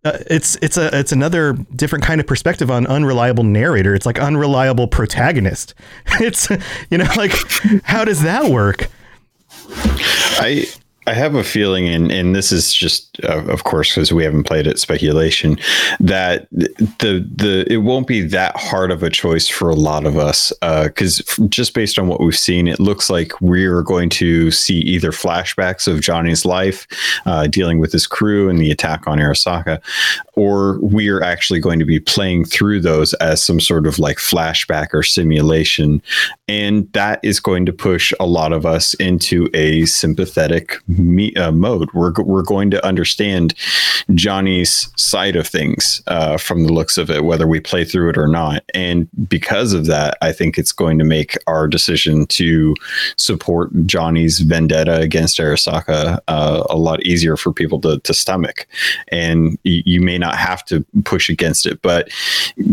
uh, 0.04 0.18
it's 0.28 0.56
it's 0.60 0.76
a 0.76 0.90
it's 0.98 1.12
another 1.12 1.52
different 1.76 2.04
kind 2.04 2.20
of 2.20 2.26
perspective 2.26 2.72
on 2.72 2.88
unreliable 2.88 3.44
narrator. 3.44 3.94
It's 3.94 4.04
like 4.04 4.18
unreliable 4.18 4.88
protagonist. 4.88 5.74
It's 6.20 6.50
you 6.90 6.98
know 6.98 7.06
like 7.16 7.30
how 7.84 8.04
does 8.04 8.22
that 8.22 8.50
work? 8.50 8.88
I 10.40 10.66
I 11.06 11.14
have 11.14 11.34
a 11.34 11.42
feeling, 11.42 11.88
and 11.88 12.12
and 12.12 12.34
this 12.34 12.52
is 12.52 12.72
just, 12.72 13.18
uh, 13.24 13.44
of 13.46 13.64
course, 13.64 13.90
because 13.92 14.12
we 14.12 14.22
haven't 14.22 14.44
played 14.44 14.66
it, 14.66 14.78
speculation 14.78 15.58
that 15.98 16.48
the 16.50 17.28
the 17.34 17.66
it 17.68 17.78
won't 17.78 18.06
be 18.06 18.20
that 18.22 18.56
hard 18.56 18.92
of 18.92 19.02
a 19.02 19.10
choice 19.10 19.48
for 19.48 19.68
a 19.68 19.74
lot 19.74 20.06
of 20.06 20.16
us, 20.16 20.52
because 20.60 21.20
uh, 21.38 21.46
just 21.48 21.74
based 21.74 21.98
on 21.98 22.06
what 22.06 22.20
we've 22.20 22.36
seen, 22.36 22.68
it 22.68 22.78
looks 22.78 23.10
like 23.10 23.40
we're 23.40 23.82
going 23.82 24.10
to 24.10 24.50
see 24.52 24.78
either 24.78 25.10
flashbacks 25.10 25.88
of 25.88 26.00
Johnny's 26.00 26.44
life, 26.44 26.86
uh, 27.26 27.46
dealing 27.48 27.78
with 27.80 27.92
his 27.92 28.06
crew 28.06 28.48
and 28.48 28.58
the 28.60 28.70
attack 28.70 29.06
on 29.08 29.18
Arasaka, 29.18 29.82
or 30.34 30.78
we 30.80 31.08
are 31.08 31.22
actually 31.22 31.60
going 31.60 31.78
to 31.78 31.84
be 31.84 32.00
playing 32.00 32.44
through 32.44 32.80
those 32.80 33.12
as 33.14 33.42
some 33.42 33.60
sort 33.60 33.86
of 33.86 33.98
like 33.98 34.18
flashback 34.18 34.88
or 34.92 35.02
simulation, 35.02 36.02
and 36.48 36.90
that 36.92 37.20
is 37.22 37.40
going 37.40 37.66
to 37.66 37.72
push 37.72 38.12
a 38.20 38.26
lot 38.26 38.52
of 38.52 38.64
us 38.64 38.94
into 38.94 39.48
a 39.54 39.84
sympathetic 39.86 40.76
me, 40.88 41.34
uh, 41.34 41.52
mode. 41.52 41.88
We're 41.92 42.12
we're 42.22 42.42
going 42.42 42.70
to 42.70 42.84
understand 42.86 43.54
Johnny's 44.14 44.90
side 44.96 45.36
of 45.36 45.46
things 45.46 46.02
uh, 46.06 46.36
from 46.36 46.64
the 46.64 46.72
looks 46.72 46.98
of 46.98 47.10
it, 47.10 47.24
whether 47.24 47.46
we 47.46 47.60
play 47.60 47.84
through 47.84 48.10
it 48.10 48.18
or 48.18 48.28
not. 48.28 48.64
And 48.74 49.08
because 49.28 49.72
of 49.72 49.86
that, 49.86 50.18
I 50.22 50.32
think 50.32 50.58
it's 50.58 50.72
going 50.72 50.98
to 50.98 51.04
make 51.04 51.36
our 51.46 51.68
decision 51.68 52.26
to 52.26 52.74
support 53.16 53.70
Johnny's 53.86 54.40
vendetta 54.40 55.00
against 55.00 55.38
Arasaka 55.38 56.18
uh, 56.28 56.64
a 56.68 56.76
lot 56.76 57.02
easier 57.02 57.36
for 57.36 57.52
people 57.52 57.80
to, 57.82 57.98
to 58.00 58.14
stomach. 58.14 58.66
And 59.08 59.58
y- 59.64 59.82
you 59.84 60.00
may 60.00 60.18
not 60.22 60.36
have 60.36 60.64
to 60.66 60.84
push 61.04 61.28
against 61.28 61.66
it, 61.66 61.82
but 61.82 62.08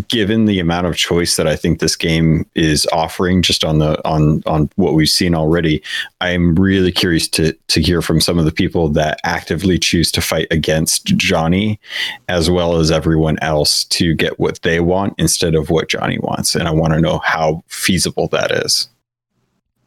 given 0.08 0.46
the 0.46 0.60
amount 0.60 0.88
of 0.88 0.96
choice 0.96 1.36
that 1.36 1.48
I 1.48 1.56
think 1.56 1.80
this 1.80 1.96
game 1.96 2.46
is 2.56 2.88
offering, 2.94 3.42
just 3.42 3.64
on 3.64 3.80
the 3.80 4.00
on 4.08 4.42
on 4.46 4.70
what 4.76 4.94
we've 4.94 5.10
seen 5.10 5.36
already, 5.36 5.82
I'm 6.22 6.56
really 6.56 6.92
curious 6.92 7.28
to 7.30 7.54
to 7.54 7.82
hear 7.82 8.02
from 8.02 8.22
some 8.22 8.40
of 8.40 8.46
the 8.46 8.52
people 8.52 8.90
that 8.90 9.20
actively 9.24 9.78
choose 9.78 10.12
to 10.14 10.22
fight 10.22 10.48
against 10.52 11.06
Johnny, 11.18 11.80
as 12.28 12.50
well 12.50 12.78
as 12.78 12.92
everyone 12.92 13.38
else, 13.40 13.84
to 13.86 14.14
get 14.14 14.40
what 14.40 14.62
they 14.62 14.80
want 14.80 15.16
instead 15.18 15.56
of 15.56 15.70
what 15.70 15.90
Johnny 15.90 16.20
wants. 16.20 16.56
And 16.56 16.68
I 16.68 16.72
want 16.72 16.94
to 16.94 17.02
know 17.02 17.20
how 17.20 17.64
feasible 17.68 18.28
that 18.28 18.52
is. 18.52 18.90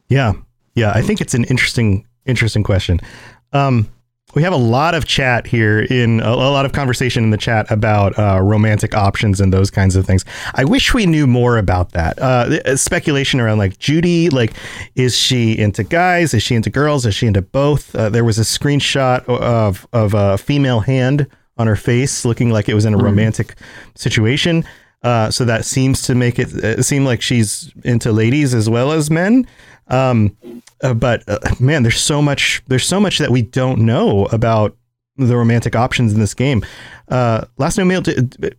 Yeah, 0.08 0.32
yeah, 0.74 0.92
I 0.92 1.02
think 1.02 1.20
it's 1.20 1.34
an 1.34 1.44
interesting 1.44 2.06
interesting 2.26 2.62
question. 2.62 3.00
Um, 3.52 3.88
we 4.34 4.42
have 4.42 4.52
a 4.52 4.56
lot 4.56 4.94
of 4.94 5.04
chat 5.04 5.46
here 5.46 5.80
in 5.80 6.20
a, 6.20 6.30
a 6.30 6.50
lot 6.50 6.64
of 6.64 6.72
conversation 6.72 7.24
in 7.24 7.30
the 7.30 7.36
chat 7.36 7.70
about 7.70 8.18
uh, 8.18 8.40
romantic 8.42 8.94
options 8.94 9.40
and 9.40 9.52
those 9.52 9.70
kinds 9.70 9.96
of 9.96 10.06
things. 10.06 10.24
I 10.54 10.64
wish 10.64 10.94
we 10.94 11.06
knew 11.06 11.26
more 11.26 11.58
about 11.58 11.92
that. 11.92 12.18
Uh, 12.18 12.76
speculation 12.76 13.40
around 13.40 13.58
like 13.58 13.78
Judy, 13.78 14.30
like 14.30 14.54
is 14.94 15.16
she 15.16 15.56
into 15.58 15.84
guys? 15.84 16.34
Is 16.34 16.42
she 16.42 16.54
into 16.54 16.70
girls? 16.70 17.06
Is 17.06 17.14
she 17.14 17.26
into 17.26 17.42
both? 17.42 17.94
Uh, 17.94 18.08
there 18.08 18.24
was 18.24 18.38
a 18.38 18.42
screenshot 18.42 19.24
of 19.26 19.86
of 19.92 20.14
a 20.14 20.38
female 20.38 20.80
hand 20.80 21.26
on 21.58 21.66
her 21.66 21.76
face, 21.76 22.24
looking 22.24 22.50
like 22.50 22.68
it 22.68 22.74
was 22.74 22.84
in 22.84 22.94
a 22.94 22.98
romantic 22.98 23.54
situation. 23.94 24.64
Uh, 25.02 25.30
so 25.30 25.44
that 25.44 25.64
seems 25.64 26.02
to 26.02 26.14
make 26.14 26.38
it, 26.38 26.52
it 26.54 26.84
seem 26.84 27.04
like 27.04 27.20
she's 27.20 27.72
into 27.84 28.12
ladies 28.12 28.54
as 28.54 28.70
well 28.70 28.92
as 28.92 29.10
men. 29.10 29.46
Um, 29.88 30.36
uh, 30.82 30.94
but 30.94 31.22
uh, 31.28 31.38
man, 31.60 31.82
there's 31.82 32.00
so 32.00 32.22
much. 32.22 32.62
There's 32.66 32.86
so 32.86 33.00
much 33.00 33.18
that 33.18 33.30
we 33.30 33.42
don't 33.42 33.80
know 33.80 34.26
about 34.26 34.76
the 35.16 35.36
romantic 35.36 35.76
options 35.76 36.12
in 36.12 36.20
this 36.20 36.34
game. 36.34 36.64
Uh, 37.08 37.44
last 37.58 37.78
known 37.78 37.88
meal. 37.88 38.02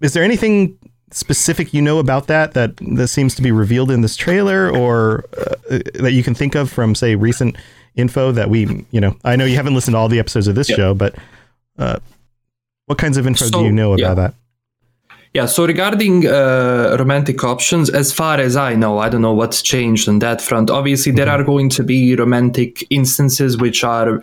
Is 0.02 0.14
there 0.14 0.24
anything 0.24 0.78
specific 1.12 1.74
you 1.74 1.82
know 1.82 2.00
about 2.00 2.28
that 2.28 2.54
that 2.54 2.76
that 2.96 3.08
seems 3.08 3.36
to 3.36 3.42
be 3.42 3.52
revealed 3.52 3.92
in 3.92 4.02
this 4.02 4.16
trailer, 4.16 4.70
or 4.70 5.26
uh, 5.38 5.80
that 5.96 6.14
you 6.14 6.24
can 6.24 6.36
think 6.36 6.56
of 6.56 6.72
from 6.72 6.96
say 6.96 7.16
recent 7.16 7.58
info 7.96 8.32
that 8.32 8.50
we, 8.50 8.86
you 8.92 9.00
know, 9.00 9.16
I 9.24 9.36
know 9.36 9.46
you 9.46 9.56
haven't 9.56 9.76
listened 9.76 9.94
to 9.94 9.98
all 9.98 10.10
the 10.10 10.20
episodes 10.20 10.48
of 10.48 10.56
this 10.56 10.70
yep. 10.70 10.78
show, 10.78 10.94
but 10.94 11.16
uh, 11.78 12.00
what 12.86 12.98
kinds 12.98 13.18
of 13.18 13.28
info 13.28 13.46
so, 13.46 13.60
do 13.60 13.66
you 13.66 13.72
know 13.72 13.94
about 13.94 14.00
yeah. 14.00 14.14
that? 14.16 14.34
Yeah, 15.34 15.48
so 15.48 15.65
regarding 15.65 16.28
uh, 16.28 16.96
romantic 17.00 17.43
options, 17.43 17.89
as 17.89 18.13
far 18.13 18.39
as 18.39 18.56
I 18.56 18.76
know, 18.76 19.00
I 19.00 19.10
don't 19.10 19.24
know 19.24 19.34
what's 19.34 19.63
changed 19.63 20.08
on 20.08 20.19
that 20.19 20.41
front. 20.41 20.69
Obviously, 20.69 21.12
there 21.12 21.26
mm-hmm. 21.26 21.41
are 21.41 21.43
going 21.43 21.69
to 21.69 21.84
be 21.84 22.15
romantic 22.15 22.86
instances 22.91 23.58
which 23.58 23.84
are 23.84 24.22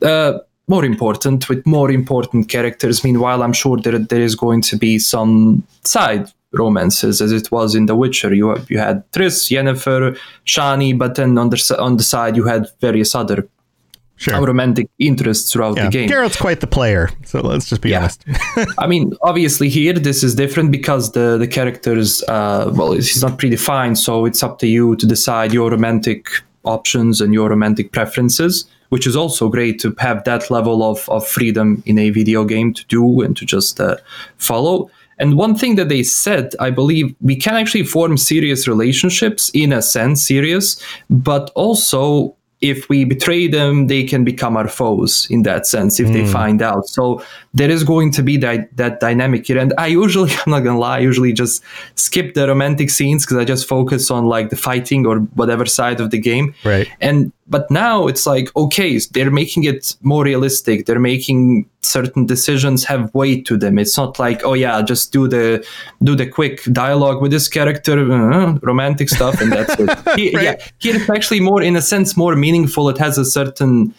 uh, 0.00 0.38
more 0.66 0.84
important 0.86 1.50
with 1.50 1.66
more 1.66 1.90
important 1.90 2.48
characters. 2.48 3.04
Meanwhile, 3.04 3.42
I'm 3.42 3.52
sure 3.52 3.76
that 3.78 4.08
there 4.08 4.22
is 4.22 4.34
going 4.34 4.62
to 4.62 4.76
be 4.78 4.98
some 4.98 5.62
side 5.84 6.32
romances, 6.52 7.20
as 7.20 7.32
it 7.32 7.52
was 7.52 7.74
in 7.74 7.84
The 7.84 7.94
Witcher. 7.94 8.32
You 8.32 8.56
you 8.68 8.78
had 8.78 9.04
Triss, 9.12 9.50
Yennefer, 9.50 10.16
Shani, 10.46 10.96
but 10.96 11.16
then 11.16 11.36
on 11.36 11.50
the 11.50 11.76
on 11.78 11.98
the 11.98 12.02
side 12.02 12.36
you 12.36 12.44
had 12.44 12.66
various 12.80 13.14
other 13.14 13.46
sure. 14.20 14.46
romantic 14.46 14.88
interests 14.98 15.52
throughout 15.52 15.76
yeah. 15.76 15.84
the 15.84 15.90
game. 15.90 16.08
Geralt's 16.08 16.36
quite 16.36 16.60
the 16.60 16.66
player, 16.66 17.10
so 17.24 17.40
let's 17.40 17.68
just 17.68 17.80
be 17.80 17.90
yeah. 17.90 18.00
honest. 18.00 18.24
I 18.78 18.86
mean, 18.86 19.12
obviously 19.22 19.68
here 19.68 19.94
this 19.94 20.22
is 20.22 20.34
different 20.34 20.70
because 20.70 21.12
the 21.12 21.38
the 21.38 21.48
characters, 21.48 22.22
uh, 22.28 22.70
well, 22.74 22.92
he's 22.92 23.22
not 23.22 23.38
predefined, 23.38 23.96
so 23.96 24.26
it's 24.26 24.42
up 24.42 24.58
to 24.60 24.66
you 24.66 24.96
to 24.96 25.06
decide 25.06 25.52
your 25.52 25.70
romantic 25.70 26.28
options 26.64 27.20
and 27.20 27.32
your 27.32 27.48
romantic 27.48 27.92
preferences. 27.92 28.66
Which 28.90 29.06
is 29.06 29.14
also 29.14 29.48
great 29.48 29.78
to 29.82 29.94
have 29.98 30.24
that 30.24 30.50
level 30.50 30.82
of, 30.82 31.08
of 31.08 31.24
freedom 31.24 31.80
in 31.86 31.96
a 31.96 32.10
video 32.10 32.44
game 32.44 32.74
to 32.74 32.84
do 32.86 33.20
and 33.20 33.36
to 33.36 33.46
just 33.46 33.80
uh, 33.80 33.98
follow. 34.36 34.90
And 35.20 35.36
one 35.36 35.54
thing 35.54 35.76
that 35.76 35.88
they 35.88 36.02
said, 36.02 36.56
I 36.58 36.70
believe, 36.70 37.14
we 37.20 37.36
can 37.36 37.54
actually 37.54 37.84
form 37.84 38.16
serious 38.16 38.66
relationships 38.66 39.48
in 39.54 39.72
a 39.72 39.80
sense, 39.80 40.26
serious, 40.26 40.82
but 41.08 41.52
also 41.54 42.34
if 42.60 42.88
we 42.90 43.04
betray 43.04 43.48
them, 43.48 43.86
they 43.86 44.04
can 44.04 44.22
become 44.22 44.56
our 44.56 44.68
foes 44.68 45.26
in 45.30 45.42
that 45.44 45.66
sense 45.66 45.98
if 45.98 46.08
mm. 46.08 46.12
they 46.12 46.24
hmm. 46.24 46.32
find 46.32 46.62
out. 46.62 46.86
So 46.86 47.24
there 47.54 47.70
is 47.70 47.84
going 47.84 48.10
to 48.12 48.22
be 48.22 48.36
that, 48.38 48.76
that 48.76 49.00
dynamic 49.00 49.46
here. 49.46 49.58
And 49.58 49.72
I 49.78 49.86
usually, 49.86 50.30
I'm 50.46 50.52
not 50.52 50.60
gonna 50.60 50.78
lie, 50.78 50.98
I 50.98 51.00
usually 51.00 51.32
just 51.32 51.62
skip 51.94 52.34
the 52.34 52.46
romantic 52.46 52.90
scenes 52.90 53.24
because 53.24 53.38
I 53.38 53.44
just 53.44 53.66
focus 53.66 54.10
on 54.10 54.26
like 54.26 54.50
the 54.50 54.56
fighting 54.56 55.06
or 55.06 55.20
whatever 55.36 55.64
side 55.64 56.00
of 56.00 56.10
the 56.10 56.18
game. 56.18 56.54
Right. 56.64 56.88
And 57.00 57.32
but 57.50 57.70
now 57.70 58.06
it's 58.06 58.26
like 58.26 58.54
okay, 58.56 58.98
they're 59.10 59.30
making 59.30 59.64
it 59.64 59.96
more 60.02 60.24
realistic. 60.24 60.86
They're 60.86 61.00
making 61.00 61.68
certain 61.82 62.24
decisions 62.24 62.84
have 62.84 63.12
weight 63.14 63.44
to 63.46 63.56
them. 63.56 63.78
It's 63.78 63.96
not 63.96 64.18
like 64.18 64.44
oh 64.44 64.54
yeah, 64.54 64.80
just 64.82 65.12
do 65.12 65.28
the 65.28 65.66
do 66.02 66.14
the 66.14 66.26
quick 66.26 66.62
dialogue 66.72 67.20
with 67.20 67.32
this 67.32 67.48
character, 67.48 67.98
uh, 68.10 68.54
romantic 68.62 69.08
stuff, 69.08 69.40
and 69.40 69.52
that's 69.52 69.74
it. 69.78 69.90
Here, 70.16 70.32
right. 70.32 70.44
Yeah, 70.44 70.66
here 70.78 70.96
it's 70.96 71.10
actually 71.10 71.40
more 71.40 71.62
in 71.62 71.76
a 71.76 71.82
sense 71.82 72.16
more 72.16 72.36
meaningful. 72.36 72.88
It 72.88 72.98
has 72.98 73.18
a 73.18 73.24
certain 73.24 73.92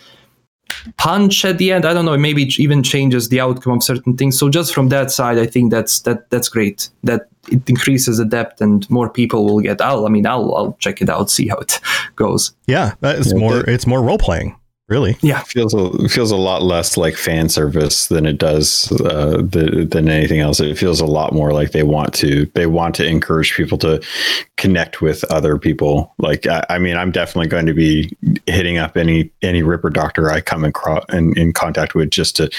punch 0.98 1.46
at 1.46 1.58
the 1.58 1.72
end. 1.72 1.86
I 1.86 1.94
don't 1.94 2.06
know. 2.06 2.18
Maybe 2.18 2.44
it 2.44 2.60
even 2.60 2.84
changes 2.84 3.30
the 3.30 3.40
outcome 3.40 3.74
of 3.74 3.84
certain 3.84 4.18
things. 4.18 4.40
So 4.40 4.50
just 4.50 4.74
from 4.74 4.90
that 4.90 5.12
side, 5.12 5.38
I 5.38 5.46
think 5.46 5.72
that's 5.72 6.00
that 6.02 6.30
that's 6.30 6.50
great. 6.50 6.90
That 7.04 7.28
it 7.50 7.68
increases 7.70 8.18
the 8.18 8.26
depth 8.26 8.62
and 8.62 8.90
more 8.90 9.10
people 9.10 9.46
will 9.46 9.60
get. 9.62 9.82
I'll 9.82 10.06
I 10.06 10.10
mean 10.10 10.26
I'll 10.26 10.54
I'll 10.56 10.74
check 10.80 11.02
it 11.02 11.10
out, 11.10 11.30
see 11.30 11.48
how 11.48 11.58
it 11.58 11.80
goes. 12.16 12.54
Yeah, 12.68 12.94
it's 13.02 13.32
yeah, 13.34 13.38
more 13.38 13.70
it's 13.70 13.88
more 13.88 14.02
role 14.02 14.18
playing 14.18 14.56
really. 14.92 15.18
Yeah, 15.22 15.42
feels 15.44 15.74
a, 15.74 16.10
feels 16.10 16.32
a 16.32 16.36
lot 16.36 16.62
less 16.62 16.98
like 16.98 17.16
fan 17.16 17.48
service 17.48 18.08
than 18.08 18.26
it 18.26 18.38
does 18.38 18.92
uh, 18.92 19.38
the, 19.38 19.88
than 19.90 20.10
anything 20.10 20.42
else. 20.42 20.60
It 20.60 20.78
feels 20.78 21.00
a 21.00 21.06
lot 21.06 21.34
more 21.34 21.54
like 21.54 21.72
they 21.72 21.84
want 21.84 22.14
to 22.16 22.46
they 22.54 22.68
want 22.68 22.94
to 22.96 23.06
encourage 23.06 23.56
people 23.56 23.78
to 23.80 24.04
connect 24.58 25.02
with 25.02 25.24
other 25.32 25.58
people. 25.58 26.14
Like 26.18 26.46
I, 26.46 26.66
I 26.70 26.78
mean, 26.78 26.98
I'm 26.98 27.12
definitely 27.12 27.48
going 27.48 27.66
to 27.66 27.74
be 27.74 28.16
hitting 28.46 28.78
up 28.78 28.98
any 28.98 29.32
any 29.42 29.64
Ripper 29.64 29.90
doctor 29.90 30.30
I 30.30 30.42
come 30.42 30.66
across 30.66 31.06
in, 31.14 31.36
in 31.38 31.54
contact 31.54 31.96
with 31.96 32.12
just 32.12 32.36
to 32.36 32.52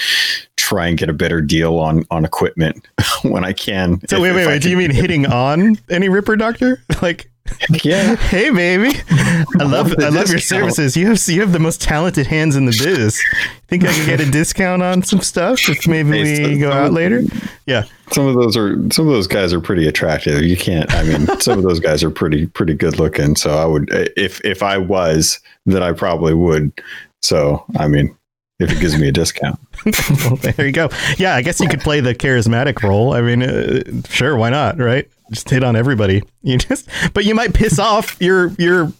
try 0.55 0.87
and 0.87 0.97
get 0.97 1.09
a 1.09 1.13
better 1.13 1.39
deal 1.39 1.77
on 1.77 2.03
on 2.09 2.25
equipment 2.25 2.87
when 3.21 3.45
I 3.45 3.53
can. 3.53 4.01
So 4.07 4.15
if, 4.15 4.21
wait, 4.23 4.35
wait, 4.35 4.47
wait. 4.47 4.61
Do 4.63 4.71
you 4.71 4.77
mean 4.77 4.91
hitting 4.91 5.27
on 5.27 5.77
any 5.89 6.09
Ripper 6.09 6.35
doctor? 6.35 6.83
Like 7.01 7.29
yeah. 7.83 8.15
hey, 8.15 8.49
baby. 8.49 8.97
I 9.11 9.63
love 9.63 9.93
I 9.99 10.09
love 10.09 10.29
your 10.29 10.39
services. 10.39 10.95
You 10.95 11.07
have 11.07 11.21
you 11.27 11.41
have 11.41 11.51
the 11.51 11.59
most 11.59 11.81
talented 11.81 12.27
hands 12.27 12.55
in 12.55 12.65
the 12.65 12.71
biz. 12.71 13.21
Think 13.67 13.83
I 13.83 13.93
can 13.93 14.05
get 14.05 14.19
a 14.21 14.29
discount 14.29 14.81
on 14.81 15.03
some 15.03 15.21
stuff 15.21 15.67
if 15.67 15.87
maybe 15.87 16.45
we 16.45 16.59
go 16.59 16.71
out 16.71 16.93
later? 16.93 17.21
Yeah. 17.65 17.83
Some 18.11 18.27
of 18.27 18.35
those 18.35 18.55
are 18.55 18.75
some 18.91 19.07
of 19.07 19.13
those 19.13 19.27
guys 19.27 19.53
are 19.53 19.59
pretty 19.59 19.87
attractive. 19.87 20.41
You 20.43 20.57
can't. 20.57 20.91
I 20.93 21.03
mean, 21.03 21.27
some 21.39 21.57
of 21.57 21.63
those 21.63 21.79
guys 21.79 22.03
are 22.03 22.11
pretty 22.11 22.47
pretty 22.47 22.73
good 22.73 22.97
looking. 22.99 23.35
So 23.35 23.57
I 23.57 23.65
would 23.65 23.89
if 24.15 24.43
if 24.45 24.63
I 24.63 24.77
was, 24.77 25.39
then 25.65 25.83
I 25.83 25.91
probably 25.91 26.33
would. 26.33 26.71
So 27.21 27.65
I 27.77 27.87
mean, 27.87 28.15
if 28.59 28.71
it 28.71 28.79
gives 28.79 28.97
me 28.97 29.07
a 29.07 29.11
discount. 29.11 29.59
well, 29.85 30.35
there 30.37 30.65
you 30.65 30.71
go. 30.71 30.89
Yeah, 31.17 31.35
I 31.35 31.41
guess 31.41 31.59
you 31.59 31.67
could 31.67 31.81
play 31.81 31.99
the 31.99 32.13
charismatic 32.13 32.83
role. 32.83 33.13
I 33.13 33.21
mean, 33.21 33.43
uh, 33.43 33.83
sure, 34.07 34.35
why 34.37 34.49
not, 34.49 34.77
right? 34.77 35.09
Just 35.31 35.49
hit 35.49 35.63
on 35.63 35.75
everybody. 35.75 36.23
You 36.45 36.57
just, 36.57 36.89
but 37.13 37.23
you 37.23 37.33
might 37.33 37.53
piss 37.53 37.79
off 37.79 38.17
your 38.19 38.49
your 38.59 38.91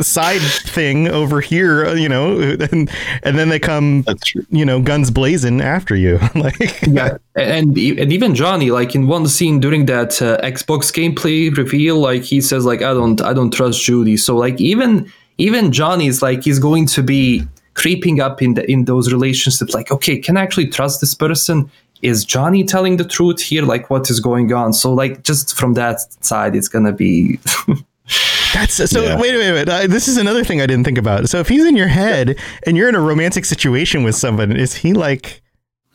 side 0.00 0.40
thing 0.40 1.08
over 1.08 1.40
here, 1.40 1.86
uh, 1.86 1.94
you 1.94 2.08
know, 2.08 2.38
and 2.38 2.88
and 3.24 3.36
then 3.36 3.48
they 3.48 3.58
come, 3.58 4.04
you 4.50 4.64
know, 4.64 4.80
guns 4.80 5.10
blazing 5.10 5.60
after 5.60 5.96
you. 5.96 6.20
like, 6.36 6.56
yeah, 6.86 7.18
and 7.34 7.76
and 7.76 8.12
even 8.12 8.36
Johnny, 8.36 8.70
like 8.70 8.94
in 8.94 9.08
one 9.08 9.26
scene 9.26 9.58
during 9.58 9.86
that 9.86 10.22
uh, 10.22 10.38
Xbox 10.42 10.92
gameplay 10.92 11.52
reveal, 11.56 11.98
like 11.98 12.22
he 12.22 12.40
says, 12.40 12.64
like 12.64 12.80
I 12.80 12.94
don't 12.94 13.20
I 13.22 13.32
don't 13.32 13.52
trust 13.52 13.82
Judy. 13.82 14.16
So 14.16 14.36
like 14.36 14.60
even 14.60 15.10
even 15.38 15.72
Johnny's 15.72 16.22
like 16.22 16.44
he's 16.44 16.60
going 16.60 16.86
to 16.86 17.02
be 17.02 17.44
creeping 17.78 18.20
up 18.20 18.42
in 18.42 18.54
the 18.54 18.62
in 18.70 18.84
those 18.84 19.06
relationships. 19.12 19.72
Like, 19.78 19.90
okay, 19.96 20.18
can 20.18 20.36
I 20.36 20.42
actually 20.42 20.68
trust 20.68 21.00
this 21.00 21.14
person? 21.14 21.70
Is 22.02 22.24
Johnny 22.24 22.62
telling 22.64 22.96
the 22.96 23.04
truth 23.16 23.40
here? 23.40 23.62
Like, 23.64 23.90
what 23.90 24.10
is 24.10 24.20
going 24.20 24.52
on? 24.52 24.72
So, 24.72 24.92
like, 25.02 25.22
just 25.24 25.56
from 25.58 25.74
that 25.74 25.96
side, 26.24 26.54
it's 26.58 26.68
gonna 26.68 26.92
be. 26.92 27.38
That's 28.54 28.74
so. 28.90 29.02
Yeah. 29.02 29.20
Wait, 29.20 29.36
wait, 29.36 29.52
wait. 29.52 29.68
Uh, 29.68 29.86
this 29.86 30.08
is 30.08 30.16
another 30.16 30.42
thing 30.44 30.60
I 30.60 30.66
didn't 30.66 30.84
think 30.84 30.98
about. 30.98 31.28
So 31.28 31.38
if 31.40 31.48
he's 31.48 31.64
in 31.66 31.76
your 31.76 31.88
head 31.88 32.38
and 32.64 32.76
you're 32.76 32.88
in 32.88 32.94
a 32.94 33.00
romantic 33.00 33.44
situation 33.44 34.04
with 34.04 34.14
someone, 34.16 34.52
is 34.56 34.74
he 34.74 34.92
like 34.94 35.42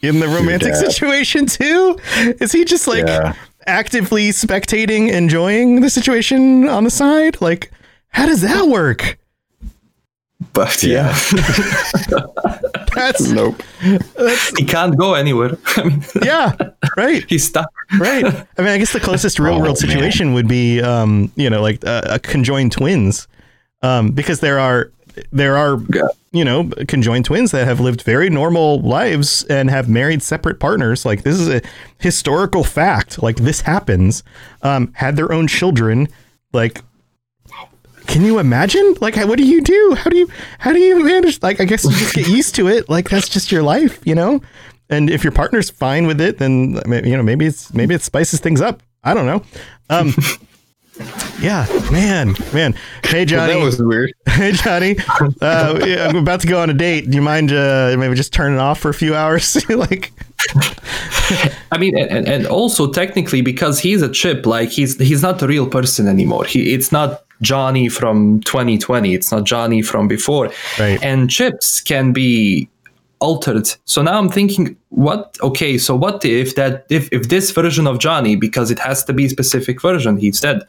in 0.02 0.20
the 0.20 0.28
romantic 0.28 0.76
situation 0.76 1.46
too? 1.48 1.98
Is 2.40 2.52
he 2.52 2.64
just 2.66 2.88
like 2.88 3.08
Yeah. 3.08 3.34
actively 3.66 4.30
spectating, 4.30 5.12
enjoying 5.12 5.82
the 5.82 5.90
situation 5.90 6.68
on 6.70 6.84
the 6.84 6.92
side? 6.92 7.42
Like, 7.42 7.72
how 8.10 8.26
does 8.28 8.42
that 8.42 8.68
work? 8.68 9.18
But 10.54 10.82
Yeah. 10.84 11.16
yeah, 12.10 12.20
That's 12.96 13.28
Nope. 13.30 13.62
he 14.58 14.66
can't 14.66 14.96
go 14.98 15.16
anywhere. 15.16 15.58
I 15.78 15.84
mean, 15.84 16.04
yeah, 16.24 16.54
right. 16.96 17.24
he's 17.30 17.44
stuck. 17.48 17.70
Right. 18.00 18.24
I 18.26 18.62
mean, 18.62 18.68
I 18.70 18.78
guess 18.78 18.94
the 18.94 19.00
closest 19.00 19.40
real 19.40 19.54
world 19.60 19.78
Oh, 19.82 19.88
man. 19.88 19.90
situation 19.90 20.34
would 20.34 20.48
be, 20.48 20.82
um, 20.82 21.32
you 21.36 21.50
know, 21.50 21.62
like 21.62 21.84
uh, 21.86 22.02
a 22.06 22.20
conjoined 22.20 22.72
twins, 22.72 23.28
um, 23.82 24.12
because 24.12 24.40
there 24.42 24.60
are 24.60 24.92
there 25.32 25.56
are 25.58 25.80
Yeah. 25.94 26.08
you 26.32 26.44
know 26.46 26.70
conjoined 26.88 27.26
twins 27.26 27.52
that 27.52 27.66
have 27.68 27.80
lived 27.80 28.02
very 28.02 28.30
normal 28.30 28.80
lives 28.82 29.44
and 29.46 29.70
have 29.70 29.88
married 29.90 30.22
separate 30.24 30.60
partners. 30.60 31.06
Like 31.06 31.24
this 31.24 31.40
is 31.40 31.50
a 31.50 31.62
historical 32.00 32.64
fact. 32.64 33.22
Like 33.22 33.38
this 33.38 33.62
happens. 33.62 34.24
Um, 34.62 34.92
had 34.96 35.16
their 35.16 35.32
own 35.32 35.48
children. 35.48 36.08
Like, 36.52 36.82
can 38.08 38.24
you 38.24 38.40
imagine? 38.40 38.96
Like, 39.02 39.16
what 39.16 39.38
do 39.38 39.46
you 39.46 39.62
do? 39.62 39.96
How 39.98 40.10
do 40.10 40.18
you 40.18 40.28
how 40.60 40.72
do 40.72 40.80
you 40.80 41.04
manage? 41.04 41.42
Like, 41.42 41.60
I 41.60 41.66
guess 41.66 41.84
you 41.84 41.92
just 41.92 42.16
get 42.16 42.28
used 42.28 42.56
to 42.56 42.68
it. 42.68 42.90
Like 42.90 43.10
that's 43.10 43.30
just 43.30 43.52
your 43.52 43.64
life, 43.64 44.00
you 44.06 44.16
know. 44.16 44.42
And 44.90 45.10
if 45.10 45.24
your 45.24 45.32
partner's 45.32 45.70
fine 45.70 46.06
with 46.08 46.22
it, 46.22 46.38
then 46.38 46.82
you 46.88 47.18
know 47.18 47.24
maybe 47.24 47.46
it's 47.46 47.74
maybe 47.74 47.96
it 47.96 48.02
spices 48.02 48.40
things 48.40 48.62
up. 48.62 48.84
I 49.04 49.14
don't 49.14 49.26
know. 49.26 49.44
Um, 49.90 50.14
yeah, 51.42 51.66
man, 51.92 52.36
man. 52.54 52.76
Hey 53.04 53.26
Johnny, 53.26 53.54
That 53.54 53.64
was 53.64 53.82
weird. 53.82 54.14
hey 54.28 54.52
Johnny. 54.52 54.96
Uh, 55.42 55.80
yeah, 55.86 56.08
I'm 56.08 56.16
about 56.16 56.42
to 56.42 56.48
go 56.48 56.62
on 56.62 56.70
a 56.70 56.74
date. 56.74 57.10
Do 57.10 57.16
you 57.16 57.22
mind 57.22 57.52
uh, 57.52 57.96
maybe 57.98 58.16
just 58.16 58.34
turning 58.34 58.60
off 58.60 58.80
for 58.80 58.90
a 58.90 58.94
few 58.94 59.16
hours? 59.16 59.68
like, 59.70 60.12
I 61.72 61.78
mean, 61.78 61.98
and, 61.98 62.28
and 62.28 62.46
also 62.46 62.92
technically 62.92 63.42
because 63.42 63.80
he's 63.80 64.02
a 64.02 64.10
chip, 64.10 64.46
like 64.46 64.70
he's 64.70 64.98
he's 65.00 65.22
not 65.22 65.42
a 65.42 65.48
real 65.48 65.68
person 65.68 66.08
anymore. 66.08 66.46
He 66.46 66.74
it's 66.74 66.92
not 66.92 67.24
Johnny 67.42 67.90
from 67.90 68.42
2020. 68.42 69.14
It's 69.14 69.32
not 69.32 69.46
Johnny 69.46 69.82
from 69.82 70.08
before. 70.08 70.52
Right. 70.80 71.02
And 71.04 71.30
chips 71.30 71.82
can 71.82 72.14
be 72.14 72.70
altered. 73.24 73.68
So 73.86 74.02
now 74.04 74.18
I'm 74.20 74.30
thinking, 74.30 74.76
what? 74.90 75.38
Okay, 75.42 75.78
so 75.78 75.96
what 75.96 76.26
if 76.26 76.56
that 76.56 76.86
if 76.90 77.04
if 77.12 77.30
this 77.30 77.52
version 77.52 77.88
of 77.88 77.96
Johnny, 78.00 78.36
because 78.36 78.70
it 78.76 78.80
has 78.80 79.04
to 79.06 79.14
be 79.14 79.26
a 79.26 79.30
specific 79.30 79.82
version, 79.82 80.18
he's 80.18 80.40
dead. 80.42 80.60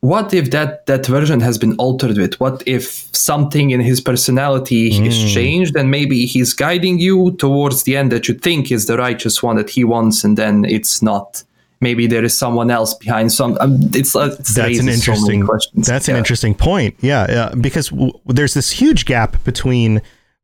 What 0.00 0.34
if 0.34 0.50
that 0.50 0.86
that 0.86 1.06
version 1.06 1.40
has 1.40 1.58
been 1.58 1.74
altered 1.76 2.16
with? 2.18 2.40
What 2.40 2.62
if 2.66 2.84
something 3.14 3.70
in 3.70 3.80
his 3.80 4.00
personality 4.00 4.88
is 5.06 5.32
changed 5.32 5.76
and 5.76 5.90
maybe 5.90 6.26
he's 6.26 6.52
guiding 6.54 6.98
you 6.98 7.36
towards 7.44 7.84
the 7.84 7.96
end 7.96 8.10
that 8.10 8.26
you 8.28 8.34
think 8.34 8.72
is 8.72 8.86
the 8.86 8.96
righteous 8.96 9.42
one 9.42 9.56
that 9.56 9.70
he 9.70 9.84
wants, 9.84 10.24
and 10.24 10.36
then 10.36 10.64
it's 10.64 11.02
not. 11.02 11.44
Maybe 11.80 12.06
there 12.08 12.24
is 12.24 12.36
someone 12.38 12.70
else 12.70 12.94
behind 12.94 13.32
some. 13.32 13.56
Um, 13.60 13.78
it's, 13.94 14.14
uh, 14.16 14.36
it's 14.38 14.54
that's 14.54 14.78
an 14.80 14.86
so 14.86 14.92
interesting 14.92 15.42
questions. 15.44 15.86
that's 15.86 16.08
an 16.08 16.16
interesting 16.16 16.54
point 16.54 16.94
yeah, 17.00 17.26
yeah 17.28 17.48
because 17.60 17.88
w- 17.90 18.12
there's 18.36 18.54
this 18.54 18.70
huge 18.70 19.04
gap 19.04 19.42
between 19.44 20.00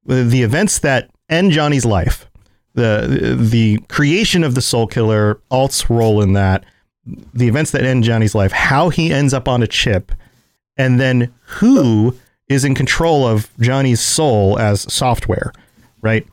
the 0.09 0.43
events 0.43 0.81
that 0.81 1.11
end 1.29 1.53
johnny's 1.53 1.85
life 1.85 2.29
the 2.75 3.37
the 3.39 3.79
creation 3.89 4.43
of 4.43 4.55
the 4.55 4.61
soulkiller 4.61 5.41
alt's 5.51 5.89
role 5.89 6.21
in 6.21 6.33
that 6.33 6.65
the 7.33 7.49
events 7.49 7.71
that 7.71 7.85
end 7.85 8.05
johnny's 8.05 8.35
life 8.35 8.53
how 8.53 8.89
he 8.89 9.13
ends 9.13 9.33
up 9.33 9.49
on 9.49 9.63
a 9.63 9.67
chip 9.67 10.13
and 10.77 10.99
then 10.99 11.33
who 11.43 12.15
is 12.49 12.65
in 12.65 12.75
control 12.75 13.27
of 13.27 13.51
johnny's 13.61 14.01
soul 14.01 14.59
as 14.59 14.93
software 14.93 15.53
right? 16.03 16.27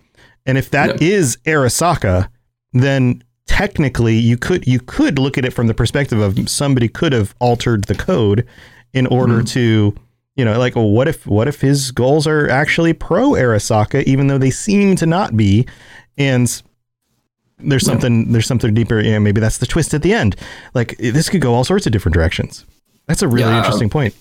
And 0.45 0.57
if 0.57 0.69
that 0.71 1.01
is 1.01 1.37
arasaka 1.45 2.29
then 2.73 3.23
technically 3.47 4.15
you 4.15 4.37
could 4.37 4.67
you 4.67 4.79
could 4.79 5.17
look 5.17 5.37
at 5.37 5.45
it 5.45 5.51
from 5.51 5.67
the 5.67 5.73
perspective 5.73 6.19
of 6.19 6.49
somebody 6.49 6.87
could 6.87 7.13
have 7.13 7.33
altered 7.39 7.85
the 7.85 7.95
code 7.95 8.45
in 8.93 9.07
order 9.07 9.35
mm-hmm. 9.35 9.45
to 9.45 9.95
you 10.35 10.45
know 10.45 10.57
like 10.59 10.75
well, 10.75 10.89
what 10.89 11.07
if 11.07 11.25
what 11.27 11.47
if 11.47 11.61
his 11.61 11.91
goals 11.91 12.27
are 12.27 12.49
actually 12.49 12.93
pro 12.93 13.31
Arasaka 13.31 14.03
even 14.03 14.27
though 14.27 14.37
they 14.37 14.51
seem 14.51 14.95
to 14.97 15.05
not 15.05 15.35
be 15.37 15.65
and 16.17 16.61
there's 17.59 17.85
something 17.85 18.31
there's 18.31 18.45
something 18.47 18.73
deeper 18.73 18.99
yeah 18.99 19.17
maybe 19.19 19.39
that's 19.39 19.59
the 19.59 19.65
twist 19.65 19.93
at 19.93 20.01
the 20.01 20.13
end 20.13 20.35
like 20.73 20.97
this 20.97 21.29
could 21.29 21.41
go 21.41 21.53
all 21.53 21.63
sorts 21.63 21.85
of 21.85 21.91
different 21.93 22.13
directions 22.13 22.65
that's 23.07 23.21
a 23.21 23.27
really 23.27 23.49
Yeah. 23.51 23.59
interesting 23.59 23.89
point 23.89 24.13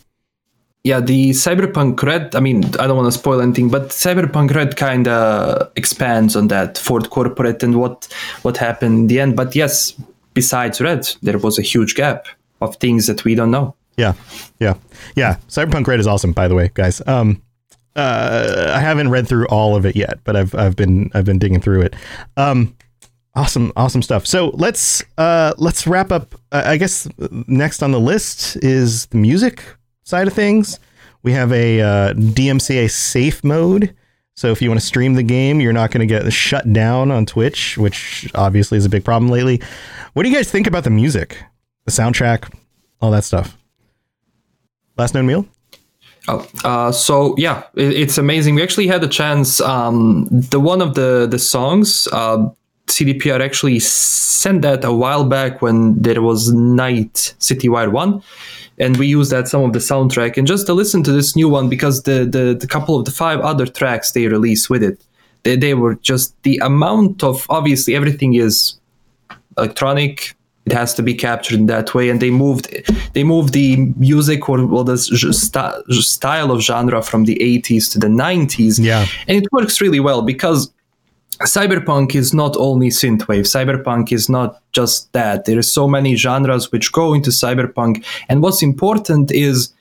yeah, 0.87 1.01
the 1.01 1.31
Cyberpunk 1.31 2.03
Red, 2.03 2.35
I 2.35 2.41
mean, 2.41 2.63
I 2.79 2.87
don't 2.87 2.99
want 2.99 3.11
to 3.11 3.19
spoil 3.19 3.41
anything, 3.41 3.71
but 3.71 3.89
Cyberpunk 3.89 4.55
Red 4.55 4.77
kind 4.77 5.09
of 5.09 5.73
expands 5.77 6.37
on 6.37 6.49
that 6.49 6.77
Fourth 6.77 7.09
Corporate 7.09 7.63
and 7.63 7.77
what 7.77 8.07
what 8.43 8.59
happened 8.59 8.95
in 8.99 9.07
the 9.07 9.19
end. 9.19 9.35
But 9.35 9.57
yes, 9.57 9.95
besides 10.35 10.83
Red, 10.83 11.09
there 11.23 11.39
was 11.39 11.59
a 11.59 11.63
huge 11.63 11.95
gap 11.95 12.27
of 12.61 12.77
things 12.77 13.07
that 13.07 13.25
we 13.25 13.35
don't 13.35 13.51
know. 13.51 13.75
Yeah, 13.97 14.15
yeah, 14.59 14.75
yeah. 15.15 15.37
Cyberpunk 15.49 15.87
Red 15.87 16.01
is 16.01 16.07
awesome, 16.07 16.33
by 16.33 16.49
the 16.49 16.55
way, 16.55 16.71
guys. 16.75 17.01
Um, 17.07 17.43
uh, 17.97 18.73
I 18.75 18.81
haven't 18.81 19.11
read 19.11 19.29
through 19.29 19.47
all 19.47 19.77
of 19.77 19.87
it 19.87 19.95
yet, 19.97 20.19
but 20.25 20.37
I've 20.37 20.55
I've 20.55 20.77
been 20.77 21.11
I've 21.15 21.25
been 21.25 21.39
digging 21.39 21.61
through 21.61 21.83
it. 21.83 21.95
Um, 22.37 22.77
awesome, 23.37 23.73
awesome 23.77 24.03
stuff. 24.03 24.27
So 24.27 24.49
let's 24.55 25.03
uh 25.19 25.55
let's 25.59 25.87
wrap 25.87 26.11
up. 26.11 26.35
I 26.51 26.77
guess 26.77 27.09
next 27.47 27.83
on 27.83 27.93
the 27.93 28.01
list 28.01 28.57
is 28.57 29.07
the 29.07 29.17
music 29.17 29.63
side 30.03 30.27
of 30.27 30.33
things. 30.33 30.79
We 31.23 31.33
have 31.33 31.53
a 31.53 31.81
uh, 31.81 32.13
DMCA 32.15 32.91
safe 32.91 33.43
mode. 33.43 33.95
So 34.37 34.51
if 34.51 34.61
you 34.61 34.69
want 34.69 34.81
to 34.81 34.87
stream 34.87 35.15
the 35.15 35.23
game, 35.23 35.61
you're 35.61 35.73
not 35.73 35.91
going 35.91 36.07
to 36.07 36.13
get 36.13 36.31
shut 36.33 36.71
down 36.73 37.11
on 37.11 37.25
Twitch, 37.25 37.79
which 37.79 38.31
obviously 38.35 38.77
is 38.77 38.85
a 38.85 38.89
big 38.89 39.05
problem 39.05 39.31
lately. 39.31 39.63
What 40.13 40.25
do 40.25 40.29
you 40.29 40.35
guys 40.35 40.51
think 40.51 40.67
about 40.67 40.85
the 40.85 40.91
music, 40.91 41.39
the 41.87 41.93
soundtrack, 41.93 42.53
all 43.01 43.11
that 43.13 43.25
stuff? 43.25 43.57
Last 44.97 45.15
known 45.15 45.27
meal? 45.27 45.47
Oh, 46.27 46.47
uh, 46.65 46.91
so 46.93 47.35
yeah, 47.37 47.65
it, 47.75 47.93
it's 47.93 48.19
amazing. 48.19 48.55
We 48.55 48.63
actually 48.63 48.87
had 48.87 49.05
a 49.05 49.09
chance. 49.09 49.61
Um, 49.61 50.27
the 50.31 50.61
one 50.61 50.81
of 50.81 50.95
the 50.95 51.27
the 51.31 51.39
songs, 51.39 52.09
uh, 52.13 52.49
CDPR 52.87 53.41
actually 53.41 53.79
sent 53.81 54.63
that 54.63 54.85
a 54.85 54.93
while 54.93 55.25
back 55.25 55.61
when 55.61 56.01
there 56.01 56.23
was 56.23 56.53
Night 56.53 57.35
City 57.39 57.69
Wire 57.69 57.91
one, 57.91 58.23
and 58.79 58.97
we 58.97 59.07
used 59.07 59.31
that 59.33 59.49
some 59.49 59.63
of 59.63 59.73
the 59.73 59.79
soundtrack 59.81 60.37
and 60.37 60.47
just 60.47 60.67
to 60.67 60.73
listen 60.73 61.03
to 61.03 61.13
this 61.13 61.37
new 61.37 61.49
one 61.49 61.69
because 61.69 62.05
the 62.05 62.25
the, 62.25 62.57
the 62.59 62.67
couple 62.67 62.99
of 62.99 63.05
the 63.05 63.11
five 63.11 63.41
other 63.41 63.67
tracks 63.67 64.13
they 64.13 64.27
released 64.27 64.71
with 64.71 64.83
it, 64.83 65.05
they, 65.43 65.57
they 65.57 65.75
were 65.75 65.97
just 65.97 66.41
the 66.43 66.57
amount 66.59 67.23
of 67.23 67.47
obviously 67.51 67.95
everything 67.95 68.35
is 68.35 68.79
electronic 69.59 70.35
it 70.67 70.73
has 70.73 70.95
to 70.95 71.03
be 71.03 71.15
captured 71.15 71.59
in 71.61 71.67
that 71.67 71.95
way. 71.95 72.09
And 72.11 72.21
they 72.21 72.31
moved 72.31 72.69
they 73.13 73.25
moved 73.25 73.53
the 73.53 73.77
music 73.97 74.49
or, 74.49 74.67
well 74.67 74.85
the 74.85 74.97
style 74.97 76.51
of 76.51 76.61
genre 76.63 77.03
from 77.03 77.25
the 77.25 77.37
80s 77.37 77.93
to 77.93 77.99
the 77.99 78.07
90s 78.09 78.79
Yeah. 78.83 79.07
and 79.29 79.37
it 79.37 79.47
works 79.53 79.81
really 79.81 80.01
well 80.01 80.23
because 80.23 80.73
cyberpunk 81.43 82.15
is 82.15 82.33
not 82.33 82.57
only 82.57 82.89
synthwave. 82.89 83.45
Cyberpunk 83.45 84.13
is 84.13 84.29
not 84.29 84.61
just 84.73 85.13
that. 85.13 85.45
There 85.45 85.59
are 85.59 85.63
so 85.63 85.89
many 85.89 86.15
genres 86.15 86.71
which 86.73 86.93
go 86.93 87.13
into 87.13 87.31
cyberpunk. 87.31 88.05
And 88.29 88.41
what's 88.43 88.63
important 88.63 89.31
is 89.33 89.73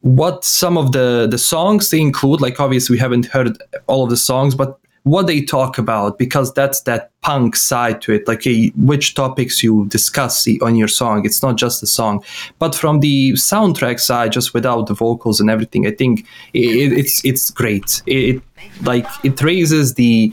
what 0.00 0.44
some 0.44 0.78
of 0.78 0.92
the 0.92 1.26
the 1.30 1.38
songs 1.38 1.90
they 1.90 2.00
include. 2.00 2.40
Like 2.40 2.58
obviously 2.60 2.94
we 2.94 3.00
haven't 3.00 3.26
heard 3.26 3.58
all 3.86 4.04
of 4.04 4.10
the 4.10 4.16
songs 4.16 4.54
but 4.54 4.78
what 5.04 5.26
they 5.26 5.40
talk 5.42 5.78
about 5.78 6.16
because 6.18 6.52
that's 6.54 6.82
that 6.82 7.10
punk 7.22 7.56
side 7.56 8.00
to 8.02 8.12
it. 8.12 8.28
Like 8.28 8.46
eh, 8.46 8.70
which 8.76 9.14
topics 9.14 9.62
you 9.62 9.86
discuss 9.86 10.46
on 10.60 10.76
your 10.76 10.88
song. 10.88 11.24
It's 11.24 11.42
not 11.42 11.56
just 11.56 11.80
the 11.80 11.86
song. 11.86 12.24
But 12.58 12.74
from 12.74 13.00
the 13.00 13.32
soundtrack 13.32 13.98
side 13.98 14.32
just 14.32 14.54
without 14.54 14.86
the 14.86 14.94
vocals 14.94 15.40
and 15.40 15.50
everything 15.50 15.86
i 15.86 15.90
think 15.90 16.26
it, 16.54 16.92
it's 16.92 17.24
it's 17.24 17.50
great. 17.50 18.02
It, 18.06 18.36
it 18.36 18.42
like 18.82 19.06
it 19.24 19.40
raises 19.42 19.94
the 19.94 20.32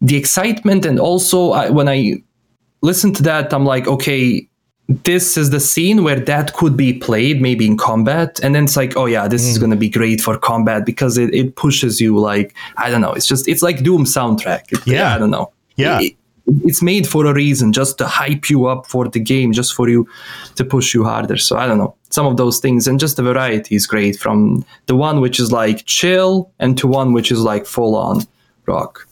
the 0.00 0.16
excitement. 0.16 0.84
And 0.84 0.98
also 0.98 1.52
I, 1.52 1.70
when 1.70 1.88
i 1.88 2.22
listen 2.82 3.12
to 3.12 3.22
that 3.22 3.52
i'm 3.52 3.66
like 3.66 3.86
okay 3.86 4.48
this 4.90 5.36
is 5.36 5.50
the 5.50 5.60
scene 5.60 6.02
where 6.02 6.18
that 6.18 6.52
could 6.54 6.76
be 6.76 6.92
played 6.92 7.40
maybe 7.40 7.64
in 7.64 7.76
combat 7.76 8.40
and 8.42 8.54
then 8.54 8.64
it's 8.64 8.76
like 8.76 8.96
oh 8.96 9.06
yeah 9.06 9.28
this 9.28 9.44
is 9.44 9.56
hmm. 9.56 9.60
going 9.60 9.70
to 9.70 9.76
be 9.76 9.88
great 9.88 10.20
for 10.20 10.36
combat 10.36 10.84
because 10.84 11.16
it, 11.16 11.32
it 11.32 11.54
pushes 11.54 12.00
you 12.00 12.18
like 12.18 12.54
i 12.76 12.90
don't 12.90 13.00
know 13.00 13.12
it's 13.12 13.26
just 13.26 13.46
it's 13.46 13.62
like 13.62 13.84
doom 13.84 14.04
soundtrack 14.04 14.72
It- 14.72 14.86
Yeah. 14.86 15.14
i 15.14 15.18
don't 15.18 15.30
know 15.30 15.52
Yeah. 15.76 16.00
It- 16.00 16.16
it's 16.64 16.82
made 16.82 17.06
for 17.06 17.26
a 17.26 17.32
reason, 17.32 17.72
just 17.72 17.98
to 17.98 18.06
hype 18.08 18.50
you 18.50 18.66
up 18.66 18.84
for 18.86 19.08
the 19.08 19.20
game, 19.20 19.52
just 19.52 19.72
for 19.72 19.88
you 19.88 20.08
to 20.56 20.64
push 20.64 20.92
you 20.92 21.04
harder. 21.04 21.36
So 21.36 21.56
I 21.56 21.66
don't 21.68 21.78
know 21.78 21.94
some 22.10 22.26
of 22.26 22.38
those 22.38 22.58
things, 22.58 22.88
and 22.88 22.98
just 22.98 23.16
the 23.16 23.22
variety 23.22 23.76
is 23.76 23.86
great 23.86 24.18
from 24.18 24.64
the 24.86 24.96
one 24.96 25.20
which 25.20 25.38
is 25.38 25.52
like 25.52 25.84
chill 25.86 26.50
and 26.58 26.76
to 26.78 26.88
one 26.88 27.12
which 27.12 27.30
is 27.30 27.40
like 27.40 27.66
full 27.66 27.94
on 27.94 28.22
rock 28.66 29.06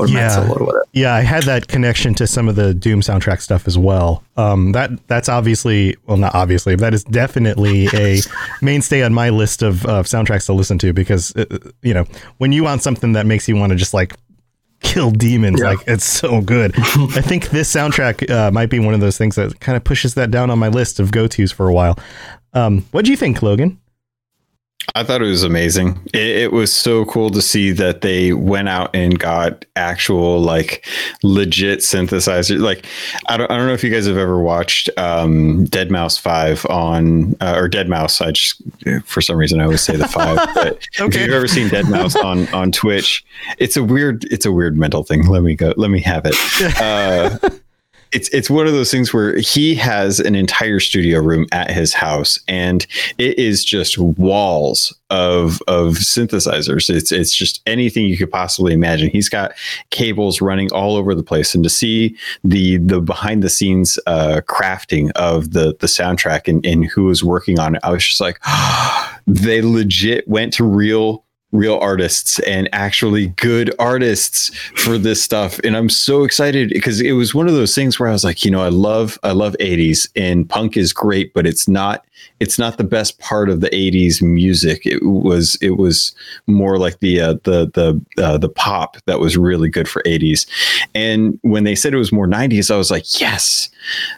or 0.00 0.08
metal 0.08 0.44
or 0.52 0.64
whatever. 0.66 0.84
Yeah, 0.92 1.14
I 1.14 1.20
had 1.20 1.44
that 1.44 1.68
connection 1.68 2.14
to 2.14 2.26
some 2.26 2.48
of 2.48 2.56
the 2.56 2.74
Doom 2.74 3.00
soundtrack 3.00 3.40
stuff 3.40 3.66
as 3.66 3.76
well. 3.78 4.22
Um, 4.36 4.72
that 4.72 4.90
that's 5.08 5.28
obviously, 5.28 5.96
well, 6.06 6.16
not 6.16 6.34
obviously, 6.34 6.74
but 6.76 6.80
that 6.82 6.94
is 6.94 7.04
definitely 7.04 7.86
a 7.94 8.20
mainstay 8.62 9.02
on 9.02 9.12
my 9.14 9.30
list 9.30 9.62
of, 9.62 9.84
of 9.86 10.06
soundtracks 10.06 10.46
to 10.46 10.52
listen 10.52 10.78
to 10.78 10.92
because 10.92 11.34
uh, 11.36 11.44
you 11.82 11.94
know 11.94 12.04
when 12.38 12.52
you 12.52 12.64
want 12.64 12.82
something 12.82 13.12
that 13.12 13.26
makes 13.26 13.48
you 13.48 13.56
want 13.56 13.70
to 13.70 13.76
just 13.76 13.94
like 13.94 14.14
kill 14.80 15.10
demons, 15.10 15.60
Yeah. 15.60 15.70
like 15.70 15.80
it's 15.88 16.04
so 16.04 16.40
good. 16.40 16.72
I 16.76 17.20
think 17.20 17.50
this 17.50 17.72
soundtrack 17.72 18.30
uh, 18.30 18.50
might 18.52 18.70
be 18.70 18.78
one 18.78 18.94
of 18.94 19.00
those 19.00 19.18
things 19.18 19.34
that 19.34 19.58
kind 19.60 19.76
of 19.76 19.82
pushes 19.82 20.14
that 20.14 20.30
down 20.30 20.50
on 20.50 20.58
my 20.58 20.68
list 20.68 21.00
of 21.00 21.10
go 21.10 21.26
tos 21.26 21.50
for 21.50 21.68
a 21.68 21.72
while. 21.72 21.98
Um, 22.54 22.86
what 22.92 23.04
do 23.04 23.10
you 23.10 23.16
think, 23.16 23.42
Logan? 23.42 23.78
I 24.94 25.04
thought 25.04 25.22
it 25.22 25.26
was 25.26 25.44
amazing. 25.44 26.00
It, 26.14 26.26
it 26.26 26.52
was 26.52 26.72
so 26.72 27.04
cool 27.04 27.30
to 27.30 27.42
see 27.42 27.70
that 27.72 28.00
they 28.00 28.32
went 28.32 28.68
out 28.68 28.94
and 28.94 29.18
got 29.18 29.64
actual 29.76 30.40
like 30.40 30.86
legit 31.22 31.80
synthesizer. 31.80 32.58
Like 32.58 32.84
I 33.28 33.36
don't, 33.36 33.50
I 33.50 33.56
don't 33.56 33.66
know 33.66 33.74
if 33.74 33.84
you 33.84 33.90
guys 33.90 34.06
have 34.06 34.16
ever 34.16 34.40
watched 34.40 34.90
um, 34.96 35.66
Dead 35.66 35.90
Mouse 35.90 36.16
Five 36.16 36.64
on 36.66 37.36
uh, 37.40 37.54
or 37.56 37.68
deadmau5. 37.68 38.26
I 38.26 38.32
just 38.32 38.62
for 39.04 39.20
some 39.20 39.36
reason 39.36 39.60
I 39.60 39.64
always 39.64 39.82
say 39.82 39.96
the 39.96 40.08
five. 40.08 40.36
But 40.54 40.86
if 40.98 41.14
you've 41.14 41.32
ever 41.32 41.48
seen 41.48 41.68
deadmau5 41.68 42.24
on 42.24 42.48
on 42.54 42.72
Twitch, 42.72 43.24
it's 43.58 43.76
a 43.76 43.84
weird 43.84 44.24
it's 44.24 44.46
a 44.46 44.52
weird 44.52 44.76
mental 44.76 45.04
thing. 45.04 45.26
Let 45.26 45.42
me 45.42 45.54
go. 45.54 45.74
Let 45.76 45.90
me 45.90 46.00
have 46.00 46.22
it. 46.24 46.34
Uh, 46.78 47.38
it's 48.12 48.28
it's 48.30 48.50
one 48.50 48.66
of 48.66 48.72
those 48.72 48.90
things 48.90 49.12
where 49.12 49.36
he 49.38 49.74
has 49.74 50.20
an 50.20 50.34
entire 50.34 50.80
studio 50.80 51.20
room 51.20 51.46
at 51.52 51.70
his 51.70 51.94
house 51.94 52.38
and 52.48 52.86
it 53.18 53.38
is 53.38 53.64
just 53.64 53.98
walls 53.98 54.94
of 55.10 55.60
of 55.68 55.94
synthesizers. 55.94 56.94
It's 56.94 57.12
it's 57.12 57.34
just 57.34 57.62
anything 57.66 58.06
you 58.06 58.16
could 58.16 58.30
possibly 58.30 58.72
imagine. 58.72 59.10
He's 59.10 59.28
got 59.28 59.52
cables 59.90 60.40
running 60.40 60.70
all 60.72 60.96
over 60.96 61.14
the 61.14 61.22
place 61.22 61.54
and 61.54 61.64
to 61.64 61.70
see 61.70 62.16
the 62.44 62.78
the 62.78 63.00
behind 63.00 63.42
the 63.42 63.48
scenes 63.48 63.98
uh 64.06 64.40
crafting 64.46 65.10
of 65.12 65.52
the 65.52 65.76
the 65.80 65.86
soundtrack 65.86 66.48
and, 66.48 66.64
and 66.64 66.86
who 66.86 67.04
was 67.04 67.22
working 67.24 67.58
on 67.58 67.76
it 67.76 67.80
i 67.84 67.90
was 67.90 68.04
just 68.04 68.20
like 68.20 68.40
they 69.26 69.62
legit 69.62 70.26
went 70.28 70.52
to 70.52 70.64
real 70.64 71.24
real 71.52 71.78
artists 71.78 72.38
and 72.40 72.68
actually 72.72 73.28
good 73.28 73.74
artists 73.78 74.54
for 74.74 74.98
this 74.98 75.22
stuff. 75.22 75.58
And 75.64 75.76
i'm 75.76 75.88
so 75.88 76.24
excited 76.24 76.70
because 76.70 77.00
it 77.00 77.12
was 77.12 77.34
one 77.34 77.48
of 77.48 77.54
those 77.54 77.74
things 77.74 77.98
where 77.98 78.08
i 78.08 78.12
was 78.12 78.24
like 78.24 78.44
you 78.44 78.50
know 78.50 78.60
i 78.60 78.68
love 78.68 79.18
i 79.22 79.32
love 79.32 79.56
80s 79.60 80.08
and 80.16 80.48
punk 80.48 80.76
is 80.76 80.92
great 80.92 81.32
but 81.34 81.46
it's 81.46 81.68
not 81.68 82.04
it's 82.40 82.58
not 82.58 82.78
the 82.78 82.84
best 82.84 83.18
part 83.18 83.48
of 83.48 83.60
the 83.60 83.70
80s 83.70 84.22
music. 84.22 84.86
It 84.86 85.04
was 85.04 85.56
it 85.60 85.76
was 85.76 86.14
more 86.46 86.78
like 86.78 87.00
the 87.00 87.20
uh, 87.20 87.32
the 87.44 87.70
the 87.74 88.00
uh, 88.22 88.38
the 88.38 88.48
pop 88.48 88.96
that 89.06 89.20
was 89.20 89.36
really 89.36 89.68
good 89.68 89.88
for 89.88 90.02
80s 90.02 90.46
and 90.94 91.38
when 91.42 91.64
they 91.64 91.74
said 91.74 91.92
it 91.92 91.98
was 91.98 92.12
more 92.12 92.26
90s 92.26 92.70
i 92.70 92.76
was 92.76 92.90
like 92.90 93.20
yes 93.20 93.70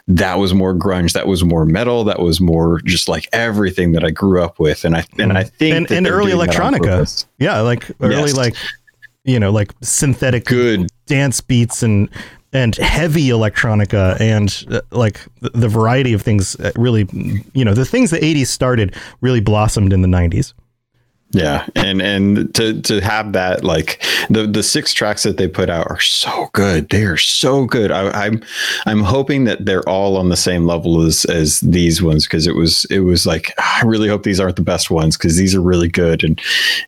that 0.07 0.39
was 0.39 0.53
more 0.53 0.73
grunge 0.73 1.13
that 1.13 1.27
was 1.27 1.43
more 1.43 1.65
metal 1.65 2.03
that 2.03 2.19
was 2.19 2.41
more 2.41 2.79
just 2.81 3.07
like 3.07 3.27
everything 3.31 3.91
that 3.91 4.03
i 4.03 4.09
grew 4.09 4.41
up 4.41 4.59
with 4.59 4.83
and 4.85 4.95
i 4.95 5.03
and 5.19 5.33
i 5.37 5.43
think 5.43 5.75
and, 5.75 5.91
and 5.91 6.07
early 6.07 6.31
doing 6.31 6.45
that 6.47 6.59
on 6.59 6.73
electronica. 6.73 7.25
Yeah, 7.39 7.59
like 7.61 7.89
early 8.01 8.15
Yes. 8.15 8.35
like 8.35 8.55
you 9.23 9.39
know 9.39 9.51
like 9.51 9.71
synthetic 9.81 10.45
Good. 10.45 10.87
dance 11.05 11.41
beats 11.41 11.83
and 11.83 12.09
and 12.53 12.75
heavy 12.75 13.27
electronica 13.29 14.19
and 14.19 14.65
uh, 14.71 14.81
like 14.91 15.21
the, 15.41 15.51
the 15.51 15.69
variety 15.69 16.11
of 16.13 16.21
things 16.21 16.57
really 16.75 17.07
you 17.53 17.63
know 17.63 17.73
the 17.73 17.85
things 17.85 18.11
the 18.11 18.17
80s 18.19 18.47
started 18.47 18.95
really 19.21 19.39
blossomed 19.39 19.93
in 19.93 20.01
the 20.01 20.07
90s. 20.07 20.53
Yeah, 21.33 21.65
and 21.75 22.01
and 22.01 22.53
to 22.55 22.81
to 22.81 22.99
have 22.99 23.31
that 23.33 23.63
like 23.63 24.03
the 24.29 24.45
the 24.45 24.63
six 24.63 24.93
tracks 24.93 25.23
that 25.23 25.37
they 25.37 25.47
put 25.47 25.69
out 25.69 25.89
are 25.89 25.99
so 25.99 26.49
good. 26.51 26.89
They 26.89 27.03
are 27.05 27.17
so 27.17 27.65
good. 27.65 27.89
I, 27.89 28.09
I'm 28.25 28.43
I'm 28.85 29.01
hoping 29.01 29.45
that 29.45 29.65
they're 29.65 29.87
all 29.87 30.17
on 30.17 30.27
the 30.27 30.35
same 30.35 30.65
level 30.65 31.01
as 31.01 31.23
as 31.25 31.61
these 31.61 32.01
ones 32.01 32.25
because 32.25 32.47
it 32.47 32.55
was 32.55 32.83
it 32.85 32.99
was 32.99 33.25
like 33.25 33.53
"Ah, 33.59 33.79
I 33.81 33.85
really 33.85 34.09
hope 34.09 34.23
these 34.23 34.41
aren't 34.41 34.57
the 34.57 34.61
best 34.61 34.91
ones 34.91 35.15
because 35.15 35.37
these 35.37 35.55
are 35.55 35.61
really 35.61 35.87
good. 35.87 36.21
And 36.23 36.39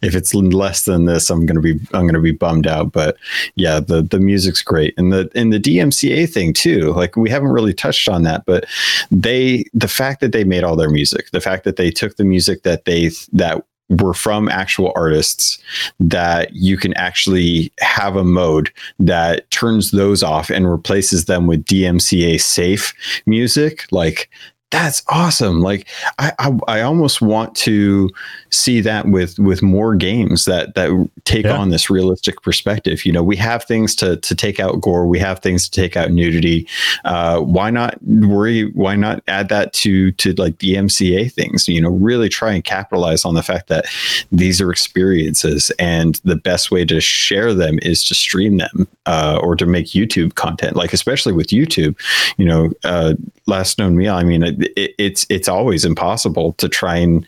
if 0.01 0.13
it's 0.13 0.33
less 0.33 0.83
than 0.83 1.05
this, 1.05 1.29
I'm 1.29 1.45
gonna 1.45 1.61
be 1.61 1.79
I'm 1.93 2.05
gonna 2.05 2.19
be 2.19 2.31
bummed 2.33 2.67
out. 2.67 2.91
But 2.91 3.15
yeah, 3.55 3.79
the 3.79 4.01
the 4.01 4.19
music's 4.19 4.61
great 4.61 4.93
and 4.97 5.13
the 5.13 5.31
and 5.35 5.53
the 5.53 5.59
DMCA 5.59 6.29
thing 6.29 6.51
too. 6.51 6.91
Like 6.91 7.15
we 7.15 7.29
haven't 7.29 7.51
really 7.51 7.73
touched 7.73 8.09
on 8.09 8.23
that, 8.23 8.45
but 8.45 8.65
they 9.09 9.63
the 9.73 9.87
fact 9.87 10.19
that 10.19 10.33
they 10.33 10.43
made 10.43 10.65
all 10.65 10.75
their 10.75 10.89
music, 10.89 11.31
the 11.31 11.41
fact 11.41 11.63
that 11.63 11.77
they 11.77 11.91
took 11.91 12.17
the 12.17 12.25
music 12.25 12.63
that 12.63 12.83
they 12.83 13.11
that 13.31 13.63
were 14.01 14.13
from 14.13 14.49
actual 14.49 14.91
artists 14.95 15.57
that 15.99 16.53
you 16.53 16.77
can 16.77 16.93
actually 16.95 17.71
have 17.79 18.15
a 18.15 18.23
mode 18.23 18.71
that 18.99 19.49
turns 19.51 19.91
those 19.91 20.23
off 20.23 20.49
and 20.49 20.69
replaces 20.69 21.25
them 21.25 21.47
with 21.47 21.65
DMCA 21.65 22.41
safe 22.41 22.93
music 23.25 23.85
like 23.91 24.29
that's 24.73 25.03
awesome. 25.07 25.61
Like 25.61 25.87
I, 26.17 26.33
I 26.39 26.57
i 26.67 26.81
almost 26.81 27.21
want 27.21 27.53
to 27.57 28.09
see 28.49 28.81
that 28.81 29.05
with 29.07 29.37
with 29.37 29.61
more 29.61 29.93
games 29.95 30.45
that 30.45 30.73
that 30.73 30.89
take 31.25 31.45
Yeah. 31.45 31.57
on 31.57 31.69
this 31.69 31.91
realistic 31.91 32.41
perspective. 32.41 33.05
You 33.05 33.11
know 33.11 33.21
we 33.23 33.35
have 33.35 33.63
things 33.65 33.93
to 33.97 34.17
to 34.17 34.33
take 34.35 34.59
out 34.59 34.81
gore. 34.81 35.05
We 35.05 35.19
have 35.19 35.39
things 35.39 35.69
to 35.69 35.81
take 35.81 35.95
out 35.95 36.11
nudity. 36.11 36.67
Uh 37.05 37.39
why 37.41 37.69
not 37.69 38.01
worry 38.03 38.71
why 38.71 38.95
not 38.95 39.21
add 39.27 39.47
that 39.49 39.73
to 39.73 40.11
to 40.13 40.33
like 40.33 40.57
the 40.57 40.73
MCA 40.73 41.31
things? 41.31 41.67
You 41.67 41.79
know 41.79 41.91
really 41.91 42.27
try 42.27 42.51
and 42.53 42.63
capitalize 42.63 43.25
on 43.25 43.35
the 43.35 43.43
fact 43.43 43.67
that 43.67 43.85
these 44.31 44.59
are 44.59 44.71
experiences 44.71 45.71
and 45.77 46.19
the 46.23 46.35
best 46.35 46.71
way 46.71 46.83
to 46.85 46.99
share 46.99 47.53
them 47.53 47.77
is 47.83 48.03
to 48.07 48.15
stream 48.15 48.57
them 48.57 48.87
uh, 49.05 49.39
or 49.43 49.55
to 49.55 49.67
make 49.67 49.87
YouTube 49.87 50.33
content. 50.33 50.75
Like 50.75 50.93
especially 50.93 51.33
with 51.33 51.47
YouTube 51.49 51.95
you 52.37 52.45
know 52.45 52.71
uh 52.83 53.13
last 53.45 53.77
known 53.77 53.95
meal 53.95 54.13
i 54.15 54.23
mean 54.23 54.43
it, 54.43 54.61
it, 54.77 54.95
it's 54.97 55.25
it's 55.29 55.47
always 55.47 55.83
impossible 55.83 56.53
to 56.53 56.69
try 56.69 56.95
and 56.95 57.25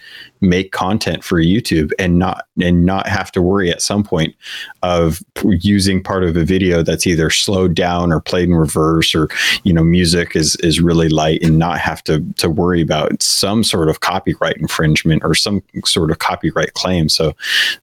make 0.49 0.71
content 0.71 1.23
for 1.23 1.41
youtube 1.41 1.91
and 1.99 2.19
not 2.19 2.45
and 2.61 2.85
not 2.85 3.07
have 3.07 3.31
to 3.31 3.41
worry 3.41 3.69
at 3.69 3.81
some 3.81 4.03
point 4.03 4.35
of 4.83 5.21
using 5.43 6.01
part 6.01 6.23
of 6.23 6.37
a 6.37 6.45
video 6.45 6.83
that's 6.83 7.07
either 7.07 7.29
slowed 7.29 7.73
down 7.75 8.11
or 8.11 8.19
played 8.19 8.47
in 8.47 8.55
reverse 8.55 9.13
or 9.13 9.27
you 9.63 9.73
know 9.73 9.83
music 9.83 10.35
is 10.35 10.55
is 10.57 10.79
really 10.79 11.09
light 11.09 11.41
and 11.41 11.57
not 11.57 11.79
have 11.79 12.03
to 12.03 12.23
to 12.37 12.49
worry 12.49 12.81
about 12.81 13.21
some 13.21 13.63
sort 13.63 13.89
of 13.89 13.99
copyright 13.99 14.57
infringement 14.57 15.23
or 15.23 15.35
some 15.35 15.61
sort 15.83 16.11
of 16.11 16.19
copyright 16.19 16.73
claim. 16.73 17.09
So 17.09 17.35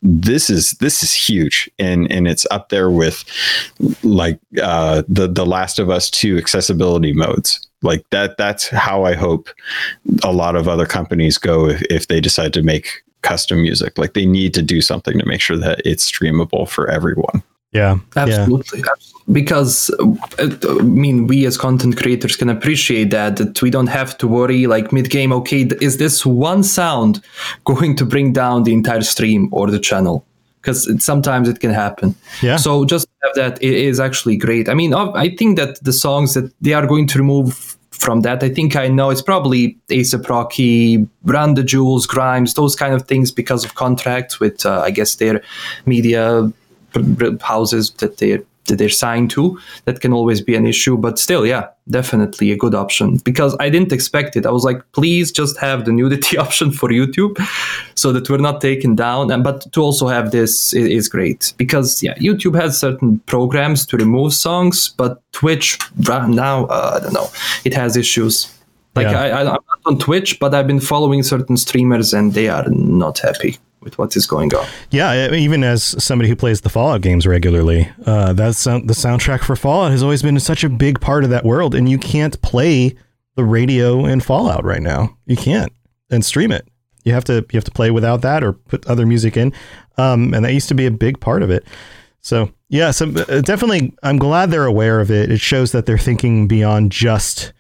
this 0.03 0.49
is 0.49 0.73
this 0.73 1.03
is 1.03 1.13
huge. 1.13 1.71
And 1.79 2.11
and 2.11 2.27
it's 2.29 2.47
up 2.51 2.69
there 2.69 2.91
with 2.91 3.25
like 4.03 4.39
uh 4.63 5.03
the 5.09 5.29
the 5.29 5.47
last 5.47 5.79
of 5.79 5.91
us 5.91 6.11
2 6.11 6.39
accessibility 6.39 7.13
modes. 7.13 7.69
Like 7.85 8.09
that 8.11 8.37
that's 8.37 8.69
how 8.69 9.03
i 9.05 9.15
hope 9.15 9.49
a 10.23 10.33
lot 10.33 10.55
of 10.55 10.69
other 10.69 10.87
companies 10.87 11.37
go 11.37 11.69
if, 11.69 11.83
if 11.91 12.07
they 12.07 12.21
decide 12.21 12.52
to 12.53 12.63
make 12.63 13.03
custom 13.23 13.63
music 13.63 13.99
like 13.99 14.13
they 14.15 14.27
need 14.27 14.53
to 14.55 14.63
do 14.63 14.81
something 14.81 15.19
to 15.19 15.27
make 15.27 15.41
sure 15.41 15.57
that 15.59 15.81
it's 15.85 16.11
streamable 16.11 16.69
for 16.69 16.89
everyone 16.91 17.43
Yeah. 17.73 17.97
Yeah. 18.17 18.23
Absolutely. 18.23 18.81
absolutely. 18.81 19.33
Because, 19.41 19.91
uh, 20.39 20.79
I 20.81 20.83
mean, 20.83 21.27
we 21.29 21.47
as 21.47 21.57
content 21.57 21.97
creators 21.97 22.37
can 22.37 22.51
appreciate 22.51 23.11
that, 23.11 23.37
that 23.37 23.63
we 23.63 23.71
don't 23.71 23.87
have 23.89 24.19
to 24.19 24.27
worry 24.29 24.67
like 24.67 24.93
mid 24.93 25.09
game, 25.11 25.33
okay, 25.41 25.63
is 25.81 25.97
this 25.97 26.27
one 26.27 26.63
sound 26.65 27.23
going 27.65 27.97
to 27.97 28.05
bring 28.05 28.33
down 28.33 28.65
the 28.65 28.73
entire 28.73 29.03
stream 29.03 29.49
or 29.53 29.71
the 29.71 29.79
channel? 29.79 30.25
Because 30.61 30.81
sometimes 31.05 31.49
it 31.49 31.61
can 31.61 31.71
happen. 31.73 32.15
Yeah. 32.43 32.59
So 32.59 32.85
just 32.85 33.07
to 33.07 33.13
have 33.27 33.35
that 33.37 33.59
i- 33.63 33.77
is 33.91 33.99
actually 34.01 34.37
great. 34.37 34.69
I 34.69 34.75
mean, 34.75 34.93
I 34.95 35.35
think 35.39 35.57
that 35.59 35.83
the 35.85 35.93
songs 35.93 36.35
that 36.35 36.53
they 36.61 36.75
are 36.75 36.87
going 36.87 37.07
to 37.13 37.19
remove 37.19 37.77
from 37.93 38.23
that, 38.23 38.43
I 38.43 38.49
think 38.49 38.75
I 38.75 38.89
know 38.89 39.11
it's 39.11 39.23
probably 39.23 39.79
ASAP 39.89 40.29
Rocky, 40.29 41.07
the 41.55 41.63
Jewels, 41.63 42.07
Grimes, 42.07 42.55
those 42.55 42.75
kind 42.75 42.95
of 42.95 43.07
things 43.07 43.31
because 43.31 43.65
of 43.65 43.75
contracts 43.75 44.41
with, 44.41 44.67
uh, 44.67 44.81
I 44.81 44.91
guess, 44.91 45.15
their 45.17 45.43
media 45.87 46.53
houses 47.41 47.91
that 47.99 48.19
they're 48.19 48.43
that 48.67 48.77
they're 48.79 48.89
signed 48.89 49.31
to 49.31 49.59
that 49.87 50.01
can 50.01 50.13
always 50.13 50.41
be 50.41 50.55
an 50.55 50.65
issue 50.67 50.97
but 50.97 51.19
still 51.19 51.45
yeah 51.47 51.67
definitely 51.91 52.53
a 52.53 52.57
good 52.57 52.75
option. 52.75 53.17
Because 53.25 53.57
i 53.59 53.69
didn't 53.69 53.93
expect 53.93 54.37
it. 54.37 54.47
I 54.47 54.51
was 54.51 54.65
like 54.65 54.81
please 54.93 55.33
just 55.33 55.59
have 55.59 55.85
the 55.85 55.93
nudity 55.93 56.39
option 56.45 56.71
for 56.71 56.89
youtube 56.91 57.37
so 57.97 58.13
that 58.13 58.31
we're 58.31 58.39
not 58.39 58.61
taken 58.61 58.95
down. 58.95 59.31
And 59.33 59.43
but 59.43 59.71
to 59.73 59.81
also 59.81 60.07
have 60.09 60.31
this 60.31 60.75
i- 60.75 60.79
is 60.79 61.09
great. 61.09 61.53
Because 61.57 62.03
yeah 62.03 62.15
youtube 62.19 62.55
has 62.61 62.79
certain 62.79 63.19
programs 63.27 63.85
to 63.87 63.97
remove 63.97 64.33
songs 64.33 64.91
but 64.97 65.21
twitch 65.33 65.79
right 66.09 66.29
now 66.29 66.67
uh, 66.67 66.93
i 66.97 67.01
don't 67.01 67.13
know. 67.15 67.29
It 67.65 67.75
has 67.75 67.97
issues. 67.97 68.47
Like 68.95 69.07
Yeah. 69.11 69.23
I, 69.23 69.29
I, 69.29 69.41
i'm 69.41 69.65
not 69.73 69.81
on 69.87 69.99
twitch 69.99 70.39
but 70.39 70.55
i've 70.55 70.67
been 70.67 70.81
following 70.81 71.23
certain 71.23 71.57
streamers 71.57 72.13
and 72.13 72.35
they 72.35 72.49
are 72.49 72.67
not 72.69 73.19
happy 73.19 73.57
with 73.83 73.99
what 73.99 74.17
is 74.17 74.27
going 74.27 74.55
on. 74.55 74.67
Yeah, 74.91 75.33
even 75.33 75.65
as 75.65 75.83
somebody 76.03 76.29
who 76.29 76.37
plays 76.37 76.61
the 76.61 76.69
Fallout 76.69 77.01
games 77.01 77.27
regularly, 77.27 77.91
uh, 78.07 78.33
the 78.33 78.45
soundtrack 78.45 79.43
for 79.43 79.57
Fallout 79.57 79.91
has 79.91 80.03
always 80.03 80.23
been 80.23 80.39
such 80.41 80.65
a 80.65 80.69
big 80.69 81.01
part 81.01 81.25
of 81.25 81.31
that 81.31 81.45
world, 81.45 81.75
and 81.75 81.89
you 81.89 81.99
can't 81.99 82.41
play 82.43 82.95
the 83.35 83.45
radio 83.45 84.05
in 84.05 84.21
Fallout 84.21 84.65
right 84.65 84.83
now. 84.83 85.17
You 85.27 85.37
can't 85.37 85.73
and 86.11 86.25
stream 86.25 86.53
it. 86.53 86.69
You 87.05 87.13
have 87.13 87.25
to 87.25 87.45
you 87.51 87.57
have 87.57 87.65
to 87.65 87.73
play 87.73 87.91
without 87.91 88.23
that 88.23 88.45
or 88.45 88.53
put 88.53 88.87
other 88.87 89.07
music 89.07 89.37
in, 89.37 89.53
um, 89.99 90.33
and 90.35 90.45
that 90.45 90.53
used 90.53 90.69
to 90.69 90.75
be 90.75 90.87
a 90.87 90.91
big 90.91 91.21
part 91.21 91.43
of 91.43 91.51
it. 91.51 91.67
So 92.21 92.51
yeah, 92.69 92.93
so 92.93 93.07
uh, 93.07 93.41
definitely, 93.41 93.93
I'm 94.05 94.19
glad 94.19 94.51
they're 94.51 94.65
aware 94.65 95.01
of 95.01 95.11
it. 95.11 95.33
It 95.33 95.41
shows 95.41 95.73
that 95.73 95.87
they're 95.87 95.99
thinking 95.99 96.47
beyond 96.47 96.93
just 96.93 97.53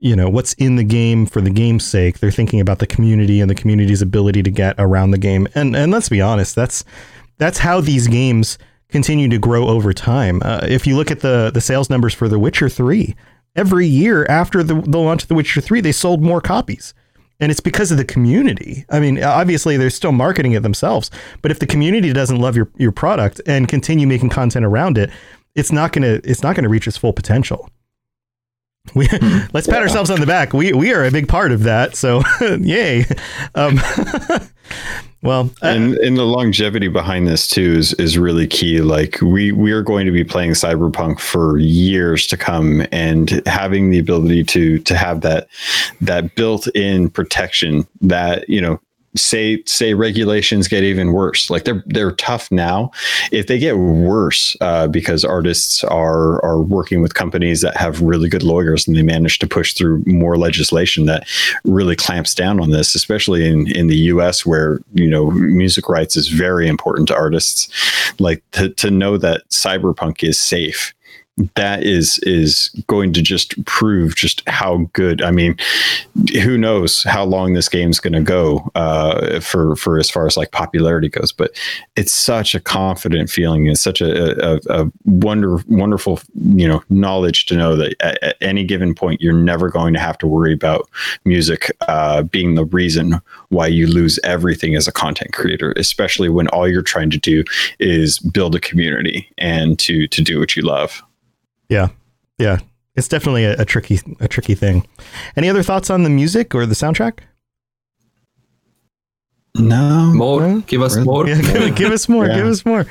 you 0.00 0.14
know 0.14 0.28
what's 0.28 0.52
in 0.54 0.76
the 0.76 0.84
game 0.84 1.26
for 1.26 1.40
the 1.40 1.50
game's 1.50 1.86
sake. 1.86 2.18
They're 2.18 2.30
thinking 2.30 2.60
about 2.60 2.78
the 2.78 2.86
community 2.86 3.40
and 3.40 3.50
the 3.50 3.54
community's 3.54 4.02
ability 4.02 4.42
to 4.44 4.50
get 4.50 4.74
around 4.78 5.10
the 5.10 5.18
game. 5.18 5.48
And 5.54 5.74
and 5.74 5.90
let's 5.92 6.08
be 6.08 6.20
honest, 6.20 6.54
that's 6.54 6.84
that's 7.38 7.58
how 7.58 7.80
these 7.80 8.06
games 8.06 8.58
continue 8.88 9.28
to 9.28 9.38
grow 9.38 9.68
over 9.68 9.92
time. 9.92 10.40
Uh, 10.44 10.60
if 10.68 10.86
you 10.86 10.96
look 10.96 11.10
at 11.10 11.20
the 11.20 11.50
the 11.52 11.60
sales 11.60 11.90
numbers 11.90 12.14
for 12.14 12.28
The 12.28 12.38
Witcher 12.38 12.68
Three, 12.68 13.16
every 13.56 13.86
year 13.86 14.24
after 14.26 14.62
the, 14.62 14.74
the 14.74 14.98
launch 14.98 15.22
of 15.22 15.28
The 15.28 15.34
Witcher 15.34 15.60
Three, 15.60 15.80
they 15.80 15.92
sold 15.92 16.22
more 16.22 16.40
copies. 16.40 16.94
And 17.40 17.52
it's 17.52 17.60
because 17.60 17.92
of 17.92 17.98
the 17.98 18.04
community. 18.04 18.84
I 18.90 18.98
mean, 18.98 19.22
obviously 19.22 19.76
they're 19.76 19.90
still 19.90 20.10
marketing 20.10 20.52
it 20.52 20.64
themselves, 20.64 21.08
but 21.40 21.52
if 21.52 21.60
the 21.60 21.66
community 21.66 22.12
doesn't 22.12 22.40
love 22.40 22.56
your, 22.56 22.68
your 22.78 22.90
product 22.90 23.40
and 23.46 23.68
continue 23.68 24.08
making 24.08 24.30
content 24.30 24.66
around 24.66 24.98
it, 24.98 25.10
it's 25.54 25.70
not 25.70 25.92
gonna 25.92 26.20
it's 26.24 26.42
not 26.42 26.56
gonna 26.56 26.68
reach 26.68 26.86
its 26.86 26.96
full 26.96 27.12
potential. 27.12 27.70
We 28.94 29.08
let's 29.52 29.66
pat 29.66 29.82
ourselves 29.82 30.10
on 30.10 30.20
the 30.20 30.26
back. 30.26 30.52
We 30.52 30.72
we 30.72 30.92
are 30.92 31.04
a 31.04 31.10
big 31.10 31.28
part 31.28 31.52
of 31.52 31.64
that. 31.64 31.96
So 31.96 32.22
yay. 32.60 33.04
Um, 33.54 33.80
well, 35.22 35.50
uh, 35.62 35.66
and 35.66 35.94
and 35.96 36.16
the 36.16 36.24
longevity 36.24 36.88
behind 36.88 37.26
this 37.26 37.48
too 37.48 37.74
is 37.74 37.92
is 37.94 38.18
really 38.18 38.46
key 38.46 38.80
like 38.80 39.18
we 39.20 39.52
we 39.52 39.72
are 39.72 39.82
going 39.82 40.06
to 40.06 40.12
be 40.12 40.24
playing 40.24 40.52
cyberpunk 40.52 41.20
for 41.20 41.58
years 41.58 42.26
to 42.28 42.36
come 42.36 42.86
and 42.92 43.42
having 43.46 43.90
the 43.90 43.98
ability 43.98 44.44
to 44.44 44.78
to 44.80 44.96
have 44.96 45.20
that 45.22 45.48
that 46.00 46.34
built-in 46.34 47.10
protection 47.10 47.86
that 48.00 48.48
you 48.48 48.60
know 48.60 48.80
say 49.16 49.62
say 49.64 49.94
regulations 49.94 50.68
get 50.68 50.84
even 50.84 51.12
worse 51.12 51.50
like 51.50 51.64
they're 51.64 51.82
they're 51.86 52.12
tough 52.12 52.50
now. 52.50 52.90
If 53.32 53.46
they 53.46 53.58
get 53.58 53.78
worse 53.78 54.56
uh, 54.60 54.88
because 54.88 55.24
artists 55.24 55.82
are 55.84 56.44
are 56.44 56.60
working 56.60 57.00
with 57.00 57.14
companies 57.14 57.60
that 57.62 57.76
have 57.76 58.00
really 58.00 58.28
good 58.28 58.42
lawyers 58.42 58.86
and 58.86 58.96
they 58.96 59.02
manage 59.02 59.38
to 59.40 59.46
push 59.46 59.74
through 59.74 60.02
more 60.06 60.36
legislation 60.36 61.06
that 61.06 61.26
really 61.64 61.96
clamps 61.96 62.34
down 62.34 62.60
on 62.60 62.70
this 62.70 62.94
especially 62.94 63.48
in 63.48 63.66
in 63.76 63.86
the 63.86 63.96
US 63.96 64.44
where 64.44 64.80
you 64.94 65.08
know 65.08 65.30
music 65.30 65.88
rights 65.88 66.16
is 66.16 66.28
very 66.28 66.68
important 66.68 67.08
to 67.08 67.16
artists 67.16 67.68
like 68.20 68.42
to, 68.52 68.68
to 68.70 68.90
know 68.90 69.16
that 69.16 69.48
cyberpunk 69.48 70.22
is 70.22 70.38
safe 70.38 70.94
that 71.54 71.82
is 71.82 72.18
is 72.20 72.70
going 72.86 73.12
to 73.12 73.22
just 73.22 73.62
prove 73.64 74.16
just 74.16 74.46
how 74.48 74.88
good. 74.92 75.22
I 75.22 75.30
mean, 75.30 75.56
who 76.42 76.58
knows 76.58 77.02
how 77.04 77.24
long 77.24 77.54
this 77.54 77.68
game's 77.68 78.00
going 78.00 78.12
to 78.12 78.20
go 78.20 78.70
uh, 78.74 79.40
for 79.40 79.76
for 79.76 79.98
as 79.98 80.10
far 80.10 80.26
as 80.26 80.36
like 80.36 80.50
popularity 80.50 81.08
goes. 81.08 81.32
But 81.32 81.52
it's 81.96 82.12
such 82.12 82.54
a 82.54 82.60
confident 82.60 83.30
feeling. 83.30 83.66
It's 83.66 83.80
such 83.80 84.00
a, 84.00 84.54
a, 84.54 84.60
a 84.68 84.92
wonder 85.04 85.58
wonderful 85.68 86.20
you 86.54 86.66
know 86.66 86.82
knowledge 86.88 87.46
to 87.46 87.56
know 87.56 87.76
that 87.76 87.94
at, 88.00 88.22
at, 88.22 88.36
any 88.40 88.64
given 88.64 88.94
point 88.94 89.20
you're 89.20 89.32
never 89.32 89.68
going 89.68 89.92
to 89.92 90.00
have 90.00 90.16
to 90.16 90.26
worry 90.26 90.52
about 90.52 90.88
music 91.24 91.70
uh, 91.88 92.22
being 92.22 92.54
the 92.54 92.64
reason 92.64 93.20
why 93.48 93.66
you 93.66 93.86
lose 93.86 94.18
everything 94.24 94.74
as 94.74 94.86
a 94.86 94.92
content 94.92 95.32
creator, 95.32 95.72
especially 95.76 96.28
when 96.28 96.48
all 96.48 96.68
you're 96.68 96.82
trying 96.82 97.10
to 97.10 97.18
do 97.18 97.44
is 97.78 98.18
build 98.18 98.54
a 98.54 98.60
community 98.60 99.28
and 99.38 99.78
to 99.78 100.06
to 100.08 100.22
do 100.22 100.38
what 100.38 100.56
you 100.56 100.62
love. 100.62 101.02
Yeah, 101.68 101.88
yeah, 102.38 102.58
it's 102.94 103.08
definitely 103.08 103.44
a, 103.44 103.60
a, 103.60 103.64
tricky 103.64 104.00
a 104.20 104.28
tricky 104.28 104.54
thing. 104.54 104.86
Any 105.36 105.48
other 105.48 105.62
thoughts 105.62 105.90
on 105.90 106.02
the 106.02 106.10
music 106.10 106.54
or 106.54 106.66
the 106.66 106.74
soundtrack? 106.74 107.20
No, 109.54 110.12
more. 110.14 110.40
No? 110.40 110.60
Give 110.60 110.82
us 110.82 110.96
more. 110.96 111.26
Yeah, 111.26 111.40
give, 111.40 111.76
give, 111.76 111.92
us 111.92 112.08
more. 112.08 112.26
Yeah. 112.26 112.36
Give 112.36 112.46
us 112.46 112.64
more. 112.64 112.86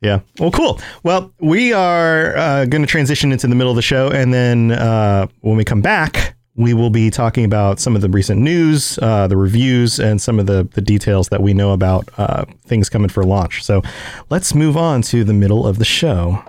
Yeah. 0.00 0.20
Well, 0.38 0.50
cool. 0.50 0.80
Well, 1.02 1.32
we 1.40 1.72
are 1.72 2.36
uh, 2.36 2.64
going 2.66 2.82
to 2.82 2.86
transition 2.86 3.32
into 3.32 3.46
the 3.46 3.54
middle 3.54 3.70
of 3.70 3.76
the 3.76 3.82
show, 3.82 4.08
and 4.08 4.32
then 4.32 4.72
uh, 4.72 5.26
when 5.40 5.56
we 5.56 5.64
come 5.64 5.80
back, 5.80 6.36
we 6.54 6.74
will 6.74 6.90
be 6.90 7.10
talking 7.10 7.44
about 7.44 7.78
some 7.78 7.94
of 7.94 8.02
the 8.02 8.08
recent 8.08 8.40
news, 8.40 8.98
uh, 9.02 9.26
the 9.28 9.36
reviews, 9.36 9.98
and 9.98 10.20
some 10.20 10.38
of 10.40 10.46
the, 10.46 10.68
the 10.74 10.80
details 10.80 11.28
that 11.28 11.42
we 11.42 11.54
know 11.54 11.72
about 11.72 12.08
uh, 12.18 12.44
things 12.66 12.88
coming 12.88 13.08
for 13.08 13.24
launch. 13.24 13.64
So 13.64 13.82
let's 14.30 14.54
move 14.54 14.76
on 14.76 15.02
to 15.02 15.24
the 15.24 15.32
middle 15.32 15.66
of 15.66 15.78
the 15.78 15.84
show. 15.84 16.42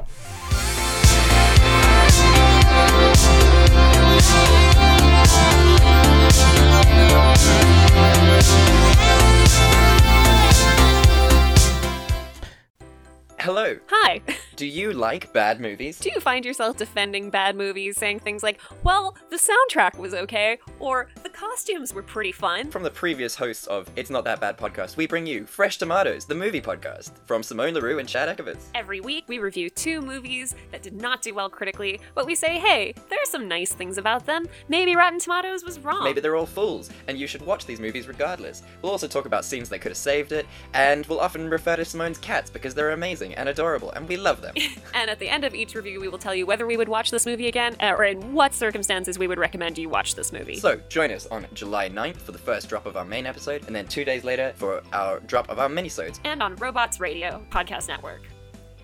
Hello. 14.10 14.36
Do 14.60 14.68
you 14.68 14.92
like 14.92 15.32
bad 15.32 15.62
movies? 15.62 15.98
Do 16.00 16.12
you 16.14 16.20
find 16.20 16.44
yourself 16.44 16.76
defending 16.76 17.30
bad 17.30 17.56
movies, 17.56 17.96
saying 17.96 18.20
things 18.20 18.44
like, 18.44 18.60
well, 18.84 19.16
the 19.30 19.38
soundtrack 19.38 19.98
was 19.98 20.14
okay, 20.14 20.60
or 20.80 21.08
the 21.24 21.30
costumes 21.30 21.94
were 21.94 22.04
pretty 22.04 22.34
fun? 22.34 22.70
From 22.70 22.84
the 22.84 22.92
previous 22.92 23.36
hosts 23.36 23.68
of 23.68 23.90
It's 23.96 24.10
Not 24.10 24.26
That 24.26 24.42
Bad 24.42 24.58
podcast, 24.58 24.98
we 24.98 25.08
bring 25.08 25.26
you 25.26 25.46
Fresh 25.46 25.78
Tomatoes, 25.78 26.26
the 26.26 26.36
movie 26.36 26.60
podcast, 26.60 27.12
from 27.26 27.42
Simone 27.42 27.74
LaRue 27.74 28.00
and 28.00 28.10
Chad 28.10 28.38
Ekovitz. 28.38 28.66
Every 28.76 29.00
week, 29.00 29.24
we 29.30 29.40
review 29.40 29.70
two 29.70 30.02
movies 30.02 30.54
that 30.72 30.84
did 30.84 30.94
not 30.94 31.22
do 31.22 31.34
well 31.34 31.50
critically, 31.50 32.02
but 32.14 32.26
we 32.26 32.36
say, 32.36 32.60
hey, 32.60 32.94
there 33.08 33.20
are 33.22 33.32
some 33.32 33.48
nice 33.48 33.72
things 33.72 33.98
about 33.98 34.26
them. 34.26 34.46
Maybe 34.68 34.94
Rotten 34.94 35.20
Tomatoes 35.20 35.64
was 35.64 35.80
wrong. 35.80 36.04
Maybe 36.04 36.20
they're 36.20 36.36
all 36.36 36.46
fools, 36.46 36.90
and 37.08 37.18
you 37.18 37.28
should 37.28 37.46
watch 37.46 37.66
these 37.66 37.80
movies 37.80 38.10
regardless. 38.10 38.62
We'll 38.82 38.92
also 38.92 39.08
talk 39.08 39.24
about 39.24 39.46
scenes 39.46 39.70
that 39.70 39.80
could 39.80 39.92
have 39.92 39.98
saved 39.98 40.34
it, 40.34 40.46
and 40.74 41.06
we'll 41.06 41.22
often 41.22 41.50
refer 41.50 41.78
to 41.78 41.86
Simone's 41.86 42.18
cats 42.18 42.50
because 42.50 42.76
they're 42.76 42.92
amazing 42.92 43.36
and 43.36 43.48
adorable, 43.48 43.92
and 43.92 44.06
we 44.06 44.18
love 44.18 44.42
them. 44.42 44.49
and 44.94 45.10
at 45.10 45.20
the 45.20 45.30
end 45.30 45.44
of 45.44 45.54
each 45.54 45.76
review, 45.76 46.00
we 46.00 46.08
will 46.08 46.18
tell 46.18 46.36
you 46.36 46.46
whether 46.46 46.66
we 46.66 46.78
would 46.78 46.90
watch 46.90 47.12
this 47.12 47.26
movie 47.26 47.48
again, 47.48 47.76
uh, 47.80 47.96
or 47.98 48.04
in 48.04 48.34
what 48.34 48.54
circumstances 48.54 49.18
we 49.20 49.28
would 49.28 49.40
recommend 49.40 49.78
you 49.78 49.90
watch 49.90 50.16
this 50.16 50.32
movie. 50.32 50.56
So, 50.56 50.80
join 50.90 51.12
us 51.12 51.28
on 51.28 51.48
July 51.54 51.90
9th 51.90 52.18
for 52.18 52.32
the 52.32 52.38
first 52.38 52.70
drop 52.70 52.86
of 52.86 52.98
our 52.98 53.06
main 53.06 53.26
episode, 53.26 53.66
and 53.68 53.76
then 53.76 53.88
two 53.88 54.06
days 54.06 54.24
later 54.24 54.54
for 54.56 54.82
our 54.94 55.20
drop 55.22 55.50
of 55.50 55.60
our 55.60 55.70
minisodes. 55.70 56.20
And 56.24 56.42
on 56.42 56.56
Robots 56.56 57.00
Radio 57.00 57.44
Podcast 57.52 57.88
Network. 57.88 58.22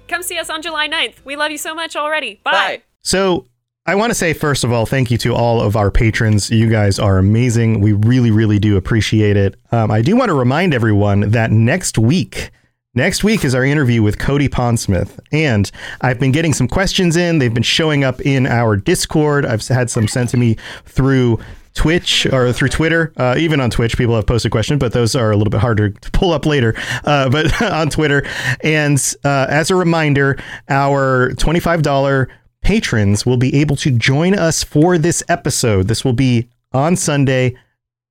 Come 0.07 0.24
see 0.24 0.38
us 0.38 0.49
on 0.49 0.61
July 0.61 0.88
9th. 0.88 1.26
We 1.26 1.36
love 1.36 1.51
you 1.51 1.57
so 1.57 1.74
much 1.74 1.95
already. 1.95 2.41
Bye. 2.43 2.51
Bye. 2.51 2.82
So, 3.01 3.47
I 3.88 3.93
want 3.93 4.09
to 4.09 4.16
say, 4.16 4.34
first 4.34 4.63
of 4.63 4.72
all, 4.72 4.88
thank 4.88 5.11
you 5.11 5.18
to 5.20 5.36
all 5.36 5.61
of 5.61 5.76
our 5.76 5.91
patrons. 5.91 6.49
You 6.49 6.70
guys 6.72 6.97
are 6.97 7.20
amazing. 7.20 7.82
We 7.82 7.93
really, 7.93 8.32
really 8.32 8.57
do 8.57 8.78
appreciate 8.78 9.38
it. 9.38 9.59
Um, 9.72 9.91
I 9.91 10.01
do 10.01 10.16
want 10.16 10.30
to 10.30 10.34
remind 10.34 10.74
everyone 10.74 11.30
that 11.32 11.51
next 11.51 11.99
week, 11.99 12.49
Next 12.98 13.26
week 13.26 13.43
is 13.43 13.54
our 13.54 13.66
interview 13.66 14.02
with 14.02 14.18
Cody 14.18 14.48
Pondsmith, 14.48 15.20
and 15.34 15.70
I've 16.00 16.18
been 16.18 16.32
getting 16.32 16.54
some 16.54 16.70
questions 16.70 17.18
in. 17.18 17.39
They've 17.39 17.54
been 17.54 17.62
showing 17.62 18.06
up 18.06 18.22
in 18.22 18.48
our 18.48 18.78
Discord. 18.78 19.46
I've 19.46 19.68
had 19.68 19.89
some 19.89 20.08
sent 20.08 20.30
to 20.30 20.38
me 20.38 20.56
through 20.86 21.39
Twitch 21.74 22.26
or 22.28 22.54
through 22.54 22.70
Twitter. 22.70 23.12
Uh, 23.18 23.36
even 23.38 23.60
on 23.60 23.70
Twitch, 23.70 23.98
people 23.98 24.16
have 24.16 24.26
posted 24.26 24.54
questions, 24.54 24.80
but 24.80 24.93
those 24.93 25.14
are 25.14 25.30
a 25.30 25.36
little 25.36 25.52
bit 25.52 25.60
harder 25.60 25.89
to 25.89 26.12
pull 26.12 26.32
up 26.32 26.46
later. 26.46 26.74
Uh, 27.04 27.28
but 27.36 27.62
on 27.62 27.89
Twitter, 27.89 28.26
and 28.62 28.98
uh, 29.26 29.48
as 29.50 29.70
a 29.70 29.76
reminder, 29.76 30.38
our 30.70 31.34
twenty-five 31.34 31.82
dollar 31.82 32.30
patrons 32.62 33.26
will 33.26 33.36
be 33.36 33.60
able 33.60 33.76
to 33.76 33.91
join 33.91 34.34
us 34.34 34.64
for 34.64 34.98
this 34.98 35.22
episode. 35.28 35.89
This 35.89 36.06
will 36.06 36.14
be 36.14 36.48
on 36.72 36.96
Sunday 36.96 37.58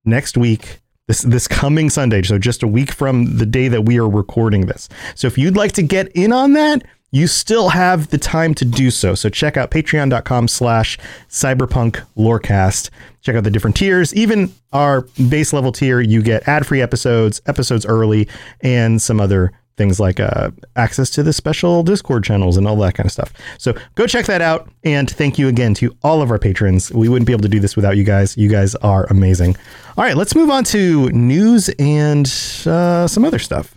next 0.04 0.36
week 0.36 0.82
this 1.06 1.22
this 1.22 1.46
coming 1.46 1.90
Sunday, 1.90 2.22
so 2.22 2.38
just 2.38 2.62
a 2.62 2.66
week 2.66 2.92
from 2.92 3.36
the 3.36 3.46
day 3.46 3.68
that 3.68 3.82
we 3.82 3.98
are 3.98 4.08
recording 4.08 4.66
this. 4.66 4.88
So 5.14 5.26
if 5.26 5.36
you'd 5.36 5.56
like 5.56 5.72
to 5.72 5.82
get 5.82 6.08
in 6.12 6.32
on 6.32 6.54
that, 6.54 6.82
you 7.10 7.26
still 7.26 7.68
have 7.68 8.08
the 8.08 8.18
time 8.18 8.54
to 8.54 8.64
do 8.64 8.90
so. 8.90 9.14
So 9.14 9.28
check 9.28 9.56
out 9.56 9.70
patreon.com 9.70 10.48
slash 10.48 10.98
cyberpunk 11.28 12.04
lorecast. 12.16 12.90
Check 13.20 13.36
out 13.36 13.44
the 13.44 13.50
different 13.50 13.76
tiers. 13.76 14.12
Even 14.14 14.52
our 14.72 15.02
base 15.28 15.52
level 15.52 15.70
tier, 15.70 16.00
you 16.00 16.22
get 16.22 16.48
ad-free 16.48 16.82
episodes, 16.82 17.40
episodes 17.46 17.86
early, 17.86 18.28
and 18.62 19.00
some 19.00 19.20
other 19.20 19.52
things 19.76 19.98
like 19.98 20.20
uh, 20.20 20.50
access 20.76 21.10
to 21.10 21.22
the 21.22 21.32
special 21.32 21.82
Discord 21.82 22.24
channels 22.24 22.56
and 22.56 22.66
all 22.66 22.76
that 22.76 22.94
kind 22.94 23.06
of 23.06 23.12
stuff. 23.12 23.32
So 23.58 23.74
go 23.94 24.06
check 24.06 24.26
that 24.26 24.40
out. 24.40 24.68
And 24.84 25.10
thank 25.10 25.38
you 25.38 25.48
again 25.48 25.74
to 25.74 25.96
all 26.02 26.22
of 26.22 26.30
our 26.30 26.38
patrons. 26.38 26.92
We 26.92 27.08
wouldn't 27.08 27.26
be 27.26 27.32
able 27.32 27.42
to 27.42 27.48
do 27.48 27.60
this 27.60 27.76
without 27.76 27.96
you 27.96 28.04
guys. 28.04 28.36
You 28.36 28.48
guys 28.48 28.74
are 28.76 29.06
amazing. 29.10 29.56
All 29.96 30.04
right, 30.04 30.16
let's 30.16 30.34
move 30.34 30.50
on 30.50 30.64
to 30.64 31.10
news 31.10 31.68
and 31.78 32.26
uh, 32.66 33.06
some 33.08 33.24
other 33.24 33.38
stuff. 33.38 33.74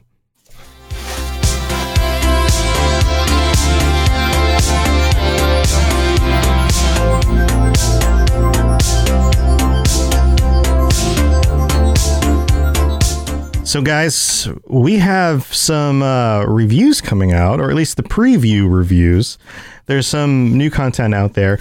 So, 13.78 13.84
guys, 13.84 14.47
we 14.65 14.97
have 14.97 15.43
some 15.53 16.01
uh, 16.01 16.45
reviews 16.45 16.99
coming 16.99 17.32
out, 17.32 17.59
or 17.59 17.69
at 17.69 17.75
least 17.75 17.95
the 17.97 18.01
preview 18.01 18.67
reviews. 18.67 19.38
There's 19.86 20.07
some 20.07 20.57
new 20.57 20.71
content 20.71 21.13
out 21.13 21.36
there. 21.36 21.59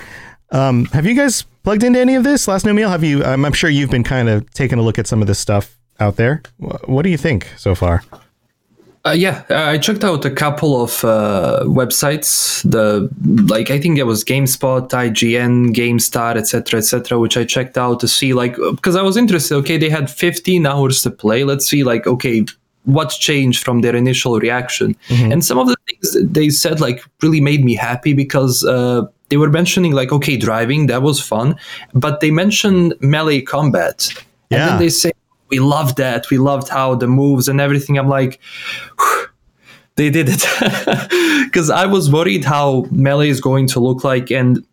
Um, 0.50 0.86
have 0.94 1.04
you 1.04 1.14
guys 1.14 1.42
plugged 1.62 1.82
into 1.82 2.00
any 2.00 2.14
of 2.14 2.24
this? 2.24 2.48
Last 2.48 2.64
Known 2.64 2.76
Meal, 2.76 2.88
have 2.88 3.04
you? 3.04 3.22
I'm, 3.22 3.44
I'm 3.44 3.52
sure 3.52 3.68
you've 3.68 3.90
been 3.90 4.02
kind 4.02 4.30
of 4.30 4.50
taking 4.54 4.78
a 4.78 4.82
look 4.82 4.98
at 4.98 5.06
some 5.06 5.20
of 5.20 5.26
this 5.28 5.38
stuff 5.38 5.76
out 6.00 6.16
there. 6.16 6.40
Wh- 6.58 6.88
What 6.88 7.02
do 7.02 7.10
you 7.10 7.18
think 7.18 7.48
so 7.58 7.74
far? 7.74 8.02
Uh, 9.06 9.12
yeah, 9.12 9.44
uh, 9.50 9.54
I 9.70 9.78
checked 9.78 10.02
out 10.02 10.24
a 10.24 10.30
couple 10.30 10.82
of 10.82 11.04
uh, 11.04 11.60
websites. 11.64 12.68
The 12.68 13.08
like, 13.48 13.70
I 13.70 13.78
think 13.78 13.98
it 13.98 14.02
was 14.04 14.24
GameSpot, 14.24 14.88
IGN, 14.88 15.72
GameStar, 15.72 16.36
etc., 16.36 16.78
etc., 16.78 17.16
which 17.20 17.36
I 17.36 17.44
checked 17.44 17.78
out 17.78 18.00
to 18.00 18.08
see 18.08 18.34
like 18.34 18.56
because 18.56 18.96
I 18.96 19.02
was 19.02 19.16
interested. 19.16 19.54
Okay, 19.58 19.76
they 19.78 19.90
had 19.90 20.10
15 20.10 20.66
hours 20.66 21.02
to 21.04 21.10
play. 21.10 21.44
Let's 21.44 21.68
see, 21.68 21.84
like, 21.84 22.06
okay, 22.08 22.44
what 22.82 23.10
changed 23.10 23.64
from 23.64 23.82
their 23.82 23.94
initial 23.94 24.40
reaction? 24.40 24.96
And 25.10 25.44
some 25.44 25.58
of 25.58 25.68
the 25.68 25.76
things 25.88 26.12
that 26.12 26.34
they 26.34 26.48
said 26.50 26.80
like 26.80 27.00
really 27.22 27.40
made 27.40 27.64
me 27.64 27.74
happy 27.76 28.12
because 28.12 28.64
uh, 28.64 29.02
they 29.28 29.36
were 29.36 29.50
mentioning 29.50 29.92
like, 29.92 30.10
okay, 30.10 30.36
driving 30.36 30.86
that 30.86 31.02
was 31.02 31.20
fun, 31.20 31.54
but 31.94 32.20
they 32.20 32.32
mentioned 32.32 32.94
melee 33.00 33.40
combat, 33.40 34.08
and 34.50 34.58
Yeah. 34.58 34.66
then 34.70 34.78
they 34.80 34.88
say 34.88 35.12
we 35.48 35.58
loved 35.58 35.96
that. 35.98 36.28
We 36.30 36.38
loved 36.38 36.68
how 36.68 36.94
the 36.94 37.06
moves 37.06 37.48
and 37.48 37.60
everything. 37.60 37.98
I'm 37.98 38.08
like, 38.08 38.40
they 39.96 40.10
did 40.10 40.28
it 40.30 40.44
because 41.44 41.70
I 41.70 41.86
was 41.86 42.10
worried 42.10 42.44
how 42.44 42.86
melee 42.90 43.28
is 43.28 43.40
going 43.40 43.66
to 43.68 43.80
look 43.80 44.04
like, 44.04 44.30
and 44.30 44.64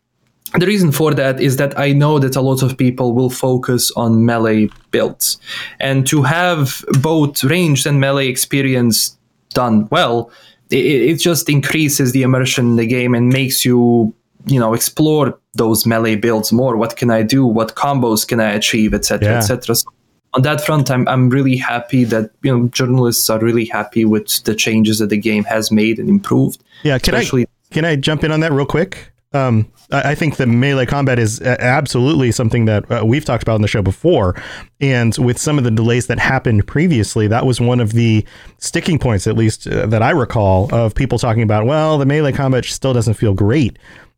the 0.59 0.65
reason 0.67 0.91
for 0.91 1.13
that 1.13 1.39
is 1.39 1.57
that 1.57 1.77
I 1.79 1.93
know 1.93 2.19
that 2.19 2.35
a 2.35 2.41
lot 2.41 2.61
of 2.61 2.77
people 2.77 3.13
will 3.13 3.29
focus 3.29 3.91
on 3.95 4.25
melee 4.25 4.69
builds, 4.91 5.37
and 5.79 6.05
to 6.07 6.23
have 6.23 6.83
both 7.01 7.43
ranged 7.43 7.85
and 7.87 7.99
melee 7.99 8.27
experience 8.27 9.17
done 9.53 9.87
well, 9.91 10.31
it, 10.71 10.85
it 10.85 11.19
just 11.19 11.47
increases 11.49 12.11
the 12.11 12.23
immersion 12.23 12.65
in 12.71 12.75
the 12.75 12.87
game 12.87 13.13
and 13.15 13.29
makes 13.29 13.63
you 13.63 14.13
you 14.45 14.59
know 14.59 14.73
explore 14.73 15.39
those 15.53 15.85
melee 15.85 16.15
builds 16.15 16.51
more. 16.51 16.75
What 16.75 16.97
can 16.97 17.09
I 17.11 17.23
do? 17.23 17.45
What 17.45 17.75
combos 17.75 18.27
can 18.27 18.39
I 18.41 18.51
achieve, 18.51 18.93
etc., 18.93 19.29
Yeah. 19.29 19.37
etc. 19.37 19.75
So 19.75 19.87
on 20.33 20.41
that 20.43 20.65
front, 20.65 20.89
I'm 20.89 21.07
I'm 21.07 21.29
really 21.29 21.55
happy 21.57 22.03
that 22.05 22.31
you 22.41 22.55
know 22.55 22.67
journalists 22.69 23.29
are 23.29 23.39
really 23.39 23.65
happy 23.65 24.05
with 24.05 24.43
the 24.43 24.55
changes 24.55 24.99
that 24.99 25.09
the 25.09 25.17
game 25.17 25.43
has 25.43 25.71
made 25.71 25.99
and 25.99 26.09
improved. 26.09 26.63
Yeah, 26.83 26.97
can 26.99 27.13
Especially- 27.13 27.43
I 27.43 27.73
can 27.73 27.85
I 27.85 27.95
jump 27.95 28.23
in 28.23 28.31
on 28.31 28.39
that 28.41 28.51
real 28.51 28.65
quick? 28.65 29.11
Um, 29.33 29.67
I, 29.91 30.11
I 30.11 30.15
think 30.15 30.35
the 30.35 30.45
melee 30.45 30.85
combat 30.85 31.17
is 31.17 31.41
absolutely 31.41 32.31
something 32.31 32.65
that 32.65 32.89
uh, 32.91 33.03
we've 33.03 33.25
talked 33.25 33.41
about 33.41 33.55
in 33.55 33.61
the 33.63 33.67
show 33.67 33.81
before, 33.81 34.35
and 34.79 35.15
with 35.17 35.37
some 35.39 35.57
of 35.57 35.63
the 35.63 35.71
delays 35.71 36.07
that 36.07 36.19
happened 36.19 36.67
previously, 36.67 37.27
that 37.27 37.45
was 37.45 37.59
one 37.59 37.79
of 37.79 37.93
the 37.93 38.25
sticking 38.59 38.99
points, 38.99 39.25
at 39.25 39.35
least 39.35 39.67
uh, 39.67 39.87
that 39.87 40.03
I 40.03 40.11
recall, 40.11 40.73
of 40.73 40.93
people 40.93 41.17
talking 41.17 41.43
about. 41.43 41.65
Well, 41.65 41.97
the 41.97 42.05
melee 42.05 42.31
combat 42.31 42.65
still 42.65 42.93
doesn't 42.93 43.15
feel 43.15 43.33
great. 43.33 43.77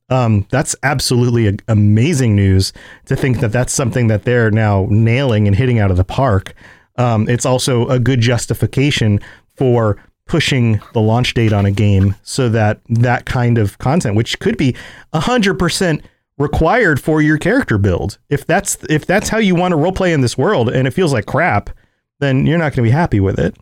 Um, 0.10 0.45
that's 0.51 0.76
absolutely 0.84 1.47
a- 1.47 1.58
amazing 1.68 2.36
news 2.36 2.74
to 3.06 3.16
think 3.16 3.39
that 3.39 3.51
that's 3.51 3.74
something 3.74 4.08
that 4.08 4.24
they're 4.24 4.51
now 4.51 4.88
nailing 4.89 5.47
and 5.47 5.56
hitting 5.56 5.80
out 5.80 5.89
of 5.89 5.97
the 5.97 6.03
park. 6.03 6.53
Um, 6.97 7.28
it's 7.28 7.45
also 7.45 7.88
a 7.88 7.99
good 7.99 8.22
justification 8.22 9.20
for 9.56 9.97
pushing 10.28 10.82
the 10.93 11.01
launch 11.01 11.34
date 11.34 11.53
on 11.53 11.66
a 11.66 11.72
game 11.72 12.16
so 12.24 12.49
that 12.49 12.82
that 12.89 13.26
kind 13.26 13.58
of 13.58 13.78
content, 13.80 14.16
which 14.16 14.39
could 14.39 14.58
be 14.58 14.76
hundred 15.14 15.56
percent 15.56 16.03
required 16.38 17.01
for 17.01 17.22
your 17.22 17.38
character 17.38 17.78
build, 17.78 18.18
if 18.30 18.45
that's 18.45 18.78
if 18.89 19.06
that's 19.06 19.30
how 19.30 19.38
you 19.38 19.56
want 19.56 19.72
to 19.72 19.78
roleplay 19.78 20.14
in 20.14 20.22
this 20.22 20.38
world 20.38 20.70
and 20.70 20.88
it 20.88 20.91
feels 20.91 21.14
like 21.14 21.26
crap, 21.26 21.70
then 22.20 22.45
you're 22.45 22.58
not 22.58 22.74
going 22.74 22.84
to 22.84 22.84
be 22.84 22.91
happy 22.91 23.20
with 23.20 23.39
it. 23.39 23.56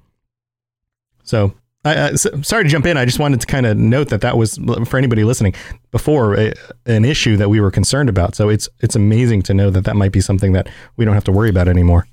So. 1.23 1.53
I, 1.85 2.15
so- 2.15 2.41
sorry 2.41 2.63
to 2.63 2.69
jump 2.69 2.85
in. 2.85 2.97
I 2.97 3.05
just 3.05 3.19
wanted 3.19 3.41
to 3.41 3.47
kind 3.47 3.65
of 3.65 3.77
note 3.77 4.09
that 4.09 4.21
that 4.21 4.37
was 4.37 4.57
for 4.85 4.97
anybody 4.97 5.23
listening 5.23 5.53
before 5.91 6.35
a, 6.39 6.53
an 6.85 7.03
issue 7.05 7.35
that 7.37 7.49
we 7.49 7.59
were 7.59 7.71
concerned 7.71 8.09
about. 8.09 8.35
So 8.35 8.49
it's 8.49 8.69
it's 8.79 8.95
amazing 8.95 9.41
to 9.43 9.53
know 9.53 9.69
that 9.69 9.83
that 9.85 9.95
might 9.95 10.11
be 10.11 10.21
something 10.21 10.53
that 10.53 10.67
we 10.95 11.05
don't 11.05 11.13
have 11.13 11.25
to 11.25 11.31
worry 11.31 11.49
about 11.49 11.67
anymore. 11.67 12.07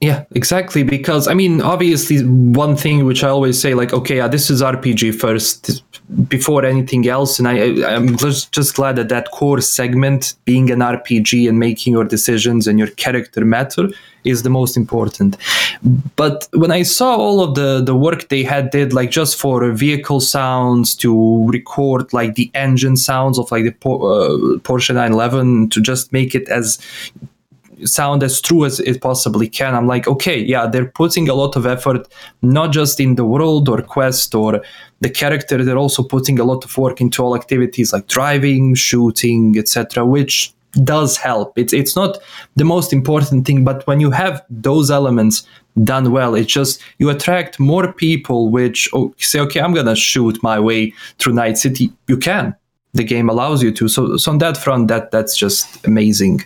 Yeah, 0.00 0.24
exactly. 0.32 0.82
Because 0.82 1.28
I 1.28 1.34
mean, 1.34 1.62
obviously, 1.62 2.18
one 2.20 2.76
thing 2.76 3.06
which 3.06 3.24
I 3.24 3.28
always 3.28 3.58
say, 3.58 3.74
like, 3.74 3.92
okay, 3.92 4.20
uh, 4.20 4.28
this 4.28 4.50
is 4.50 4.60
RPG 4.60 5.18
first 5.18 5.82
before 6.28 6.64
anything 6.64 7.08
else, 7.08 7.38
and 7.38 7.48
I, 7.48 7.94
I'm 7.94 8.16
just 8.18 8.52
just 8.52 8.74
glad 8.74 8.96
that 8.96 9.08
that 9.08 9.30
core 9.30 9.60
segment, 9.60 10.34
being 10.44 10.70
an 10.70 10.80
RPG 10.80 11.48
and 11.48 11.58
making 11.58 11.94
your 11.94 12.04
decisions 12.04 12.66
and 12.66 12.78
your 12.78 12.88
character 12.88 13.44
matter, 13.44 13.88
is 14.24 14.42
the 14.42 14.50
most 14.50 14.76
important. 14.76 15.36
But 16.16 16.48
when 16.52 16.72
I 16.72 16.82
saw 16.82 17.16
all 17.16 17.40
of 17.40 17.54
the 17.54 17.80
the 17.80 17.94
work 17.94 18.28
they 18.28 18.42
had 18.42 18.70
did, 18.70 18.92
like 18.92 19.10
just 19.10 19.40
for 19.40 19.70
vehicle 19.70 20.20
sounds 20.20 20.94
to 20.96 21.46
record 21.48 22.12
like 22.12 22.34
the 22.34 22.50
engine 22.52 22.96
sounds 22.96 23.38
of 23.38 23.50
like 23.50 23.64
the 23.64 23.88
uh, 23.88 24.58
Porsche 24.58 24.92
911 24.94 25.70
to 25.70 25.80
just 25.80 26.12
make 26.12 26.34
it 26.34 26.48
as 26.48 26.78
sound 27.84 28.22
as 28.22 28.40
true 28.40 28.64
as 28.64 28.80
it 28.80 29.00
possibly 29.00 29.48
can. 29.48 29.74
I'm 29.74 29.86
like, 29.86 30.06
okay, 30.06 30.38
yeah, 30.38 30.66
they're 30.66 30.90
putting 30.90 31.28
a 31.28 31.34
lot 31.34 31.56
of 31.56 31.66
effort, 31.66 32.06
not 32.42 32.72
just 32.72 33.00
in 33.00 33.14
the 33.16 33.24
world 33.24 33.68
or 33.68 33.82
quest 33.82 34.34
or 34.34 34.62
the 35.00 35.10
character. 35.10 35.62
They're 35.62 35.78
also 35.78 36.02
putting 36.02 36.38
a 36.38 36.44
lot 36.44 36.64
of 36.64 36.76
work 36.76 37.00
into 37.00 37.22
all 37.22 37.34
activities 37.34 37.92
like 37.92 38.06
driving, 38.06 38.74
shooting, 38.74 39.58
etc., 39.58 40.04
which 40.04 40.54
does 40.82 41.16
help. 41.16 41.56
It's 41.58 41.72
it's 41.72 41.94
not 41.94 42.18
the 42.56 42.64
most 42.64 42.92
important 42.92 43.46
thing, 43.46 43.64
but 43.64 43.86
when 43.86 44.00
you 44.00 44.10
have 44.10 44.42
those 44.50 44.90
elements 44.90 45.46
done 45.84 46.10
well, 46.10 46.34
it 46.34 46.48
just 46.48 46.82
you 46.98 47.10
attract 47.10 47.60
more 47.60 47.92
people. 47.92 48.50
Which 48.50 48.88
oh, 48.92 49.14
say, 49.18 49.40
okay, 49.40 49.60
I'm 49.60 49.74
gonna 49.74 49.96
shoot 49.96 50.42
my 50.42 50.58
way 50.58 50.92
through 51.18 51.34
Night 51.34 51.58
City. 51.58 51.92
You 52.08 52.16
can. 52.16 52.54
The 52.94 53.04
game 53.04 53.28
allows 53.28 53.62
you 53.62 53.72
to. 53.72 53.88
So, 53.88 54.16
so 54.16 54.32
on 54.32 54.38
that 54.38 54.56
front, 54.56 54.88
that 54.88 55.10
that's 55.10 55.36
just 55.36 55.84
amazing. 55.86 56.44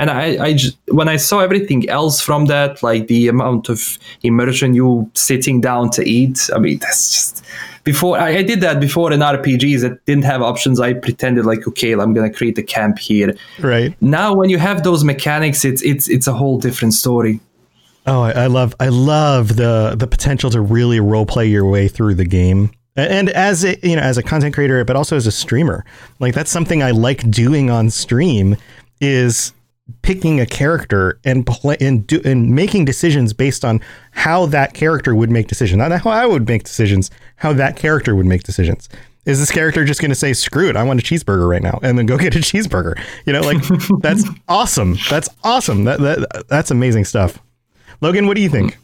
And 0.00 0.08
I, 0.08 0.42
I 0.42 0.54
j- 0.54 0.72
when 0.88 1.10
I 1.10 1.18
saw 1.18 1.40
everything 1.40 1.86
else 1.90 2.22
from 2.22 2.46
that, 2.46 2.82
like 2.82 3.06
the 3.08 3.28
amount 3.28 3.68
of 3.68 3.98
immersion, 4.22 4.72
you 4.74 5.10
sitting 5.12 5.60
down 5.60 5.90
to 5.90 6.02
eat. 6.02 6.48
I 6.54 6.58
mean, 6.58 6.78
that's 6.78 7.12
just 7.12 7.44
before 7.84 8.16
I, 8.18 8.38
I 8.38 8.42
did 8.42 8.62
that 8.62 8.80
before 8.80 9.12
in 9.12 9.20
RPGs 9.20 9.82
that 9.82 10.02
didn't 10.06 10.24
have 10.24 10.40
options. 10.40 10.80
I 10.80 10.94
pretended 10.94 11.44
like, 11.44 11.68
okay, 11.68 11.92
I'm 11.92 12.14
gonna 12.14 12.32
create 12.32 12.56
a 12.56 12.62
camp 12.62 12.98
here. 12.98 13.34
Right. 13.58 13.94
Now, 14.00 14.32
when 14.32 14.48
you 14.48 14.56
have 14.56 14.84
those 14.84 15.04
mechanics, 15.04 15.66
it's 15.66 15.82
it's 15.82 16.08
it's 16.08 16.26
a 16.26 16.32
whole 16.32 16.58
different 16.58 16.94
story. 16.94 17.38
Oh, 18.06 18.22
I, 18.22 18.30
I 18.30 18.46
love 18.46 18.74
I 18.80 18.88
love 18.88 19.56
the 19.56 19.96
the 19.98 20.06
potential 20.06 20.48
to 20.48 20.62
really 20.62 20.98
role 20.98 21.26
play 21.26 21.46
your 21.46 21.66
way 21.66 21.88
through 21.88 22.14
the 22.14 22.24
game. 22.24 22.70
And 22.96 23.28
as 23.28 23.64
a 23.64 23.76
you 23.86 23.96
know, 23.96 24.02
as 24.02 24.16
a 24.16 24.22
content 24.22 24.54
creator, 24.54 24.82
but 24.86 24.96
also 24.96 25.14
as 25.14 25.26
a 25.26 25.32
streamer, 25.32 25.84
like 26.20 26.32
that's 26.32 26.50
something 26.50 26.82
I 26.82 26.92
like 26.92 27.30
doing 27.30 27.68
on 27.68 27.90
stream 27.90 28.56
is 29.02 29.52
picking 30.02 30.40
a 30.40 30.46
character 30.46 31.18
and 31.24 31.46
play 31.46 31.76
and 31.80 32.06
do 32.06 32.20
and 32.24 32.54
making 32.54 32.84
decisions 32.84 33.32
based 33.32 33.64
on 33.64 33.80
how 34.12 34.46
that 34.46 34.74
character 34.74 35.14
would 35.14 35.30
make 35.30 35.48
decisions, 35.48 35.78
not 35.78 35.92
how 35.92 36.10
I 36.10 36.26
would 36.26 36.48
make 36.48 36.64
decisions, 36.64 37.10
how 37.36 37.52
that 37.54 37.76
character 37.76 38.14
would 38.14 38.26
make 38.26 38.42
decisions. 38.42 38.88
Is 39.26 39.38
this 39.38 39.50
character 39.50 39.84
just 39.84 40.00
going 40.00 40.10
to 40.10 40.14
say 40.14 40.32
screw 40.32 40.68
it? 40.68 40.76
I 40.76 40.82
want 40.82 41.00
a 41.00 41.02
cheeseburger 41.02 41.48
right 41.48 41.62
now, 41.62 41.78
and 41.82 41.98
then 41.98 42.06
go 42.06 42.16
get 42.18 42.34
a 42.34 42.38
cheeseburger? 42.38 42.98
You 43.26 43.32
know, 43.32 43.42
like 43.42 43.58
that's 44.00 44.24
awesome. 44.48 44.96
That's 45.08 45.28
awesome. 45.44 45.84
That, 45.84 46.00
that 46.00 46.48
that's 46.48 46.70
amazing 46.70 47.04
stuff. 47.04 47.38
Logan, 48.00 48.26
what 48.26 48.36
do 48.36 48.42
you 48.42 48.48
think? 48.48 48.78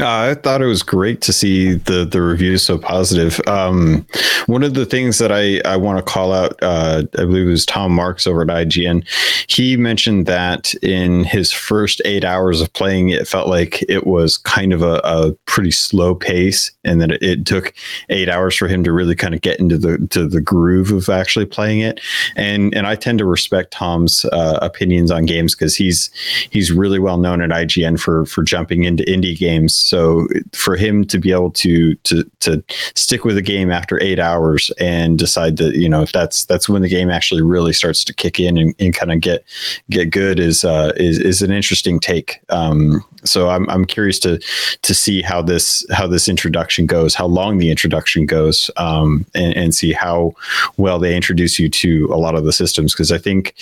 Uh, 0.00 0.30
I 0.30 0.34
thought 0.34 0.62
it 0.62 0.66
was 0.66 0.82
great 0.82 1.20
to 1.22 1.32
see 1.32 1.74
the 1.74 2.04
the 2.04 2.22
reviews 2.22 2.62
so 2.62 2.78
positive. 2.78 3.40
Um, 3.46 4.06
one 4.46 4.62
of 4.62 4.74
the 4.74 4.86
things 4.86 5.18
that 5.18 5.30
I, 5.32 5.60
I 5.64 5.76
want 5.76 5.98
to 5.98 6.04
call 6.04 6.32
out, 6.32 6.56
uh, 6.62 7.02
I 7.18 7.24
believe 7.24 7.46
it 7.46 7.50
was 7.50 7.66
Tom 7.66 7.92
Marks 7.92 8.26
over 8.26 8.42
at 8.42 8.48
IGN. 8.48 9.06
He 9.48 9.76
mentioned 9.76 10.26
that 10.26 10.74
in 10.82 11.24
his 11.24 11.52
first 11.52 12.00
eight 12.04 12.24
hours 12.24 12.60
of 12.60 12.72
playing, 12.72 13.10
it 13.10 13.28
felt 13.28 13.48
like 13.48 13.84
it 13.88 14.06
was 14.06 14.38
kind 14.38 14.72
of 14.72 14.82
a, 14.82 15.00
a 15.04 15.32
pretty 15.46 15.70
slow 15.70 16.14
pace, 16.14 16.70
and 16.84 17.00
that 17.00 17.12
it, 17.22 17.42
took 17.42 17.74
eight 18.08 18.28
hours 18.28 18.54
for 18.54 18.68
him 18.68 18.84
to 18.84 18.92
really 18.92 19.16
kind 19.16 19.34
of 19.34 19.40
get 19.40 19.58
into 19.58 19.76
the 19.76 19.98
to 20.10 20.28
the 20.28 20.40
groove 20.40 20.92
of 20.92 21.08
actually 21.08 21.44
playing 21.44 21.80
it. 21.80 22.00
And 22.36 22.72
and 22.74 22.86
I 22.86 22.94
tend 22.94 23.18
to 23.18 23.26
respect 23.26 23.72
Tom's 23.72 24.24
uh, 24.26 24.58
opinions 24.62 25.10
on 25.10 25.26
games 25.26 25.54
because 25.54 25.76
he's 25.76 26.10
he's 26.50 26.70
really 26.70 27.00
well 27.00 27.18
known 27.18 27.42
at 27.42 27.50
IGN 27.50 27.98
for 27.98 28.24
for 28.26 28.42
jumping 28.42 28.84
into 28.84 29.02
indie 29.04 29.36
games 29.36 29.81
So 29.82 30.26
for 30.52 30.76
him 30.76 31.04
to 31.06 31.18
be 31.18 31.32
able 31.32 31.50
to 31.52 31.94
to 31.94 32.24
to 32.40 32.62
stick 32.94 33.24
with 33.24 33.36
the 33.36 33.42
game 33.42 33.70
after 33.70 34.00
eight 34.02 34.18
hours 34.18 34.70
and 34.78 35.18
decide 35.18 35.56
that 35.58 35.74
you 35.74 35.88
know 35.88 36.02
if 36.02 36.12
that's 36.12 36.44
that's 36.44 36.68
when 36.68 36.82
the 36.82 36.88
game 36.88 37.10
actually 37.10 37.42
really 37.42 37.72
starts 37.72 38.04
to 38.04 38.14
kick 38.14 38.38
in 38.38 38.56
and, 38.56 38.74
and 38.78 38.94
kind 38.94 39.12
of 39.12 39.20
get 39.20 39.44
get 39.90 40.10
good 40.10 40.38
is 40.38 40.64
uh, 40.64 40.92
is 40.96 41.18
is 41.18 41.42
an 41.42 41.50
interesting 41.50 42.00
take. 42.00 42.40
Um, 42.48 43.04
so 43.24 43.48
I'm 43.48 43.68
I'm 43.70 43.84
curious 43.84 44.18
to 44.20 44.38
to 44.82 44.94
see 44.94 45.22
how 45.22 45.42
this 45.42 45.86
how 45.90 46.06
this 46.06 46.28
introduction 46.28 46.86
goes, 46.86 47.14
how 47.14 47.26
long 47.26 47.58
the 47.58 47.70
introduction 47.70 48.26
goes, 48.26 48.70
um, 48.76 49.24
and, 49.34 49.56
and 49.56 49.74
see 49.74 49.92
how 49.92 50.32
well 50.76 50.98
they 50.98 51.16
introduce 51.16 51.58
you 51.58 51.68
to 51.68 52.08
a 52.12 52.16
lot 52.16 52.34
of 52.34 52.44
the 52.44 52.52
systems. 52.52 52.94
Because 52.94 53.12
I 53.12 53.18
think 53.18 53.54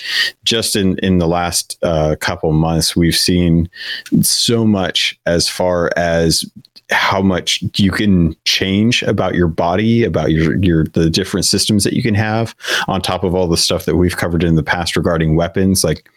just 0.43 0.75
in 0.75 0.97
in 0.99 1.19
the 1.19 1.27
last 1.27 1.77
uh, 1.83 2.15
couple 2.19 2.51
months, 2.51 2.95
we've 2.95 3.15
seen 3.15 3.69
so 4.21 4.65
much 4.65 5.19
as 5.25 5.47
far 5.47 5.91
as 5.95 6.45
how 6.89 7.21
much 7.21 7.63
you 7.77 7.89
can 7.89 8.35
change 8.43 9.01
about 9.03 9.33
your 9.33 9.47
body, 9.47 10.03
about 10.03 10.31
your 10.31 10.57
your 10.57 10.85
the 10.85 11.09
different 11.09 11.45
systems 11.45 11.83
that 11.83 11.93
you 11.93 12.03
can 12.03 12.15
have, 12.15 12.55
on 12.87 13.01
top 13.01 13.23
of 13.23 13.33
all 13.33 13.47
the 13.47 13.57
stuff 13.57 13.85
that 13.85 13.95
we've 13.95 14.17
covered 14.17 14.43
in 14.43 14.55
the 14.55 14.63
past 14.63 14.95
regarding 14.95 15.35
weapons, 15.35 15.83
like 15.83 16.09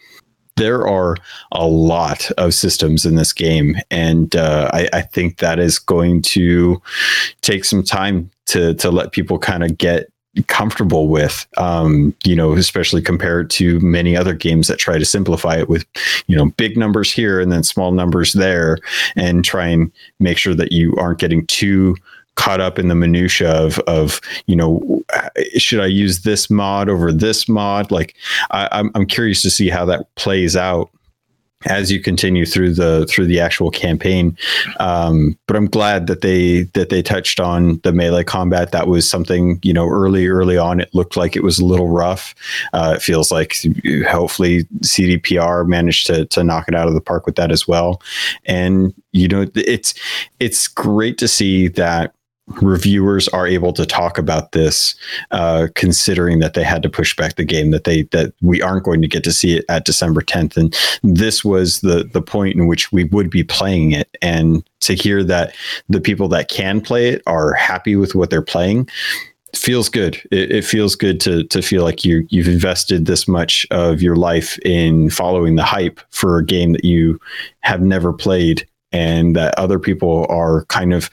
there 0.57 0.87
are 0.87 1.17
a 1.51 1.67
lot 1.67 2.31
of 2.37 2.53
systems 2.53 3.05
in 3.05 3.15
this 3.15 3.33
game, 3.33 3.75
and 3.91 4.35
uh, 4.35 4.69
I, 4.73 4.87
I, 4.93 5.01
think 5.01 5.37
that 5.39 5.59
is 5.59 5.79
going 5.79 6.21
to 6.23 6.81
take 7.41 7.65
some 7.65 7.83
time 7.83 8.29
to 8.47 8.73
to 8.75 8.91
let 8.91 9.11
people 9.11 9.37
kind 9.37 9.63
of 9.63 9.77
get 9.77 10.09
comfortable 10.47 11.07
with 11.07 11.45
um, 11.57 12.13
you 12.25 12.35
know 12.35 12.53
especially 12.53 13.01
compared 13.01 13.49
to 13.49 13.79
many 13.79 14.15
other 14.17 14.33
games 14.33 14.67
that 14.67 14.77
try 14.77 14.97
to 14.97 15.05
simplify 15.05 15.57
it 15.57 15.69
with 15.69 15.85
you 16.27 16.35
know 16.35 16.47
big 16.57 16.77
numbers 16.77 17.11
here 17.11 17.39
and 17.39 17.51
then 17.51 17.63
small 17.63 17.91
numbers 17.91 18.33
there 18.33 18.77
and 19.15 19.45
try 19.45 19.67
and 19.67 19.91
make 20.19 20.37
sure 20.37 20.53
that 20.53 20.71
you 20.71 20.93
aren't 20.97 21.19
getting 21.19 21.45
too 21.47 21.95
caught 22.35 22.61
up 22.61 22.77
in 22.77 22.87
the 22.87 22.95
minutia 22.95 23.51
of 23.51 23.79
of 23.79 24.21
you 24.45 24.55
know 24.55 25.03
should 25.57 25.79
I 25.79 25.87
use 25.87 26.21
this 26.21 26.49
mod 26.49 26.89
over 26.89 27.11
this 27.11 27.47
mod? 27.47 27.91
Like 27.91 28.15
I, 28.51 28.67
I'm 28.71 28.91
I'm 28.95 29.05
curious 29.05 29.41
to 29.43 29.49
see 29.49 29.69
how 29.69 29.85
that 29.85 30.13
plays 30.15 30.55
out 30.55 30.89
as 31.67 31.91
you 31.91 31.99
continue 31.99 32.45
through 32.45 32.73
the 32.73 33.05
through 33.07 33.25
the 33.25 33.39
actual 33.39 33.71
campaign. 33.71 34.37
Um, 34.79 35.37
but 35.47 35.55
I'm 35.55 35.67
glad 35.67 36.07
that 36.07 36.21
they 36.21 36.63
that 36.73 36.89
they 36.89 37.01
touched 37.01 37.39
on 37.39 37.79
the 37.83 37.91
melee 37.91 38.23
combat. 38.23 38.71
That 38.71 38.87
was 38.87 39.09
something 39.09 39.59
you 39.63 39.73
know 39.73 39.87
early 39.87 40.27
early 40.27 40.57
on. 40.57 40.79
It 40.79 40.93
looked 40.93 41.17
like 41.17 41.35
it 41.35 41.43
was 41.43 41.59
a 41.59 41.65
little 41.65 41.89
rough. 41.89 42.35
Uh, 42.73 42.93
it 42.95 43.01
feels 43.01 43.31
like 43.31 43.55
hopefully 44.07 44.63
CDPR 44.81 45.67
managed 45.67 46.07
to 46.07 46.25
to 46.25 46.43
knock 46.43 46.67
it 46.67 46.75
out 46.75 46.87
of 46.87 46.93
the 46.93 47.01
park 47.01 47.25
with 47.25 47.35
that 47.35 47.51
as 47.51 47.67
well. 47.67 48.01
And 48.45 48.93
you 49.11 49.27
know 49.27 49.45
it's 49.55 49.93
it's 50.39 50.67
great 50.67 51.17
to 51.19 51.27
see 51.27 51.67
that 51.69 52.14
reviewers 52.61 53.27
are 53.29 53.47
able 53.47 53.73
to 53.73 53.85
talk 53.85 54.17
about 54.17 54.51
this 54.51 54.95
uh, 55.31 55.67
considering 55.75 56.39
that 56.39 56.53
they 56.53 56.63
had 56.63 56.83
to 56.83 56.89
push 56.89 57.15
back 57.15 57.35
the 57.35 57.43
game 57.43 57.71
that 57.71 57.85
they 57.85 58.03
that 58.11 58.33
we 58.41 58.61
aren't 58.61 58.83
going 58.83 59.01
to 59.01 59.07
get 59.07 59.23
to 59.23 59.31
see 59.31 59.57
it 59.57 59.65
at 59.67 59.85
December 59.85 60.21
10th 60.21 60.55
and 60.55 60.75
this 61.03 61.43
was 61.43 61.81
the 61.81 62.03
the 62.13 62.21
point 62.21 62.55
in 62.55 62.67
which 62.67 62.91
we 62.91 63.05
would 63.05 63.29
be 63.29 63.43
playing 63.43 63.91
it. 63.91 64.15
And 64.21 64.67
to 64.81 64.93
hear 64.93 65.23
that 65.23 65.55
the 65.89 66.01
people 66.01 66.27
that 66.29 66.49
can 66.49 66.81
play 66.81 67.09
it 67.09 67.23
are 67.25 67.53
happy 67.53 67.95
with 67.95 68.15
what 68.15 68.29
they're 68.29 68.41
playing 68.41 68.89
feels 69.55 69.89
good. 69.89 70.15
It, 70.31 70.51
it 70.51 70.65
feels 70.65 70.95
good 70.95 71.19
to 71.21 71.43
to 71.45 71.61
feel 71.61 71.83
like 71.83 72.05
you 72.05 72.27
you've 72.29 72.47
invested 72.47 73.05
this 73.05 73.27
much 73.27 73.65
of 73.71 74.01
your 74.01 74.15
life 74.15 74.59
in 74.59 75.09
following 75.09 75.55
the 75.55 75.63
hype 75.63 75.99
for 76.11 76.37
a 76.37 76.45
game 76.45 76.73
that 76.73 76.85
you 76.85 77.19
have 77.61 77.81
never 77.81 78.13
played 78.13 78.67
and 78.95 79.35
that 79.35 79.53
other 79.57 79.77
people 79.77 80.25
are 80.29 80.63
kind 80.65 80.93
of 80.93 81.09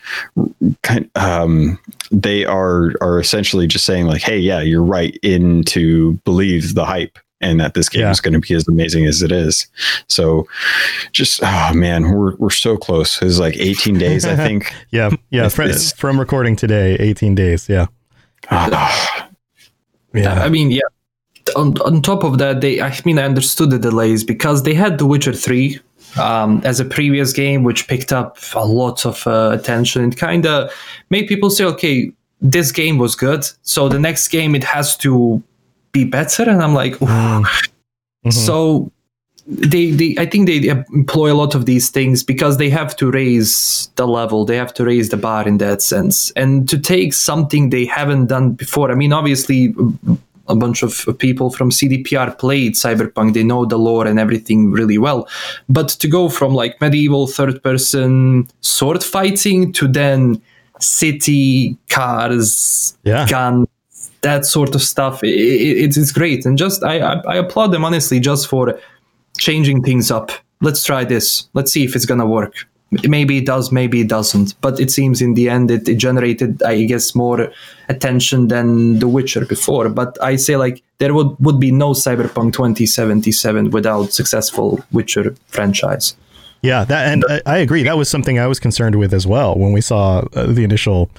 kind 0.82 1.10
um, 1.16 1.78
they 2.10 2.44
are 2.44 2.92
are 3.00 3.18
essentially 3.18 3.66
just 3.66 3.84
saying 3.84 4.06
like 4.06 4.22
hey 4.22 4.38
yeah 4.38 4.60
you're 4.60 4.82
right 4.82 5.18
in 5.22 5.64
to 5.64 6.12
believe 6.24 6.74
the 6.74 6.84
hype 6.84 7.18
and 7.40 7.58
that 7.58 7.74
this 7.74 7.88
game 7.88 8.02
yeah. 8.02 8.10
is 8.10 8.20
going 8.20 8.34
to 8.34 8.38
be 8.38 8.54
as 8.54 8.68
amazing 8.68 9.04
as 9.04 9.20
it 9.20 9.32
is. 9.32 9.66
So 10.06 10.46
just 11.10 11.40
oh 11.42 11.72
man 11.74 12.12
we're 12.12 12.36
we're 12.36 12.50
so 12.50 12.76
close. 12.76 13.20
It's 13.20 13.38
like 13.38 13.56
18 13.56 13.98
days 13.98 14.24
i 14.24 14.36
think. 14.36 14.72
Yeah 14.90 15.10
yeah 15.30 15.48
from, 15.48 15.72
from, 15.96 16.20
recording 16.20 16.54
today 16.54 16.94
18 16.94 17.34
days 17.34 17.68
yeah. 17.68 17.86
Yeah. 20.14 20.42
I 20.42 20.50
mean 20.50 20.70
yeah 20.70 20.82
on, 21.56 21.78
on 21.80 22.02
top 22.02 22.22
of 22.22 22.36
that 22.38 22.60
they 22.60 22.80
i 22.82 22.94
mean 23.06 23.18
i 23.18 23.22
understood 23.22 23.70
the 23.70 23.78
delays 23.78 24.24
because 24.24 24.62
they 24.62 24.74
had 24.74 24.98
the 24.98 25.06
witcher 25.06 25.32
3 25.32 25.80
um, 26.16 26.60
as 26.64 26.80
a 26.80 26.84
previous 26.84 27.32
game, 27.32 27.62
which 27.64 27.88
picked 27.88 28.12
up 28.12 28.38
a 28.54 28.66
lot 28.66 29.06
of 29.06 29.26
uh, 29.26 29.50
attention. 29.52 30.08
It 30.08 30.16
kind 30.16 30.46
of 30.46 30.72
made 31.10 31.26
people 31.26 31.50
say, 31.50 31.64
okay, 31.64 32.12
this 32.40 32.72
game 32.72 32.98
was 32.98 33.14
good, 33.14 33.44
so 33.62 33.88
the 33.88 33.98
next 33.98 34.28
game 34.28 34.54
it 34.54 34.64
has 34.64 34.96
to 34.98 35.42
be 35.92 36.04
better. 36.04 36.42
And 36.42 36.62
I'm 36.62 36.74
like, 36.74 36.94
mm-hmm. 36.94 38.30
so 38.30 38.90
they, 39.46 39.90
they, 39.90 40.16
I 40.18 40.26
think 40.26 40.46
they 40.46 40.68
employ 40.68 41.32
a 41.32 41.34
lot 41.34 41.54
of 41.54 41.66
these 41.66 41.90
things 41.90 42.22
because 42.22 42.58
they 42.58 42.70
have 42.70 42.96
to 42.96 43.10
raise 43.10 43.90
the 43.96 44.06
level, 44.06 44.44
they 44.44 44.56
have 44.56 44.74
to 44.74 44.84
raise 44.84 45.10
the 45.10 45.16
bar 45.16 45.46
in 45.46 45.58
that 45.58 45.82
sense, 45.82 46.30
and 46.32 46.68
to 46.68 46.78
take 46.78 47.12
something 47.12 47.70
they 47.70 47.84
haven't 47.84 48.26
done 48.26 48.52
before. 48.52 48.90
I 48.90 48.94
mean, 48.94 49.12
obviously 49.12 49.74
a 50.48 50.56
bunch 50.56 50.82
of 50.82 51.06
people 51.18 51.50
from 51.50 51.70
CDPR 51.70 52.38
played 52.38 52.74
Cyberpunk. 52.74 53.34
They 53.34 53.44
know 53.44 53.64
the 53.64 53.78
lore 53.78 54.06
and 54.06 54.18
everything 54.18 54.70
really 54.70 54.98
well. 54.98 55.28
But 55.68 55.88
to 55.88 56.08
go 56.08 56.28
from 56.28 56.54
like 56.54 56.80
medieval 56.80 57.26
third 57.26 57.62
person 57.62 58.48
sword 58.60 59.04
fighting 59.04 59.72
to 59.74 59.88
then 59.88 60.42
city 60.80 61.76
cars, 61.88 62.96
yeah. 63.04 63.26
guns, 63.28 63.68
that 64.22 64.44
sort 64.46 64.74
of 64.74 64.82
stuff, 64.82 65.22
it, 65.22 65.28
it, 65.28 65.96
it's 65.96 66.12
great. 66.12 66.44
And 66.44 66.58
just 66.58 66.82
I, 66.82 66.98
I, 66.98 67.22
I 67.28 67.36
applaud 67.36 67.68
them 67.68 67.84
honestly 67.84 68.20
just 68.20 68.48
for 68.48 68.78
changing 69.38 69.82
things 69.82 70.10
up. 70.10 70.30
Let's 70.60 70.84
try 70.84 71.04
this. 71.04 71.48
Let's 71.54 71.72
see 71.72 71.84
if 71.84 71.96
it's 71.96 72.06
gonna 72.06 72.26
work 72.26 72.66
maybe 73.08 73.38
it 73.38 73.46
does 73.46 73.72
maybe 73.72 74.00
it 74.00 74.08
doesn't. 74.08 74.60
But 74.60 74.80
it 74.80 74.90
seems 74.90 75.22
in 75.22 75.34
the 75.34 75.48
end 75.48 75.70
it, 75.70 75.88
it, 75.88 75.96
generated 75.96 76.62
i 76.62 76.84
guess 76.84 77.14
more 77.14 77.52
attention 77.88 78.48
than 78.48 78.98
the 78.98 79.08
witcher 79.08 79.44
before. 79.44 79.88
But 79.88 80.18
i 80.22 80.36
say 80.36 80.56
like 80.56 80.82
there 80.98 81.14
would, 81.14 81.36
would 81.40 81.58
be 81.58 81.72
no 81.72 81.90
cyberpunk 81.92 82.52
2077 82.52 83.70
without 83.70 84.12
successful 84.12 84.84
witcher 84.92 85.34
franchise. 85.48 86.16
Yeah 86.62 86.84
that 86.84 87.08
and 87.12 87.24
I, 87.28 87.40
I 87.46 87.58
agree. 87.58 87.82
That 87.82 87.96
was 87.96 88.08
something 88.08 88.38
i 88.38 88.46
was 88.46 88.60
concerned 88.60 88.96
with 88.96 89.12
as 89.14 89.26
well 89.26 89.56
when 89.56 89.72
we 89.72 89.80
saw 89.80 90.24
uh, 90.34 90.46
the 90.46 90.64
initial 90.64 91.10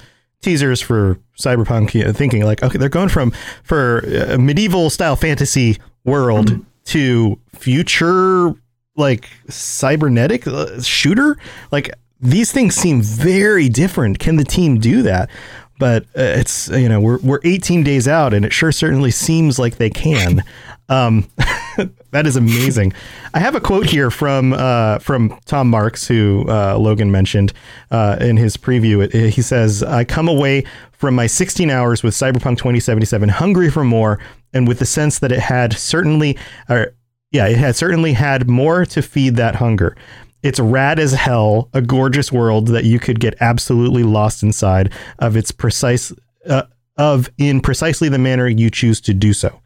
teasers 0.42 0.80
for 0.80 1.18
cyberpunk 1.38 1.94
you 1.94 2.04
know, 2.04 2.12
thinking 2.12 2.44
like 2.44 2.62
okay 2.62 2.76
they're 2.78 2.88
going 2.90 3.08
from 3.08 3.32
for 3.62 4.00
a 4.00 4.38
medieval 4.38 4.90
style 4.90 5.16
fantasy 5.16 5.78
world 6.04 6.50
mm-hmm. 6.50 6.62
to 6.84 7.38
future 7.54 8.54
like 8.96 9.28
cybernetic 9.48 10.46
uh, 10.46 10.80
shooter? 10.80 11.36
Like 11.70 11.90
these 12.20 12.52
things 12.52 12.74
seem 12.74 13.02
very 13.02 13.68
different. 13.68 14.18
Can 14.18 14.36
the 14.36 14.44
team 14.44 14.78
do 14.78 15.02
that? 15.02 15.30
But 15.78 16.04
uh, 16.16 16.22
it's 16.38 16.68
you 16.68 16.88
know 16.88 17.00
we're 17.00 17.18
we're 17.18 17.40
18 17.44 17.82
days 17.82 18.06
out 18.06 18.32
and 18.32 18.44
it 18.44 18.52
sure 18.52 18.72
certainly 18.72 19.10
seems 19.10 19.58
like 19.58 19.76
they 19.76 19.90
can. 19.90 20.42
Um, 20.88 21.26
that 22.10 22.26
is 22.26 22.36
amazing. 22.36 22.92
I 23.32 23.38
have 23.38 23.54
a 23.54 23.60
quote 23.60 23.86
here 23.86 24.10
from 24.10 24.52
uh, 24.52 24.98
from 24.98 25.38
tom 25.46 25.70
marks 25.70 26.06
who 26.06 26.44
uh, 26.46 26.76
logan 26.76 27.10
mentioned 27.10 27.54
uh, 27.90 28.18
in 28.20 28.36
his 28.36 28.58
preview. 28.58 29.02
It, 29.02 29.32
he 29.32 29.40
says 29.40 29.82
i 29.82 30.04
come 30.04 30.28
away 30.28 30.64
from 30.92 31.14
my 31.14 31.26
16 31.26 31.70
hours 31.70 32.02
with 32.02 32.14
cyberpunk 32.14 32.58
2077 32.58 33.30
hungry 33.30 33.70
for 33.70 33.82
more 33.82 34.18
and 34.52 34.68
with 34.68 34.78
the 34.78 34.86
sense 34.86 35.18
that 35.20 35.32
it 35.32 35.40
had 35.40 35.72
certainly 35.72 36.36
or 36.68 36.94
yeah, 37.34 37.48
it 37.48 37.56
had 37.56 37.74
certainly 37.74 38.12
had 38.12 38.48
more 38.48 38.86
to 38.86 39.02
feed 39.02 39.34
that 39.36 39.56
hunger. 39.56 39.96
It's 40.44 40.60
rad 40.60 41.00
as 41.00 41.12
hell, 41.12 41.68
a 41.74 41.82
gorgeous 41.82 42.30
world 42.30 42.68
that 42.68 42.84
you 42.84 43.00
could 43.00 43.18
get 43.18 43.34
absolutely 43.40 44.04
lost 44.04 44.44
inside 44.44 44.92
of 45.18 45.36
its 45.36 45.50
precise 45.50 46.12
uh, 46.48 46.62
of 46.96 47.28
in 47.36 47.60
precisely 47.60 48.08
the 48.08 48.20
manner 48.20 48.46
you 48.46 48.70
choose 48.70 49.00
to 49.00 49.12
do 49.12 49.32
so. 49.32 49.60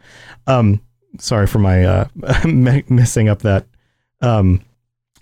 Um, 0.46 0.80
sorry 1.18 1.46
for 1.46 1.58
my 1.58 1.84
uh, 1.84 2.08
messing 2.88 3.28
up 3.28 3.42
that 3.42 3.66
um, 4.22 4.62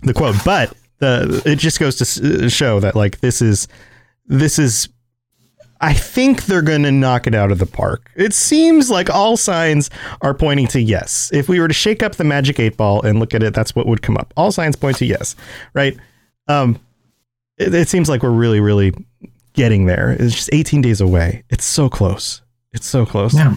the 0.03 0.13
quote, 0.13 0.37
but 0.45 0.73
the 0.99 1.41
it 1.45 1.57
just 1.57 1.81
goes 1.81 1.97
to 1.97 2.49
show 2.49 2.79
that 2.79 2.95
like 2.95 3.19
this 3.19 3.41
is 3.41 3.67
this 4.25 4.57
is 4.57 4.87
I 5.81 5.93
think 5.93 6.45
they're 6.45 6.61
going 6.61 6.83
to 6.83 6.91
knock 6.91 7.27
it 7.27 7.35
out 7.35 7.51
of 7.51 7.59
the 7.59 7.65
park. 7.65 8.09
It 8.15 8.33
seems 8.33 8.89
like 8.89 9.09
all 9.09 9.37
signs 9.37 9.89
are 10.21 10.33
pointing 10.33 10.67
to 10.67 10.81
yes. 10.81 11.29
If 11.33 11.47
we 11.49 11.59
were 11.59 11.67
to 11.67 11.73
shake 11.73 12.01
up 12.01 12.15
the 12.15 12.23
magic 12.23 12.59
eight 12.59 12.77
ball 12.77 13.01
and 13.03 13.19
look 13.19 13.33
at 13.33 13.43
it, 13.43 13.53
that's 13.53 13.75
what 13.75 13.85
would 13.87 14.01
come 14.01 14.17
up. 14.17 14.33
All 14.35 14.51
signs 14.51 14.75
point 14.75 14.97
to 14.97 15.05
yes, 15.05 15.35
right? 15.73 15.95
Um, 16.47 16.79
it, 17.57 17.73
it 17.73 17.89
seems 17.89 18.09
like 18.09 18.23
we're 18.23 18.29
really, 18.31 18.59
really 18.59 18.93
getting 19.53 19.85
there. 19.85 20.11
It's 20.11 20.33
just 20.35 20.49
18 20.51 20.81
days 20.81 21.01
away. 21.01 21.43
It's 21.49 21.65
so 21.65 21.89
close. 21.89 22.41
It's 22.73 22.87
so 22.87 23.05
close. 23.05 23.33
Yeah. 23.33 23.55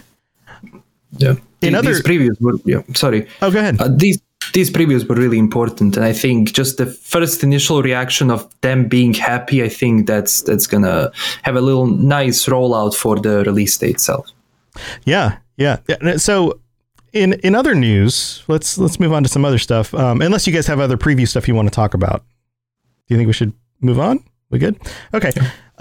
Yeah. 1.17 1.35
In 1.61 1.73
these, 1.73 1.75
other 1.75 1.93
these 1.93 2.01
previous, 2.01 2.37
yeah. 2.65 2.81
Sorry. 2.95 3.27
Oh, 3.41 3.51
go 3.51 3.59
ahead. 3.59 3.79
Uh, 3.79 3.89
these 3.89 4.21
these 4.53 4.69
previews 4.69 5.07
were 5.07 5.15
really 5.15 5.39
important, 5.39 5.95
and 5.95 6.05
I 6.05 6.13
think 6.13 6.53
just 6.53 6.77
the 6.77 6.85
first 6.85 7.43
initial 7.43 7.81
reaction 7.81 8.31
of 8.31 8.47
them 8.61 8.87
being 8.87 9.13
happy, 9.13 9.63
I 9.63 9.69
think 9.69 10.07
that's 10.07 10.41
that's 10.41 10.67
gonna 10.67 11.11
have 11.43 11.55
a 11.55 11.61
little 11.61 11.87
nice 11.87 12.45
rollout 12.47 12.95
for 12.95 13.19
the 13.19 13.43
release 13.43 13.77
date 13.77 13.91
itself. 13.91 14.27
Yeah, 15.05 15.37
yeah. 15.57 15.77
yeah. 15.87 16.17
So 16.17 16.59
in 17.13 17.33
in 17.43 17.55
other 17.55 17.75
news, 17.75 18.43
let's 18.47 18.77
let's 18.77 18.99
move 18.99 19.13
on 19.13 19.23
to 19.23 19.29
some 19.29 19.45
other 19.45 19.59
stuff. 19.59 19.93
Um, 19.93 20.21
unless 20.21 20.47
you 20.47 20.53
guys 20.53 20.67
have 20.67 20.79
other 20.79 20.97
preview 20.97 21.27
stuff 21.27 21.47
you 21.47 21.55
want 21.55 21.67
to 21.67 21.75
talk 21.75 21.93
about, 21.93 22.23
do 23.07 23.13
you 23.13 23.17
think 23.17 23.27
we 23.27 23.33
should 23.33 23.53
move 23.79 23.99
on? 23.99 24.23
We 24.49 24.59
good? 24.59 24.77
Okay. 25.13 25.31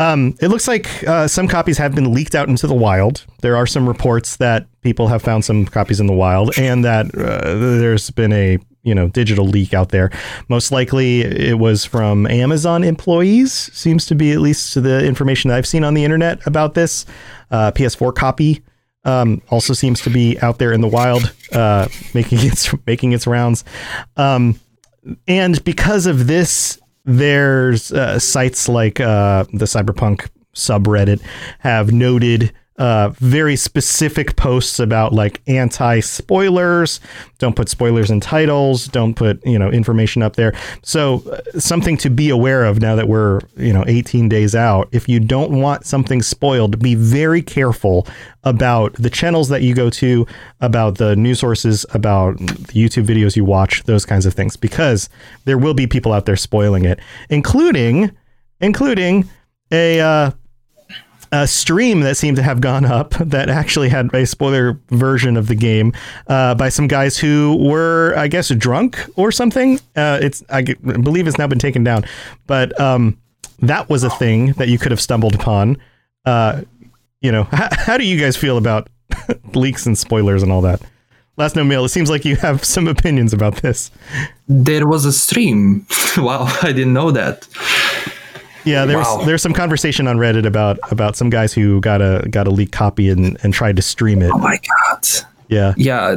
Um, 0.01 0.35
it 0.41 0.49
looks 0.49 0.67
like 0.67 1.07
uh, 1.07 1.29
some 1.29 1.47
copies 1.47 1.77
have 1.77 1.95
been 1.95 2.15
leaked 2.15 2.35
out 2.35 2.49
into 2.49 2.67
the 2.67 2.75
wild. 2.75 3.27
There 3.43 3.55
are 3.55 3.67
some 3.67 3.87
reports 3.87 4.37
that 4.37 4.67
people 4.81 5.09
have 5.09 5.21
found 5.21 5.45
some 5.45 5.67
copies 5.67 6.01
in 6.01 6.07
the 6.07 6.15
wild, 6.15 6.59
and 6.59 6.83
that 6.87 7.15
uh, 7.15 7.55
there's 7.59 8.09
been 8.09 8.33
a 8.33 8.57
you 8.83 8.95
know 8.95 9.09
digital 9.09 9.45
leak 9.45 9.75
out 9.75 9.91
there. 9.91 10.11
Most 10.49 10.73
likely, 10.73 11.21
it 11.21 11.59
was 11.59 11.85
from 11.85 12.27
Amazon 12.29 12.83
employees. 12.83 13.53
Seems 13.53 14.07
to 14.07 14.15
be 14.15 14.33
at 14.33 14.41
least 14.41 14.83
the 14.83 15.05
information 15.05 15.51
that 15.51 15.59
I've 15.59 15.67
seen 15.67 15.85
on 15.85 15.93
the 15.93 16.03
internet 16.03 16.47
about 16.47 16.73
this. 16.73 17.05
Uh, 17.51 17.71
PS4 17.73 18.15
copy 18.15 18.63
um, 19.05 19.43
also 19.51 19.75
seems 19.75 20.01
to 20.01 20.09
be 20.09 20.41
out 20.41 20.57
there 20.57 20.73
in 20.73 20.81
the 20.81 20.89
wild, 20.89 21.31
uh, 21.53 21.89
making 22.15 22.39
its 22.41 22.75
making 22.87 23.13
its 23.13 23.27
rounds. 23.27 23.65
Um, 24.17 24.59
and 25.29 25.63
because 25.63 26.07
of 26.07 26.27
this, 26.27 26.80
there's 27.05 27.93
uh, 27.93 28.19
sites 28.19 28.69
like 28.69 29.01
uh, 29.01 29.45
the 29.53 29.65
Cyberpunk 29.65 30.29
subreddit 30.55 31.21
have 31.61 31.93
noted 31.93 32.53
uh, 32.81 33.11
very 33.19 33.57
specific 33.57 34.37
posts 34.37 34.81
about 34.81 35.13
like 35.13 35.43
anti 35.47 36.01
spoilers. 36.01 36.99
Don't 37.37 37.55
put 37.55 37.69
spoilers 37.69 38.11
in 38.11 38.21
titles. 38.21 38.87
Don't 38.87 39.15
put 39.15 39.45
you 39.47 39.59
know 39.59 39.71
information 39.71 40.23
up 40.23 40.37
there. 40.37 40.55
So 40.83 41.23
uh, 41.31 41.61
something 41.61 41.99
to 41.99 42.09
be 42.09 42.31
aware 42.31 42.65
of 42.65 42.81
now 42.81 42.97
that 42.97 43.07
we're 43.07 43.41
you 43.59 43.75
know 43.75 43.85
18 43.87 44.31
days 44.31 44.55
out. 44.55 44.89
If 44.93 45.11
you 45.11 45.21
don't 45.21 45.61
want 45.61 45.85
something 45.85 46.23
spoiled, 46.23 46.79
be 46.79 46.95
very 46.95 47.43
careful 47.43 48.07
about 48.45 48.95
the 48.95 49.11
channels 49.11 49.51
that 49.51 49.61
you 49.61 49.75
go 49.75 49.91
to, 49.91 50.27
about 50.63 50.97
the 50.97 51.15
news 51.17 51.39
sources, 51.39 51.85
about 51.93 52.39
the 52.39 52.73
YouTube 52.73 53.05
videos 53.05 53.37
you 53.37 53.45
watch, 53.45 53.83
those 53.85 54.07
kinds 54.07 54.25
of 54.25 54.33
things, 54.33 54.57
because 54.57 55.11
there 55.45 55.59
will 55.59 55.75
be 55.75 55.87
people 55.87 56.15
out 56.15 56.25
there 56.25 56.35
spoiling 56.35 56.87
it, 56.87 56.99
including 57.29 58.11
including 58.63 59.29
a 59.71 60.01
uh, 60.01 60.31
a 61.33 61.47
stream 61.47 62.01
that 62.01 62.17
seemed 62.17 62.37
to 62.37 62.43
have 62.43 62.61
gone 62.61 62.85
up 62.85 63.11
that 63.21 63.49
actually 63.49 63.89
had 63.89 64.13
a 64.15 64.27
spoiler 64.27 64.79
version 64.89 65.37
of 65.37 65.47
the 65.49 65.55
game 65.55 65.93
uh, 66.27 66.55
by 66.55 66.69
some 66.69 66.87
guys 66.87 67.17
who 67.17 67.57
were, 67.61 68.15
I 68.17 68.29
guess, 68.29 68.49
drunk 68.49 68.99
or 69.17 69.33
something. 69.33 69.79
Uh, 69.97 70.19
it's 70.23 70.43
I 70.51 70.63
believe 70.63 71.27
it's 71.27 71.39
now 71.39 71.47
been 71.47 71.59
taken 71.59 71.85
down, 71.85 72.05
but 72.47 72.79
um, 72.81 73.19
that 73.61 73.89
was 73.89 74.05
a 74.05 74.11
thing 74.11 74.53
that 74.55 74.69
you 74.69 74.79
could 74.79 74.91
have 74.91 75.01
stumbled 75.01 75.35
upon. 75.35 75.77
Uh, 76.25 76.63
you 77.21 77.31
know, 77.31 77.45
how, 77.45 77.69
how 77.73 77.97
do 77.99 78.05
you 78.05 78.19
guys 78.19 78.37
feel 78.37 78.57
about 78.57 78.89
leaks 79.55 79.87
and 79.87 79.97
spoilers 79.97 80.43
and 80.43 80.51
all 80.51 80.63
that? 80.63 80.81
Last 81.37 81.57
Known 81.57 81.69
Meal. 81.69 81.85
It 81.85 81.89
seems 81.91 82.11
like 82.11 82.25
you 82.25 82.37
have 82.37 82.65
some 82.77 82.87
opinions 82.89 83.33
about 83.33 83.57
this. 83.57 83.91
There 84.49 84.87
was 84.87 85.05
a 85.05 85.13
stream. 85.13 85.87
wow, 86.17 86.47
I 86.63 86.73
didn't 86.73 86.93
know 86.93 87.11
that. 87.11 87.49
Yeah, 88.65 88.85
there's 88.85 89.07
Wow. 89.07 89.23
there's 89.25 89.43
some 89.43 89.53
conversation 89.55 90.07
on 90.07 90.17
Reddit 90.19 90.47
about 90.47 90.79
about 90.91 91.17
some 91.17 91.31
guys 91.31 91.53
who 91.53 91.81
got 91.81 92.01
a 92.03 92.27
got 92.31 92.47
a 92.47 92.51
leak 92.51 92.73
copy 92.73 93.09
and, 93.09 93.37
and 93.43 93.53
tried 93.55 93.77
to 93.77 93.83
stream 93.83 94.23
it. 94.23 94.31
Oh 94.33 94.39
my 94.39 94.59
god. 94.59 95.07
Yeah. 95.49 95.75
Yeah, 95.77 96.17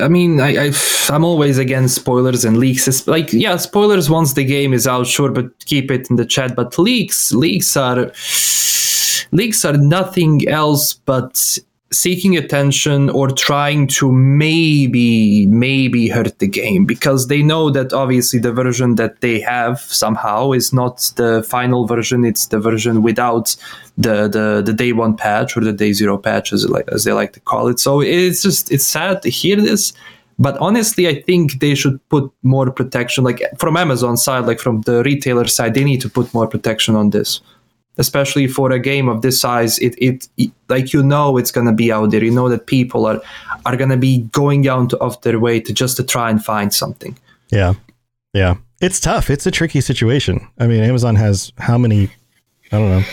I 0.00 0.06
mean, 0.06 0.40
I, 0.40 0.66
I 0.66 0.72
I'm 1.10 1.24
always 1.24 1.58
against 1.58 1.96
spoilers 1.96 2.44
and 2.44 2.58
leaks. 2.58 2.86
It's 2.86 3.08
like, 3.08 3.32
yeah, 3.32 3.56
spoilers 3.56 4.08
once 4.08 4.34
the 4.34 4.44
game 4.44 4.72
is 4.72 4.86
out, 4.86 5.08
sure, 5.08 5.32
but 5.32 5.46
keep 5.64 5.90
it 5.90 6.08
in 6.08 6.14
the 6.16 6.24
chat. 6.24 6.54
But 6.54 6.78
leaks, 6.78 7.32
leaks 7.32 7.76
are 7.76 8.12
leaks 9.32 9.64
are 9.64 9.76
nothing 9.76 10.46
else 10.48 10.92
but 10.92 11.58
seeking 11.96 12.36
attention 12.36 13.10
or 13.10 13.28
trying 13.28 13.86
to 13.86 14.10
maybe 14.10 15.46
maybe 15.46 16.08
hurt 16.08 16.38
the 16.38 16.46
game 16.46 16.84
because 16.84 17.28
they 17.28 17.42
know 17.42 17.70
that 17.70 17.92
obviously 17.92 18.38
the 18.38 18.52
version 18.52 18.96
that 18.96 19.20
they 19.20 19.40
have 19.40 19.80
somehow 19.80 20.52
is 20.52 20.72
not 20.72 21.12
the 21.16 21.42
final 21.42 21.86
version 21.86 22.24
it's 22.24 22.46
the 22.46 22.58
version 22.58 23.02
without 23.02 23.56
the 23.96 24.28
the, 24.28 24.62
the 24.64 24.72
day 24.72 24.92
one 24.92 25.16
patch 25.16 25.56
or 25.56 25.60
the 25.60 25.72
day 25.72 25.92
zero 25.92 26.18
patch 26.18 26.52
as, 26.52 26.68
like, 26.68 26.88
as 26.88 27.04
they 27.04 27.12
like 27.12 27.32
to 27.32 27.40
call 27.40 27.68
it. 27.68 27.78
So 27.78 28.00
it's 28.00 28.42
just 28.42 28.72
it's 28.72 28.86
sad 28.86 29.22
to 29.22 29.30
hear 29.30 29.56
this 29.56 29.92
but 30.38 30.56
honestly 30.58 31.06
i 31.08 31.22
think 31.22 31.60
they 31.60 31.74
should 31.74 32.00
put 32.08 32.30
more 32.42 32.70
protection 32.70 33.24
like 33.24 33.40
from 33.58 33.76
amazon 33.76 34.16
side 34.16 34.46
like 34.46 34.58
from 34.58 34.80
the 34.82 35.02
retailer 35.04 35.46
side 35.46 35.74
they 35.74 35.84
need 35.84 36.00
to 36.00 36.08
put 36.08 36.32
more 36.34 36.46
protection 36.46 36.96
on 36.96 37.10
this 37.10 37.40
especially 37.98 38.46
for 38.46 38.72
a 38.72 38.78
game 38.78 39.08
of 39.08 39.22
this 39.22 39.40
size 39.40 39.78
it, 39.78 39.94
it, 39.98 40.28
it 40.36 40.50
like 40.68 40.92
you 40.92 41.02
know 41.02 41.36
it's 41.36 41.50
going 41.50 41.66
to 41.66 41.72
be 41.72 41.92
out 41.92 42.10
there 42.10 42.24
you 42.24 42.30
know 42.30 42.48
that 42.48 42.66
people 42.66 43.06
are 43.06 43.20
are 43.66 43.76
going 43.76 43.90
to 43.90 43.96
be 43.96 44.18
going 44.32 44.66
out 44.68 44.92
of 44.94 45.20
their 45.22 45.38
way 45.38 45.60
to 45.60 45.72
just 45.72 45.96
to 45.96 46.02
try 46.02 46.30
and 46.30 46.44
find 46.44 46.74
something 46.74 47.16
Yeah. 47.50 47.74
Yeah. 48.32 48.56
It's 48.80 49.00
tough. 49.00 49.30
It's 49.30 49.46
a 49.46 49.50
tricky 49.50 49.80
situation. 49.80 50.46
I 50.58 50.66
mean, 50.66 50.82
Amazon 50.82 51.14
has 51.14 51.52
how 51.58 51.78
many, 51.78 52.10
I 52.72 52.78
don't 52.78 52.90
know, 52.90 53.04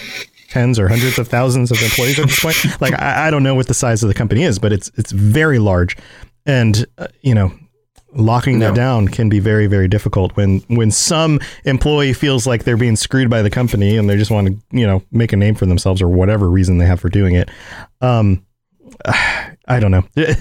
tens 0.50 0.80
or 0.80 0.88
hundreds 0.88 1.18
of 1.20 1.28
thousands 1.28 1.72
of 1.72 1.82
employees 1.82 2.20
at 2.20 2.28
this 2.28 2.40
point. 2.40 2.82
Like, 2.82 2.94
I, 3.00 3.28
I 3.28 3.32
don't 3.32 3.44
know 3.44 3.56
what 3.56 3.68
the 3.68 3.74
size 3.74 4.04
of 4.04 4.08
the 4.08 4.14
company 4.14 4.44
is, 4.44 4.60
but 4.60 4.74
it's, 4.74 4.92
it's 4.96 5.12
very 5.12 5.60
large. 5.60 5.96
And, 6.46 6.86
uh, 6.98 7.08
you 7.22 7.36
know, 7.36 7.54
locking 8.14 8.60
that 8.60 8.76
down 8.76 9.08
can 9.08 9.30
be 9.30 9.40
very, 9.40 9.68
very 9.68 9.88
difficult 9.88 10.36
when, 10.36 10.60
when 10.68 10.92
some 10.92 11.40
employee 11.66 12.14
feels 12.14 12.46
like 12.46 12.64
they're 12.64 12.78
being 12.78 12.96
screwed 12.96 13.30
by 13.30 13.42
the 13.42 13.50
company 13.50 13.98
and 13.98 14.10
they 14.10 14.18
just 14.18 14.32
want 14.32 14.48
to, 14.48 14.58
you 14.72 14.86
know, 14.86 15.02
make 15.12 15.34
a 15.34 15.38
name 15.38 15.56
for 15.56 15.66
themselves 15.66 16.02
or 16.02 16.08
whatever 16.10 16.50
reason 16.50 16.78
they 16.78 16.86
have 16.86 17.00
for 17.00 17.10
doing 17.10 17.36
it. 17.36 17.50
Um, 18.02 18.46
I 19.68 19.80
don't 19.80 19.92
know. 19.92 20.04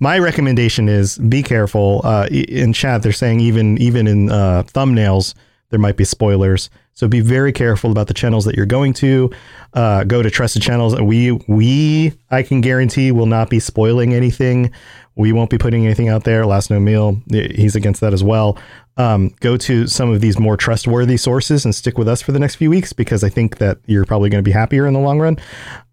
My 0.00 0.18
recommendation 0.18 0.88
is 0.88 1.16
be 1.16 1.42
careful. 1.42 2.02
Uh, 2.04 2.26
in 2.30 2.72
chat, 2.72 3.02
they're 3.02 3.12
saying 3.12 3.40
even 3.40 3.78
even 3.78 4.06
in 4.06 4.30
uh, 4.30 4.64
thumbnails 4.66 5.34
there 5.70 5.80
might 5.80 5.96
be 5.96 6.04
spoilers. 6.04 6.70
So 6.92 7.08
be 7.08 7.20
very 7.20 7.52
careful 7.52 7.90
about 7.90 8.06
the 8.06 8.14
channels 8.14 8.44
that 8.44 8.54
you're 8.54 8.66
going 8.66 8.92
to. 8.94 9.30
Uh, 9.72 10.04
go 10.04 10.22
to 10.22 10.30
trusted 10.30 10.62
channels. 10.62 10.98
We 11.00 11.32
we 11.48 12.12
I 12.30 12.42
can 12.42 12.60
guarantee 12.60 13.10
will 13.10 13.26
not 13.26 13.50
be 13.50 13.58
spoiling 13.58 14.14
anything. 14.14 14.70
We 15.16 15.32
won't 15.32 15.50
be 15.50 15.58
putting 15.58 15.84
anything 15.84 16.08
out 16.08 16.24
there. 16.24 16.46
Last 16.46 16.70
Known 16.70 16.84
Meal. 16.84 17.20
He's 17.30 17.76
against 17.76 18.00
that 18.00 18.12
as 18.12 18.22
well. 18.22 18.58
Um, 18.96 19.34
go 19.40 19.56
to 19.56 19.86
some 19.86 20.10
of 20.10 20.20
these 20.20 20.38
more 20.38 20.56
trustworthy 20.56 21.16
sources 21.16 21.64
and 21.64 21.74
stick 21.74 21.98
with 21.98 22.08
us 22.08 22.22
for 22.22 22.32
the 22.32 22.38
next 22.38 22.56
few 22.56 22.70
weeks 22.70 22.92
because 22.92 23.24
I 23.24 23.28
think 23.28 23.58
that 23.58 23.78
you're 23.86 24.04
probably 24.04 24.30
going 24.30 24.42
to 24.42 24.48
be 24.48 24.52
happier 24.52 24.86
in 24.86 24.94
the 24.94 25.00
long 25.00 25.20
run. 25.20 25.38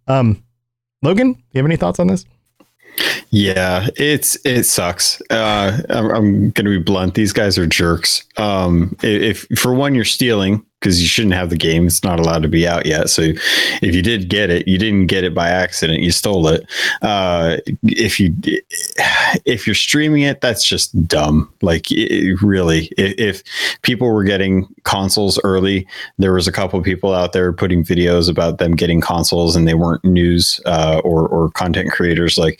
Um, 0.07 0.43
Logan, 1.01 1.33
do 1.33 1.39
you 1.53 1.59
have 1.59 1.65
any 1.65 1.77
thoughts 1.77 1.99
on 1.99 2.07
this? 2.07 2.25
Yeah, 3.29 3.87
it's 3.95 4.37
it 4.45 4.63
sucks. 4.63 5.21
Uh, 5.29 5.81
I'm, 5.89 6.05
I'm 6.11 6.31
going 6.51 6.65
to 6.65 6.77
be 6.77 6.79
blunt. 6.79 7.13
These 7.15 7.33
guys 7.33 7.57
are 7.57 7.65
jerks. 7.65 8.23
Um, 8.37 8.95
i- 9.03 9.07
if, 9.07 9.47
for 9.57 9.73
one, 9.73 9.95
you're 9.95 10.03
stealing 10.05 10.65
because 10.81 10.99
you 10.99 11.07
shouldn't 11.07 11.35
have 11.35 11.51
the 11.51 11.57
game. 11.57 11.85
It's 11.85 12.03
not 12.03 12.19
allowed 12.19 12.41
to 12.41 12.47
be 12.47 12.67
out 12.67 12.87
yet. 12.87 13.09
So 13.09 13.21
if 13.83 13.93
you 13.93 14.01
did 14.01 14.29
get 14.29 14.49
it, 14.49 14.67
you 14.67 14.79
didn't 14.79 15.07
get 15.07 15.23
it 15.23 15.33
by 15.33 15.49
accident. 15.49 16.01
You 16.01 16.11
stole 16.11 16.47
it. 16.47 16.65
Uh, 17.03 17.57
if 17.83 18.19
you 18.19 18.33
if 19.45 19.67
you're 19.67 19.75
streaming 19.75 20.23
it, 20.23 20.41
that's 20.41 20.67
just 20.67 21.07
dumb. 21.07 21.53
Like 21.61 21.91
it, 21.91 22.41
really, 22.41 22.91
if, 22.97 23.43
people 23.83 24.11
were 24.11 24.23
getting 24.23 24.67
consoles 24.83 25.39
early, 25.43 25.87
there 26.17 26.33
was 26.33 26.47
a 26.47 26.51
couple 26.51 26.79
of 26.79 26.85
people 26.85 27.13
out 27.13 27.33
there 27.33 27.53
putting 27.53 27.83
videos 27.83 28.29
about 28.29 28.57
them 28.57 28.75
getting 28.75 29.01
consoles, 29.01 29.55
and 29.55 29.67
they 29.67 29.75
weren't 29.75 30.03
news 30.03 30.59
uh, 30.65 30.99
or 31.03 31.27
or 31.27 31.51
content 31.51 31.91
creators. 31.91 32.39
Like 32.39 32.59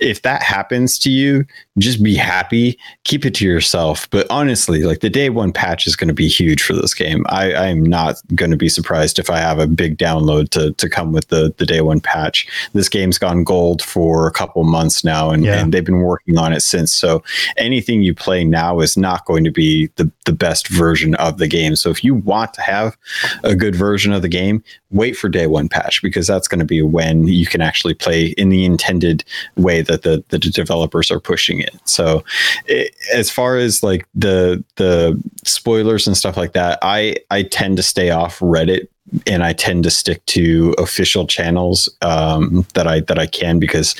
if 0.00 0.22
that 0.22 0.42
happens 0.42 0.98
to 1.00 1.10
you, 1.10 1.46
just 1.78 2.02
be 2.02 2.16
happy. 2.16 2.78
Keep 3.04 3.24
it 3.26 3.34
to 3.36 3.46
yourself. 3.46 4.10
But 4.10 4.26
honestly, 4.28 4.82
like 4.82 5.00
the 5.00 5.10
day 5.10 5.30
one 5.30 5.52
patch 5.52 5.86
is 5.86 5.94
going 5.94 6.08
to 6.08 6.14
be 6.14 6.28
huge 6.28 6.62
for 6.62 6.74
this 6.74 6.94
game. 6.94 7.24
I, 7.28 7.59
I 7.60 7.66
am 7.68 7.82
not 7.84 8.16
going 8.34 8.50
to 8.50 8.56
be 8.56 8.68
surprised 8.68 9.18
if 9.18 9.28
I 9.30 9.38
have 9.38 9.58
a 9.58 9.66
big 9.66 9.98
download 9.98 10.48
to 10.50 10.72
to 10.72 10.88
come 10.88 11.12
with 11.12 11.28
the 11.28 11.54
the 11.58 11.66
day 11.66 11.80
one 11.80 12.00
patch. 12.00 12.46
This 12.72 12.88
game's 12.88 13.18
gone 13.18 13.44
gold 13.44 13.82
for 13.82 14.26
a 14.26 14.32
couple 14.32 14.64
months 14.64 15.04
now, 15.04 15.30
and, 15.30 15.44
Yeah. 15.44 15.58
and 15.60 15.72
they've 15.72 15.84
been 15.84 16.00
working 16.00 16.38
on 16.38 16.52
it 16.52 16.60
since. 16.62 16.92
So 16.92 17.22
anything 17.56 18.02
you 18.02 18.14
play 18.14 18.44
now 18.44 18.80
is 18.80 18.96
not 18.96 19.24
going 19.26 19.44
to 19.44 19.50
be 19.50 19.88
the 19.96 20.10
the 20.24 20.32
best 20.32 20.68
version 20.68 21.14
of 21.16 21.38
the 21.38 21.48
game. 21.48 21.76
So 21.76 21.90
if 21.90 22.02
you 22.04 22.14
want 22.14 22.54
to 22.54 22.62
have 22.62 22.96
a 23.44 23.54
good 23.54 23.74
version 23.76 24.12
of 24.12 24.22
the 24.22 24.28
game, 24.28 24.62
wait 24.90 25.16
for 25.16 25.28
day 25.28 25.46
one 25.46 25.68
patch 25.68 26.02
because 26.02 26.26
that's 26.26 26.48
going 26.48 26.58
to 26.60 26.64
be 26.64 26.82
when 26.82 27.26
you 27.26 27.46
can 27.46 27.60
actually 27.60 27.94
play 27.94 28.26
in 28.38 28.48
the 28.48 28.64
intended 28.64 29.24
way 29.56 29.82
that 29.82 30.02
the 30.02 30.24
the 30.30 30.38
developers 30.38 31.10
are 31.10 31.20
pushing 31.20 31.60
it. 31.60 31.74
So 31.84 32.24
it, 32.66 32.94
as 33.14 33.30
far 33.30 33.56
as 33.56 33.82
like 33.82 34.06
the 34.14 34.62
the 34.76 35.20
spoilers 35.50 36.06
and 36.06 36.16
stuff 36.16 36.36
like 36.36 36.52
that, 36.52 36.78
I 36.82 37.16
I 37.30 37.42
tend 37.42 37.76
to 37.76 37.82
stay 37.82 38.10
off 38.10 38.38
Reddit 38.38 38.88
and 39.26 39.42
I 39.42 39.52
tend 39.52 39.84
to 39.84 39.90
stick 39.90 40.24
to 40.26 40.74
official 40.78 41.26
channels 41.26 41.88
um, 42.02 42.66
that 42.74 42.86
I 42.86 43.00
that 43.00 43.18
I 43.18 43.26
can 43.26 43.58
because 43.58 43.94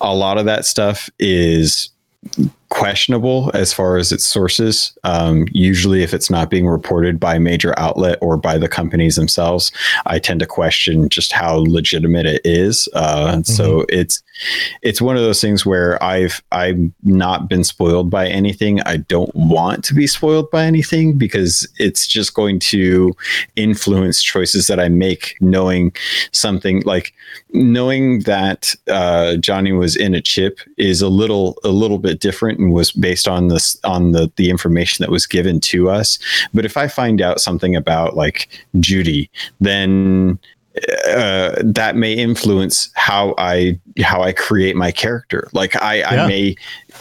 a 0.00 0.14
lot 0.14 0.38
of 0.38 0.44
that 0.46 0.64
stuff 0.64 1.10
is 1.18 1.90
questionable 2.74 3.52
as 3.54 3.72
far 3.72 3.96
as 3.96 4.10
its 4.10 4.26
sources. 4.26 4.98
Um, 5.04 5.46
usually, 5.52 6.02
if 6.02 6.12
it's 6.12 6.28
not 6.28 6.50
being 6.50 6.66
reported 6.66 7.20
by 7.20 7.36
a 7.36 7.40
major 7.40 7.72
outlet 7.78 8.18
or 8.20 8.36
by 8.36 8.58
the 8.58 8.68
companies 8.68 9.14
themselves, 9.14 9.70
I 10.06 10.18
tend 10.18 10.40
to 10.40 10.46
question 10.46 11.08
just 11.08 11.32
how 11.32 11.64
legitimate 11.68 12.26
it 12.26 12.40
is. 12.44 12.88
Uh, 12.92 13.28
mm-hmm. 13.28 13.42
So 13.42 13.86
it's 13.88 14.22
it's 14.82 15.00
one 15.00 15.16
of 15.16 15.22
those 15.22 15.40
things 15.40 15.64
where 15.64 16.02
I've 16.02 16.42
I've 16.50 16.80
not 17.04 17.48
been 17.48 17.62
spoiled 17.62 18.10
by 18.10 18.26
anything. 18.26 18.80
I 18.82 18.96
don't 18.96 19.34
want 19.36 19.84
to 19.84 19.94
be 19.94 20.08
spoiled 20.08 20.50
by 20.50 20.64
anything 20.64 21.16
because 21.16 21.68
it's 21.78 22.08
just 22.08 22.34
going 22.34 22.58
to 22.58 23.14
influence 23.54 24.20
choices 24.20 24.66
that 24.66 24.80
I 24.80 24.88
make, 24.88 25.36
knowing 25.40 25.92
something 26.32 26.82
like 26.84 27.14
knowing 27.52 28.20
that 28.20 28.74
uh, 28.88 29.36
Johnny 29.36 29.70
was 29.70 29.94
in 29.94 30.14
a 30.14 30.20
chip 30.20 30.58
is 30.76 31.00
a 31.00 31.08
little 31.08 31.56
a 31.62 31.68
little 31.68 31.98
bit 31.98 32.18
different 32.18 32.63
was 32.70 32.92
based 32.92 33.28
on 33.28 33.48
this 33.48 33.78
on 33.84 34.12
the 34.12 34.30
the 34.36 34.50
information 34.50 35.02
that 35.02 35.10
was 35.10 35.26
given 35.26 35.60
to 35.60 35.90
us. 35.90 36.18
But 36.52 36.64
if 36.64 36.76
I 36.76 36.88
find 36.88 37.20
out 37.20 37.40
something 37.40 37.74
about 37.76 38.16
like 38.16 38.48
Judy, 38.80 39.30
then 39.60 40.38
uh, 41.08 41.54
that 41.62 41.94
may 41.94 42.12
influence 42.14 42.90
how 42.94 43.34
I 43.38 43.78
how 44.00 44.22
I 44.22 44.32
create 44.32 44.74
my 44.74 44.90
character. 44.90 45.48
Like 45.52 45.80
I, 45.80 45.98
yeah. 45.98 46.24
I 46.24 46.26
may 46.26 46.56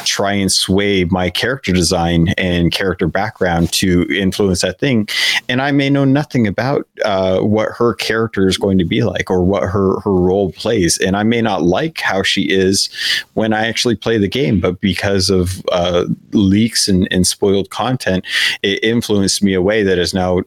try 0.05 0.34
and 0.34 0.51
sway 0.51 1.05
my 1.05 1.32
character 1.32 1.74
design 1.74 2.30
and 2.38 2.71
character 2.71 3.07
background 3.07 3.74
to 3.74 4.05
influence 4.11 4.61
that 4.61 4.80
thing, 4.80 5.07
and 5.49 5.59
I 5.59 5.71
may 5.71 5.89
know 5.89 6.05
nothing 6.05 6.45
about 6.45 6.88
uh, 7.03 7.39
what 7.39 7.69
her 7.71 7.95
character 7.95 8.47
is 8.47 8.57
going 8.57 8.78
to 8.78 8.86
be 8.86 9.03
like 9.03 9.32
or 9.32 9.43
what 9.43 9.63
her 9.63 9.99
her 10.01 10.13
role 10.13 10.51
plays, 10.51 10.99
and 10.99 11.15
I 11.15 11.24
may 11.24 11.41
not 11.41 11.63
like 11.63 11.99
how 11.99 12.21
she 12.21 12.43
is 12.43 12.89
when 13.34 13.53
I 13.53 13.67
actually 13.67 13.95
play 13.95 14.19
the 14.19 14.28
game. 14.28 14.59
But 14.59 14.82
because 14.82 15.32
of 15.32 15.63
uh, 15.71 16.05
leaks 16.32 16.88
and, 16.88 17.07
and 17.09 17.26
spoiled 17.26 17.71
content, 17.71 18.24
it 18.61 18.84
influenced 18.84 19.41
me 19.41 19.55
a 19.55 19.63
way 19.63 19.82
that 19.82 19.97
is 19.97 20.13
now 20.13 20.41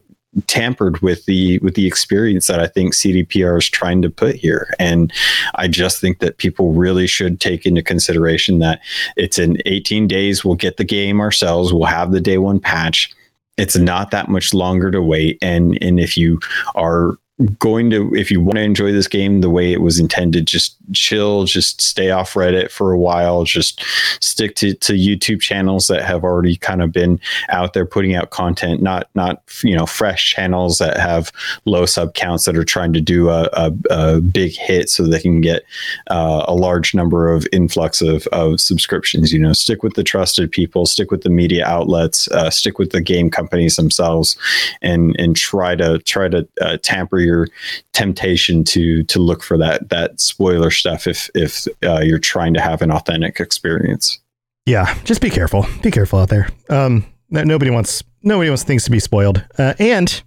tampered 0.45 0.99
with 0.99 1.25
the 1.25 1.57
with 1.59 1.75
the 1.75 1.87
experience 1.87 2.47
that 2.47 2.59
I 2.59 2.67
think 2.67 2.93
CDPR 2.93 3.57
is 3.57 3.69
trying 3.69 4.01
to 4.03 4.09
put 4.09 4.35
here. 4.35 4.73
And 4.79 5.11
I 5.55 5.67
just 5.67 5.99
think 5.99 6.19
that 6.19 6.37
people 6.37 6.73
really 6.73 7.07
should 7.07 7.39
take 7.39 7.65
into 7.65 7.81
consideration 7.81 8.59
that 8.59 8.81
it's 9.15 9.39
in 9.39 9.57
18 9.65 10.07
days. 10.07 10.45
We'll 10.45 10.55
get 10.55 10.77
the 10.77 10.83
game 10.83 11.19
ourselves. 11.19 11.73
We'll 11.73 11.85
have 11.85 12.11
the 12.11 12.21
day 12.21 12.37
one 12.37 12.59
patch. 12.59 13.11
It's 13.57 13.75
not 13.75 14.11
that 14.11 14.29
much 14.29 14.53
longer 14.53 14.91
to 14.91 15.01
wait. 15.01 15.39
And 15.41 15.77
and 15.81 15.99
if 15.99 16.17
you 16.17 16.39
are 16.75 17.17
going 17.59 17.91
to 17.91 18.15
if 18.15 18.31
you 18.31 18.41
want 18.41 18.55
to 18.55 18.63
enjoy 18.63 18.91
this 18.91 19.07
game 19.07 19.41
the 19.41 19.49
way 19.49 19.71
it 19.71 19.81
was 19.81 19.99
intended 19.99 20.47
just 20.47 20.75
chill 20.91 21.43
just 21.43 21.79
stay 21.79 22.09
off 22.09 22.33
reddit 22.33 22.71
for 22.71 22.91
a 22.91 22.97
while 22.97 23.43
just 23.43 23.83
stick 24.23 24.55
to, 24.55 24.73
to 24.73 24.93
youtube 24.93 25.39
channels 25.39 25.87
that 25.87 26.03
have 26.03 26.23
already 26.23 26.55
kind 26.55 26.81
of 26.81 26.91
been 26.91 27.19
out 27.49 27.73
there 27.73 27.85
putting 27.85 28.15
out 28.15 28.31
content 28.31 28.81
not 28.81 29.07
not 29.13 29.43
you 29.61 29.75
know 29.75 29.85
fresh 29.85 30.31
channels 30.31 30.79
that 30.79 30.97
have 30.97 31.31
low 31.65 31.85
sub 31.85 32.15
counts 32.15 32.45
that 32.45 32.57
are 32.57 32.63
trying 32.63 32.91
to 32.91 33.01
do 33.01 33.29
a, 33.29 33.47
a, 33.53 33.71
a 33.91 34.19
big 34.19 34.53
hit 34.53 34.89
so 34.89 35.03
they 35.03 35.19
can 35.19 35.39
get 35.39 35.63
uh, 36.09 36.43
a 36.47 36.55
large 36.55 36.95
number 36.95 37.31
of 37.31 37.45
influx 37.51 38.01
of, 38.01 38.25
of 38.27 38.59
subscriptions 38.59 39.31
you 39.31 39.37
know. 39.39 39.53
Stick 39.53 39.83
with 39.83 39.93
the 39.93 40.03
trusted 40.03 40.51
people 40.51 40.87
stick 40.87 41.11
with 41.11 41.21
the 41.21 41.29
media 41.29 41.65
outlets 41.67 42.27
uh, 42.29 42.49
stick 42.49 42.79
with 42.79 42.91
the 42.91 43.01
game 43.01 43.29
companies 43.29 43.75
themselves 43.75 44.37
and 44.81 45.15
and 45.19 45.35
try 45.35 45.75
to 45.75 45.99
try 45.99 46.27
to 46.29 46.47
uh, 46.61 46.77
tamper 46.81 47.26
your 47.27 47.47
temptation 47.93 48.63
to 48.63 49.03
to 49.03 49.19
look 49.19 49.43
for 49.43 49.57
that 49.57 49.89
that 49.89 50.19
spoiler 50.19 50.71
stuff 50.71 51.05
if 51.07 51.29
if 51.35 51.67
uh, 51.83 51.99
you're 51.99 52.19
trying 52.19 52.53
to 52.53 52.61
have 52.61 52.81
an 52.81 52.91
authentic 52.91 53.39
experience. 53.39 54.19
Yeah, 54.65 54.97
just 55.03 55.21
be 55.21 55.29
careful. 55.29 55.65
Be 55.81 55.91
careful 55.91 56.19
out 56.19 56.29
there. 56.29 56.49
Um, 56.69 57.05
nobody 57.29 57.71
wants 57.71 58.03
nobody 58.23 58.49
wants 58.49 58.63
things 58.63 58.83
to 58.85 58.91
be 58.91 58.99
spoiled. 58.99 59.43
Uh, 59.57 59.73
and 59.79 60.21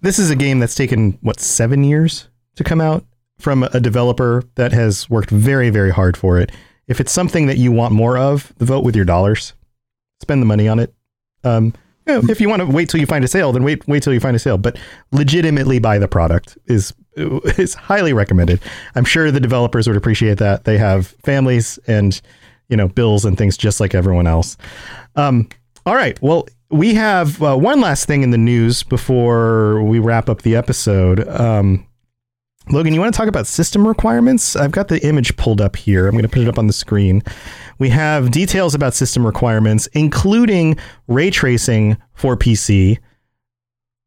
this 0.00 0.18
is 0.18 0.30
a 0.30 0.36
game 0.36 0.60
that's 0.60 0.74
taken 0.74 1.18
what 1.20 1.40
seven 1.40 1.84
years 1.84 2.28
to 2.56 2.64
come 2.64 2.80
out 2.80 3.04
from 3.38 3.64
a 3.64 3.80
developer 3.80 4.44
that 4.54 4.72
has 4.72 5.10
worked 5.10 5.30
very 5.30 5.70
very 5.70 5.90
hard 5.90 6.16
for 6.16 6.38
it. 6.38 6.52
If 6.86 7.00
it's 7.00 7.12
something 7.12 7.46
that 7.46 7.58
you 7.58 7.72
want 7.72 7.92
more 7.92 8.16
of, 8.18 8.52
vote 8.58 8.84
with 8.84 8.96
your 8.96 9.04
dollars. 9.04 9.52
Spend 10.20 10.40
the 10.40 10.46
money 10.46 10.68
on 10.68 10.78
it. 10.78 10.94
Um, 11.44 11.74
if 12.06 12.40
you 12.40 12.48
want 12.48 12.60
to 12.60 12.66
wait 12.66 12.88
till 12.88 13.00
you 13.00 13.06
find 13.06 13.24
a 13.24 13.28
sale, 13.28 13.52
then 13.52 13.64
wait 13.64 13.86
wait 13.86 14.02
till 14.02 14.12
you 14.12 14.20
find 14.20 14.36
a 14.36 14.38
sale. 14.38 14.58
But 14.58 14.78
legitimately 15.12 15.78
buy 15.78 15.98
the 15.98 16.08
product 16.08 16.58
is 16.66 16.92
is 17.16 17.74
highly 17.74 18.12
recommended. 18.12 18.60
I'm 18.94 19.04
sure 19.04 19.30
the 19.30 19.40
developers 19.40 19.86
would 19.86 19.96
appreciate 19.96 20.38
that. 20.38 20.64
They 20.64 20.78
have 20.78 21.08
families 21.24 21.78
and 21.86 22.20
you 22.68 22.76
know 22.76 22.88
bills 22.88 23.24
and 23.24 23.36
things 23.36 23.56
just 23.56 23.80
like 23.80 23.94
everyone 23.94 24.26
else. 24.26 24.56
Um, 25.16 25.48
all 25.84 25.94
right. 25.94 26.20
Well, 26.22 26.46
we 26.70 26.94
have 26.94 27.42
uh, 27.42 27.56
one 27.56 27.80
last 27.80 28.06
thing 28.06 28.22
in 28.22 28.30
the 28.30 28.38
news 28.38 28.82
before 28.82 29.82
we 29.82 29.98
wrap 29.98 30.28
up 30.28 30.42
the 30.42 30.56
episode. 30.56 31.28
Um, 31.28 31.86
Logan, 32.72 32.94
you 32.94 33.00
want 33.00 33.12
to 33.12 33.16
talk 33.16 33.28
about 33.28 33.46
system 33.46 33.86
requirements? 33.86 34.56
I've 34.56 34.72
got 34.72 34.88
the 34.88 35.06
image 35.06 35.36
pulled 35.36 35.60
up 35.60 35.76
here. 35.76 36.06
I'm 36.06 36.12
going 36.12 36.22
to 36.22 36.28
put 36.28 36.40
it 36.40 36.48
up 36.48 36.58
on 36.58 36.68
the 36.68 36.72
screen. 36.72 37.22
We 37.78 37.90
have 37.90 38.30
details 38.30 38.74
about 38.74 38.94
system 38.94 39.26
requirements, 39.26 39.88
including 39.88 40.78
ray 41.06 41.30
tracing 41.30 41.98
for 42.14 42.34
PC. 42.34 42.96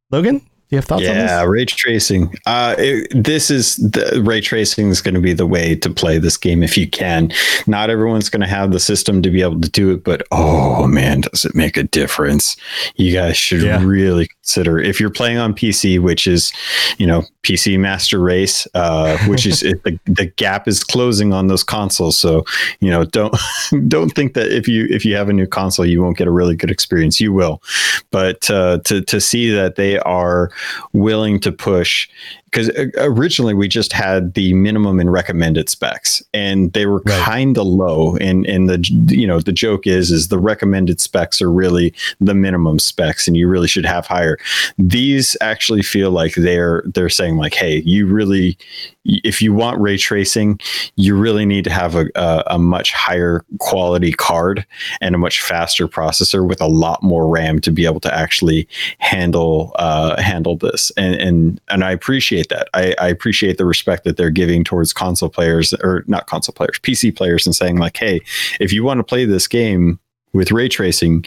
Logan? 0.09 0.41
do 0.67 0.75
you 0.75 0.77
have 0.77 0.85
thoughts 0.85 1.03
yeah, 1.03 1.09
on 1.11 1.17
this? 1.17 1.29
Yeah, 1.29 1.43
ray 1.43 1.65
tracing. 1.65 2.33
Uh, 2.47 2.75
it, 2.79 3.23
this 3.23 3.51
is 3.51 3.75
the 3.75 4.23
ray 4.25 4.41
tracing 4.41 4.89
is 4.89 4.99
going 4.99 5.13
to 5.13 5.21
be 5.21 5.33
the 5.33 5.45
way 5.45 5.75
to 5.75 5.89
play 5.91 6.17
this 6.17 6.37
game 6.37 6.63
if 6.63 6.75
you 6.75 6.89
can. 6.89 7.31
Not 7.67 7.91
everyone's 7.91 8.29
going 8.29 8.41
to 8.41 8.47
have 8.47 8.71
the 8.71 8.79
system 8.79 9.21
to 9.21 9.29
be 9.29 9.43
able 9.43 9.61
to 9.61 9.69
do 9.69 9.91
it, 9.91 10.03
but 10.03 10.25
oh 10.31 10.87
man, 10.87 11.21
does 11.21 11.45
it 11.45 11.53
make 11.53 11.77
a 11.77 11.83
difference? 11.83 12.57
You 12.95 13.13
guys 13.13 13.37
should 13.37 13.61
yeah. 13.61 13.83
really 13.83 14.27
consider 14.45 14.77
if 14.77 14.99
you're 14.99 15.09
playing 15.09 15.39
on 15.39 15.55
PC, 15.55 15.99
which 15.99 16.27
is, 16.27 16.53
you 16.99 17.07
know, 17.07 17.23
PC 17.41 17.79
Master 17.79 18.19
Race, 18.19 18.67
uh, 18.75 19.17
which 19.25 19.47
is 19.47 19.63
it, 19.71 19.83
the, 19.83 19.99
the 20.05 20.27
gap 20.27 20.67
is 20.67 20.83
closing 20.83 21.33
on 21.33 21.47
those 21.47 21.63
consoles. 21.63 22.17
So 22.17 22.45
you 22.79 22.91
know, 22.91 23.05
don't 23.05 23.35
don't 23.87 24.11
think 24.11 24.35
that 24.35 24.51
if 24.51 24.67
you 24.67 24.85
if 24.89 25.03
you 25.03 25.15
have 25.15 25.29
a 25.29 25.33
new 25.33 25.47
console, 25.47 25.85
you 25.85 26.01
won't 26.01 26.17
get 26.17 26.27
a 26.27 26.31
really 26.31 26.55
good 26.55 26.69
experience. 26.69 27.19
You 27.19 27.33
will, 27.33 27.61
but 28.11 28.49
uh, 28.51 28.79
to 28.85 29.01
to 29.01 29.19
see 29.19 29.49
that 29.49 29.77
they 29.77 29.97
are 29.99 30.51
willing 30.93 31.39
to 31.39 31.51
push 31.51 32.07
because 32.55 32.69
uh, 32.69 32.85
originally 32.99 33.53
we 33.53 33.67
just 33.67 33.91
had 33.91 34.33
the 34.33 34.53
minimum 34.53 34.99
and 34.99 35.11
recommended 35.11 35.67
specs 35.67 36.23
and 36.33 36.71
they 36.71 36.85
were 36.85 37.01
right. 37.05 37.19
kind 37.19 37.57
of 37.57 37.65
low 37.67 38.15
and 38.17 38.45
and 38.45 38.69
the 38.69 38.79
you 39.13 39.27
know 39.27 39.39
the 39.41 39.51
joke 39.51 39.85
is 39.85 40.09
is 40.09 40.29
the 40.29 40.39
recommended 40.39 41.01
specs 41.01 41.41
are 41.41 41.51
really 41.51 41.93
the 42.21 42.33
minimum 42.33 42.79
specs 42.79 43.27
and 43.27 43.35
you 43.35 43.47
really 43.47 43.67
should 43.67 43.85
have 43.85 44.05
higher 44.05 44.37
these 44.77 45.35
actually 45.41 45.81
feel 45.81 46.11
like 46.11 46.33
they're 46.35 46.81
they're 46.85 47.09
saying 47.09 47.35
like 47.35 47.53
hey 47.53 47.81
you 47.85 48.07
really 48.07 48.57
if 49.05 49.41
you 49.41 49.53
want 49.53 49.79
ray 49.79 49.97
tracing, 49.97 50.59
you 50.95 51.15
really 51.15 51.45
need 51.45 51.63
to 51.63 51.69
have 51.69 51.95
a, 51.95 52.07
a, 52.15 52.43
a, 52.47 52.59
much 52.59 52.91
higher 52.91 53.45
quality 53.59 54.11
card 54.11 54.65
and 54.99 55.13
a 55.13 55.17
much 55.17 55.41
faster 55.41 55.87
processor 55.87 56.47
with 56.47 56.59
a 56.59 56.67
lot 56.67 57.03
more 57.03 57.27
RAM 57.27 57.59
to 57.61 57.71
be 57.71 57.85
able 57.85 57.99
to 57.99 58.13
actually 58.13 58.67
handle 58.97 59.71
uh, 59.75 60.19
handle 60.21 60.57
this. 60.57 60.91
And 60.97 61.15
and 61.15 61.61
and 61.69 61.83
I 61.83 61.91
appreciate 61.91 62.44
that. 62.49 62.69
I, 62.73 62.95
I 62.99 63.07
appreciate 63.07 63.57
the 63.57 63.65
respect 63.65 64.03
that 64.03 64.17
they're 64.17 64.29
giving 64.29 64.63
towards 64.63 64.93
console 64.93 65.29
players 65.29 65.73
or 65.73 66.03
not 66.07 66.27
console 66.27 66.53
players, 66.53 66.79
PC 66.79 67.15
players, 67.15 67.45
and 67.45 67.55
saying 67.55 67.77
like, 67.77 67.97
hey, 67.97 68.21
if 68.59 68.71
you 68.73 68.83
want 68.83 68.99
to 68.99 69.03
play 69.03 69.25
this 69.25 69.47
game 69.47 69.99
with 70.33 70.51
ray 70.51 70.67
tracing 70.67 71.25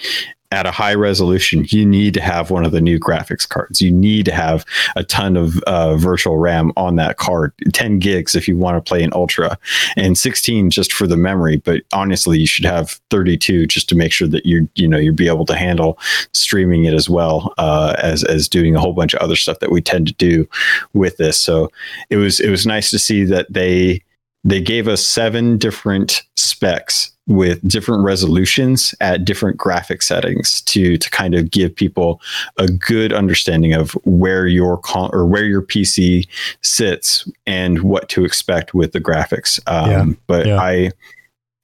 at 0.51 0.67
a 0.67 0.71
high 0.71 0.95
resolution, 0.95 1.65
you 1.69 1.85
need 1.85 2.15
to 2.15 2.21
have 2.21 2.51
one 2.51 2.65
of 2.65 2.73
the 2.73 2.81
new 2.81 2.99
graphics 2.99 3.47
cards. 3.47 3.83
You 3.83 3.91
need 3.91 4.25
to 4.27 4.33
have 4.33 4.65
a 4.97 5.05
ton 5.05 5.37
of 5.37 5.59
uh, 5.65 5.97
virtual 5.97 6.39
RAM 6.39 6.73
on 6.77 6.97
that 6.97 7.19
card, 7.19 7.53
10 7.73 7.99
gigs 7.99 8.35
if 8.35 8.49
you 8.49 8.57
want 8.57 8.77
to 8.77 8.89
play 8.89 9.03
an 9.03 9.11
ultra, 9.13 9.59
and 9.97 10.17
16 10.17 10.71
just 10.71 10.93
for 10.93 11.07
the 11.07 11.17
memory. 11.17 11.57
But 11.57 11.83
honestly, 11.93 12.39
you 12.39 12.47
should 12.47 12.65
have 12.65 12.99
32 13.11 13.67
just 13.67 13.89
to 13.91 13.95
make 13.95 14.13
sure 14.13 14.29
that 14.29 14.47
you 14.47 14.69
you 14.75 14.89
know 14.89 14.97
you'll 14.97 15.15
be 15.15 15.29
able 15.29 15.47
to 15.47 15.57
handle 15.57 15.99
streaming 16.33 16.85
it 16.85 16.95
as 16.95 17.11
well 17.11 17.53
uh, 17.59 17.95
as 17.99 18.25
as 18.25 18.49
doing 18.49 18.75
a 18.75 18.81
whole 18.81 18.95
bunch 18.95 19.15
of 19.15 19.21
other 19.21 19.37
stuff 19.37 19.59
that 19.61 19.71
we 19.71 19.83
tend 19.83 20.07
to 20.07 20.15
do 20.15 20.49
with 20.95 21.19
this. 21.19 21.39
So 21.39 21.71
it 22.09 22.17
was 22.17 22.41
it 22.41 22.51
was 22.51 22.67
nice 22.67 22.91
to 22.91 22.99
see 22.99 23.25
that 23.25 23.53
they 23.53 24.03
they 24.45 24.61
gave 24.61 24.89
us 24.89 25.07
seven 25.07 25.59
different 25.59 26.23
specs 26.37 27.11
with 27.29 27.67
different 27.69 28.03
resolutions 28.03 28.95
at 29.01 29.25
different 29.25 29.57
graphic 29.57 30.03
settings 30.03 30.63
to 30.63 30.97
to 30.97 31.11
kind 31.11 31.35
of 31.35 31.51
give 31.51 31.75
people 31.75 32.21
a 32.57 32.67
good 32.67 33.13
understanding 33.13 33.75
of 33.75 33.93
where 34.05 34.47
your 34.47 34.79
con- 34.79 35.11
or 35.13 35.27
where 35.27 35.45
your 35.45 35.63
PC 35.63 36.27
sits 36.63 37.29
and 37.47 37.83
what 37.83 38.09
to 38.09 38.25
expect 38.25 38.75
with 38.75 38.93
the 38.93 39.01
graphics. 39.01 39.61
Um, 39.67 39.91
yeah. 39.91 40.17
But 40.27 40.47
yeah. 40.47 40.61
I 40.61 40.91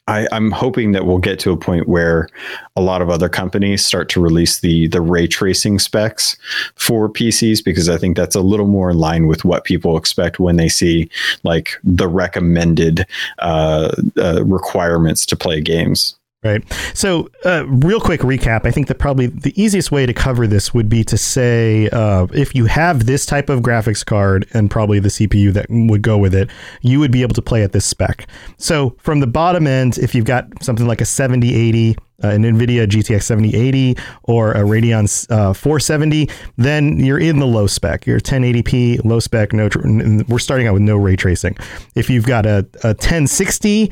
I, 0.07 0.29
am 0.33 0.51
hoping 0.51 0.93
that 0.93 1.07
we'll 1.07 1.19
get 1.19 1.39
to 1.41 1.51
a 1.51 1.57
point 1.57 1.89
where 1.89 2.29
a 2.77 2.83
lot 2.83 3.01
of 3.01 3.09
other 3.09 3.29
companies 3.29 3.85
start 3.85 4.09
to 4.11 4.21
release 4.21 4.61
the 4.61 4.87
the 4.89 5.01
ray 5.01 5.27
tracing 5.27 5.79
specs 5.79 6.37
for 6.77 7.09
PCs 7.09 7.65
because 7.65 7.89
I 7.89 7.97
think 7.97 8.17
that's 8.17 8.37
a 8.37 8.41
little 8.41 8.67
more 8.67 8.91
in 8.91 8.99
line 8.99 9.27
with 9.27 9.45
what 9.45 9.65
people 9.65 9.97
expect 9.97 10.39
when 10.39 10.57
they 10.57 10.69
see 10.69 11.09
like 11.43 11.73
the 11.83 12.09
recommended 12.09 13.07
uh, 13.39 13.95
uh, 14.19 14.45
requirements 14.45 15.25
to 15.27 15.37
play 15.37 15.61
games. 15.61 16.17
Right. 16.45 16.63
So, 16.93 17.31
uh, 17.47 17.65
real 17.67 18.01
quick 18.01 18.21
recap. 18.21 18.67
I 18.67 18.71
think 18.71 18.89
that 18.89 18.99
probably 18.99 19.29
the 19.29 19.59
easiest 19.61 19.91
way 19.91 20.05
to 20.05 20.13
cover 20.13 20.47
this 20.47 20.75
would 20.75 20.91
be 20.91 21.03
to 21.05 21.17
say 21.17 21.89
uh, 21.89 22.27
if 22.35 22.55
you 22.55 22.67
have 22.67 23.07
this 23.07 23.25
type 23.25 23.49
of 23.49 23.61
graphics 23.61 24.05
card 24.05 24.47
and 24.53 24.71
probably 24.71 24.99
the 24.99 25.09
CPU 25.09 25.55
that 25.55 25.65
would 25.71 26.03
go 26.03 26.19
with 26.19 26.35
it, 26.35 26.51
you 26.83 27.01
would 27.01 27.11
be 27.11 27.23
able 27.23 27.35
to 27.35 27.41
play 27.41 27.63
at 27.63 27.73
this 27.73 27.87
spec. 27.87 28.27
So, 28.59 28.95
from 28.99 29.21
the 29.21 29.27
bottom 29.27 29.67
end, 29.67 29.97
if 29.97 30.15
you've 30.15 30.27
got 30.27 30.63
something 30.63 30.87
like 30.87 31.01
a 31.01 31.07
7080, 31.07 31.97
uh, 32.23 32.29
an 32.29 32.43
NVIDIA 32.43 32.87
GTX 32.87 33.23
7080 33.23 33.97
or 34.25 34.53
a 34.53 34.61
Radeon 34.61 35.05
uh, 35.31 35.55
470, 35.55 36.29
then 36.59 36.99
you're 36.99 37.19
in 37.19 37.39
the 37.39 37.47
low 37.47 37.67
spec. 37.67 38.07
You're 38.07 38.21
1080p, 38.21 39.03
low 39.03 39.19
spec, 39.19 39.55
no. 39.55 39.71
Tr- 39.71 39.81
we're 40.29 40.39
starting 40.39 40.67
out 40.67 40.75
with 40.75 40.83
no 40.83 40.97
ray 40.97 41.17
tracing. 41.17 41.57
If 41.95 42.11
you've 42.11 42.27
got 42.27 42.45
a, 42.45 42.67
a 42.83 42.89
1060 42.89 43.91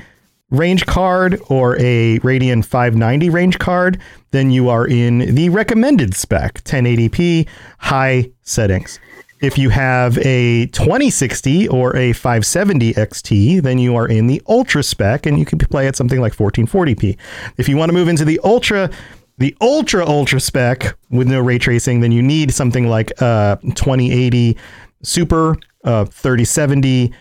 range 0.53 0.87
card 0.87 1.41
or 1.49 1.77
a 1.81 2.19
Radeon 2.21 2.65
590 2.65 3.31
range 3.31 3.59
card, 3.59 3.99
then 4.31 4.51
you 4.51 4.69
are 4.69 4.87
in 4.87 5.35
the 5.35 5.49
recommended 5.49 6.15
spec 6.15 6.63
1080p 6.63 7.49
high 7.79 8.31
settings. 8.43 9.01
If 9.41 9.59
you 9.59 9.71
have 9.71 10.19
a 10.19 10.67
2060 10.67 11.67
or 11.69 11.97
a 11.97 12.13
570 12.13 12.93
XT, 12.93 13.63
then 13.63 13.79
you 13.79 13.97
are 13.97 14.07
in 14.07 14.29
the 14.29 14.41
ultra 14.47 14.85
spec 14.85 15.27
and 15.27 15.37
you 15.37 15.45
can 15.45 15.59
play 15.59 15.89
at 15.89 15.97
something 15.97 16.21
like 16.21 16.37
1440p. 16.37 17.17
If 17.57 17.69
you 17.69 17.77
want 17.77 17.89
to 17.89 17.93
move 17.93 18.09
into 18.09 18.25
the 18.25 18.39
ultra 18.45 18.89
the 19.39 19.57
ultra 19.61 20.07
ultra 20.07 20.39
spec 20.39 20.97
with 21.11 21.27
no 21.27 21.41
ray 21.41 21.59
tracing, 21.59 22.01
then 22.01 22.13
you 22.13 22.23
need 22.23 22.53
something 22.53 22.87
like 22.87 23.11
a 23.21 23.59
2080 23.63 24.57
Super, 25.03 25.57
uh 25.83 26.05
3070 26.05 27.13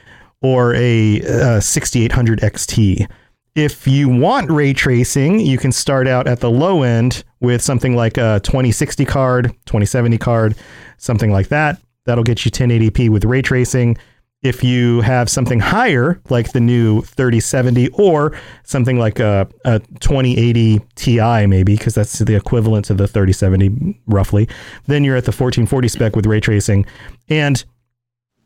or 0.42 0.76
a 0.76 1.22
uh, 1.22 1.60
6800 1.60 2.42
XT 2.42 3.08
if 3.56 3.86
you 3.88 4.08
want 4.08 4.49
ray 4.49 4.74
tracing, 4.74 5.39
you 5.39 5.58
can 5.58 5.72
start 5.72 6.08
out 6.08 6.28
at 6.28 6.39
the 6.39 6.49
low 6.49 6.84
end 6.84 7.24
with 7.41 7.62
something 7.62 7.95
like 7.95 8.18
a 8.18 8.39
2060 8.43 9.04
card, 9.06 9.47
2070 9.66 10.18
card, 10.18 10.56
something 10.97 11.32
like 11.32 11.49
that. 11.49 11.82
That'll 12.06 12.24
get 12.24 12.45
you 12.45 12.52
1080p 12.52 13.10
with 13.10 13.26
ray 13.26 13.41
tracing. 13.41 13.97
If 14.41 14.64
you 14.64 15.02
have 15.02 15.30
something 15.30 15.60
higher, 15.60 16.20
like 16.30 16.54
the 16.54 16.62
new 16.62 17.02
3070 17.02 17.89
or 17.89 18.36
something 18.64 18.97
like 18.97 19.20
a, 19.20 19.47
a 19.66 19.80
2080 19.99 20.82
Ti, 20.95 21.45
maybe, 21.45 21.76
because 21.76 21.93
that's 21.93 22.18
the 22.20 22.36
equivalent 22.36 22.86
to 22.86 22.95
the 22.95 23.08
3070 23.08 24.02
roughly, 24.08 24.47
then 24.88 25.04
you're 25.04 25.18
at 25.18 25.26
the 25.26 25.32
1440 25.32 25.88
spec 25.89 26.16
with 26.16 26.26
ray 26.26 26.39
tracing. 26.39 26.86
And 27.30 27.64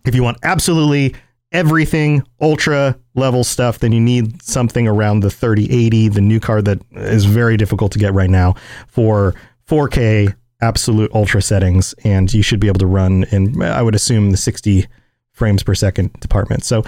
if 0.05 0.15
you 0.15 0.23
want 0.23 0.37
absolutely 0.43 1.15
everything 1.55 2.21
ultra 2.41 2.97
level 3.15 3.43
stuff, 3.43 3.79
then 3.79 3.93
you 3.93 4.01
need 4.01 4.41
something 4.43 4.87
around 4.87 5.21
the 5.21 5.31
3080, 5.31 6.09
the 6.09 6.21
new 6.21 6.39
card 6.39 6.65
that 6.65 6.79
is 6.91 7.23
very 7.23 7.55
difficult 7.55 7.93
to 7.93 7.99
get 7.99 8.13
right 8.13 8.29
now 8.29 8.55
for 8.87 9.33
4K 9.67 10.35
absolute 10.61 11.11
ultra 11.13 11.41
settings, 11.41 11.93
and 12.03 12.33
you 12.33 12.41
should 12.41 12.59
be 12.59 12.67
able 12.67 12.79
to 12.79 12.87
run 12.87 13.23
in, 13.31 13.61
I 13.61 13.81
would 13.81 13.95
assume, 13.95 14.31
the 14.31 14.37
60 14.37 14.85
frames 15.31 15.63
per 15.63 15.75
second 15.75 16.11
department. 16.19 16.65
So 16.65 16.83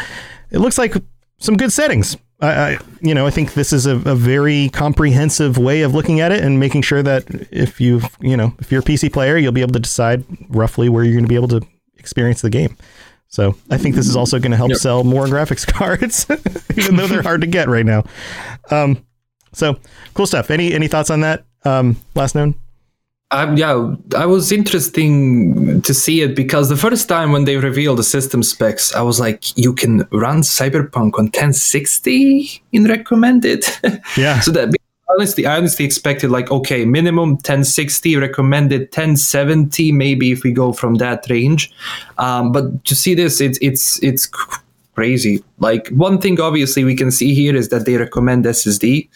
it 0.51 0.59
looks 0.59 0.77
like 0.77 0.95
some 1.39 1.55
good 1.55 1.71
settings. 1.71 2.17
I, 2.41 2.47
I 2.47 2.77
you 3.01 3.13
know, 3.13 3.25
I 3.25 3.29
think 3.29 3.53
this 3.53 3.71
is 3.71 3.85
a, 3.85 3.95
a 3.95 4.15
very 4.15 4.69
comprehensive 4.69 5.57
way 5.57 5.81
of 5.81 5.93
looking 5.93 6.19
at 6.19 6.31
it 6.31 6.43
and 6.43 6.59
making 6.59 6.81
sure 6.81 7.01
that 7.03 7.25
if 7.51 7.79
you, 7.79 8.01
you 8.19 8.35
know, 8.35 8.53
if 8.59 8.71
you're 8.71 8.81
a 8.81 8.85
PC 8.85 9.11
player, 9.13 9.37
you'll 9.37 9.51
be 9.53 9.61
able 9.61 9.73
to 9.73 9.79
decide 9.79 10.25
roughly 10.49 10.89
where 10.89 11.03
you're 11.03 11.13
going 11.13 11.25
to 11.25 11.29
be 11.29 11.35
able 11.35 11.47
to 11.49 11.61
experience 11.97 12.41
the 12.41 12.49
game. 12.49 12.75
So 13.29 13.55
I 13.69 13.77
think 13.77 13.95
this 13.95 14.07
is 14.07 14.15
also 14.15 14.39
going 14.39 14.51
to 14.51 14.57
help 14.57 14.69
yep. 14.69 14.79
sell 14.79 15.03
more 15.03 15.25
graphics 15.25 15.67
cards, 15.73 16.25
even 16.77 16.95
though 16.95 17.07
they're 17.07 17.21
hard 17.21 17.41
to 17.41 17.47
get 17.47 17.67
right 17.67 17.85
now. 17.85 18.03
Um, 18.71 19.05
so 19.53 19.77
cool 20.13 20.27
stuff. 20.27 20.49
Any 20.51 20.73
any 20.73 20.87
thoughts 20.87 21.09
on 21.09 21.21
that? 21.21 21.45
Um, 21.65 21.97
last 22.15 22.35
known. 22.35 22.55
Um, 23.31 23.57
yeah, 23.57 23.93
I 24.15 24.25
was 24.25 24.53
interesting 24.53 25.81
to 25.81 25.93
see 25.93 26.21
it 26.21 26.33
because 26.33 26.69
the 26.69 26.77
first 26.77 27.09
time 27.09 27.33
when 27.33 27.43
they 27.43 27.57
revealed 27.57 27.97
the 27.97 28.03
system 28.03 28.41
specs, 28.41 28.95
I 28.95 29.01
was 29.01 29.19
like, 29.19 29.57
you 29.57 29.73
can 29.73 30.07
run 30.13 30.43
Cyberpunk 30.43 31.15
on 31.19 31.25
1060 31.25 32.61
in 32.71 32.85
recommended. 32.85 33.65
Yeah. 34.15 34.39
so 34.39 34.51
that 34.51 34.73
honestly, 35.09 35.45
I 35.45 35.57
honestly 35.57 35.85
expected 35.85 36.31
like 36.31 36.51
okay, 36.51 36.85
minimum 36.85 37.31
1060, 37.31 38.17
recommended 38.17 38.81
1070, 38.81 39.91
maybe 39.91 40.31
if 40.31 40.43
we 40.43 40.51
go 40.51 40.73
from 40.73 40.95
that 40.95 41.25
range. 41.29 41.71
Um, 42.17 42.51
but 42.51 42.83
to 42.85 42.95
see 42.95 43.13
this, 43.13 43.41
it's 43.41 43.57
it's 43.61 44.01
it's 44.03 44.29
crazy. 44.95 45.43
Like 45.59 45.89
one 45.89 46.19
thing, 46.19 46.39
obviously, 46.39 46.83
we 46.83 46.95
can 46.95 47.11
see 47.11 47.33
here 47.33 47.55
is 47.55 47.69
that 47.69 47.85
they 47.85 47.97
recommend 47.97 48.45
SSD. 48.45 49.09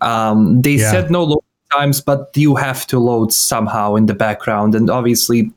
Um, 0.00 0.62
they 0.62 0.76
yeah. 0.76 0.90
said 0.90 1.10
no 1.10 1.24
load 1.24 1.44
times, 1.72 2.00
but 2.00 2.30
you 2.34 2.56
have 2.56 2.86
to 2.88 2.98
load 2.98 3.32
somehow 3.32 3.94
in 3.94 4.06
the 4.06 4.14
background, 4.14 4.74
and 4.74 4.90
obviously. 4.90 5.52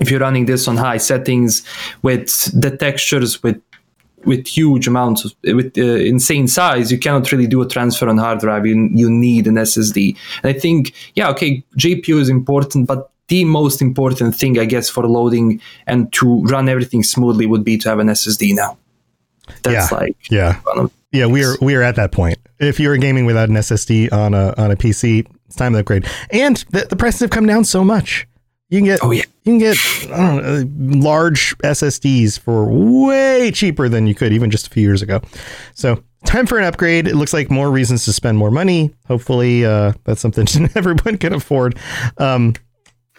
If 0.00 0.10
you're 0.10 0.20
running 0.20 0.46
this 0.46 0.68
on 0.68 0.78
high 0.78 0.96
settings 0.96 1.62
with 2.00 2.50
the 2.58 2.74
textures, 2.74 3.42
with 3.42 3.60
with 4.24 4.46
huge 4.46 4.86
amounts 4.86 5.24
of 5.24 5.34
with 5.42 5.76
uh, 5.78 5.82
insane 5.82 6.48
size 6.48 6.90
you 6.90 6.98
cannot 6.98 7.30
really 7.32 7.46
do 7.46 7.62
a 7.62 7.68
transfer 7.68 8.08
on 8.08 8.18
hard 8.18 8.40
drive. 8.40 8.66
You, 8.66 8.88
you 8.92 9.10
need 9.10 9.46
an 9.46 9.54
ssd 9.54 10.16
and 10.42 10.56
i 10.56 10.58
think 10.58 10.92
yeah 11.14 11.28
okay 11.30 11.64
gpu 11.76 12.20
is 12.20 12.28
important 12.28 12.86
but 12.86 13.10
the 13.28 13.44
most 13.44 13.80
important 13.80 14.34
thing 14.34 14.58
i 14.58 14.64
guess 14.64 14.88
for 14.88 15.06
loading 15.06 15.60
and 15.86 16.12
to 16.12 16.42
run 16.44 16.68
everything 16.68 17.02
smoothly 17.02 17.46
would 17.46 17.64
be 17.64 17.78
to 17.78 17.88
have 17.88 17.98
an 17.98 18.08
ssd 18.08 18.54
now. 18.54 18.76
That's 19.62 19.90
yeah. 19.90 19.98
like 19.98 20.16
yeah. 20.30 20.60
yeah 21.12 21.26
we 21.26 21.44
are 21.44 21.56
we 21.60 21.74
are 21.74 21.82
at 21.82 21.96
that 21.96 22.12
point. 22.12 22.38
If 22.58 22.78
you're 22.78 22.96
gaming 22.96 23.26
without 23.26 23.48
an 23.48 23.56
ssd 23.56 24.12
on 24.12 24.34
a 24.34 24.54
on 24.56 24.70
a 24.70 24.76
pc 24.76 25.26
it's 25.46 25.56
time 25.56 25.74
to 25.74 25.80
upgrade. 25.80 26.06
And 26.30 26.56
the, 26.70 26.86
the 26.88 26.96
prices 26.96 27.20
have 27.20 27.30
come 27.30 27.46
down 27.46 27.64
so 27.64 27.84
much 27.84 28.26
you 28.72 28.78
can 28.78 28.86
get 28.86 29.00
oh 29.02 29.10
yeah 29.10 29.24
you 29.44 29.52
can 29.52 29.58
get 29.58 29.76
know, 30.08 30.64
large 30.98 31.56
SSDs 31.58 32.38
for 32.38 32.64
way 32.64 33.50
cheaper 33.50 33.86
than 33.86 34.06
you 34.06 34.14
could 34.14 34.32
even 34.32 34.50
just 34.50 34.66
a 34.66 34.70
few 34.70 34.82
years 34.82 35.02
ago. 35.02 35.20
So 35.74 36.02
time 36.24 36.46
for 36.46 36.58
an 36.58 36.64
upgrade. 36.64 37.06
It 37.06 37.16
looks 37.16 37.34
like 37.34 37.50
more 37.50 37.70
reasons 37.70 38.06
to 38.06 38.12
spend 38.12 38.38
more 38.38 38.50
money. 38.50 38.94
Hopefully, 39.08 39.66
uh, 39.66 39.92
that's 40.04 40.22
something 40.22 40.46
everyone 40.74 41.18
can 41.18 41.34
afford. 41.34 41.78
Um, 42.16 42.54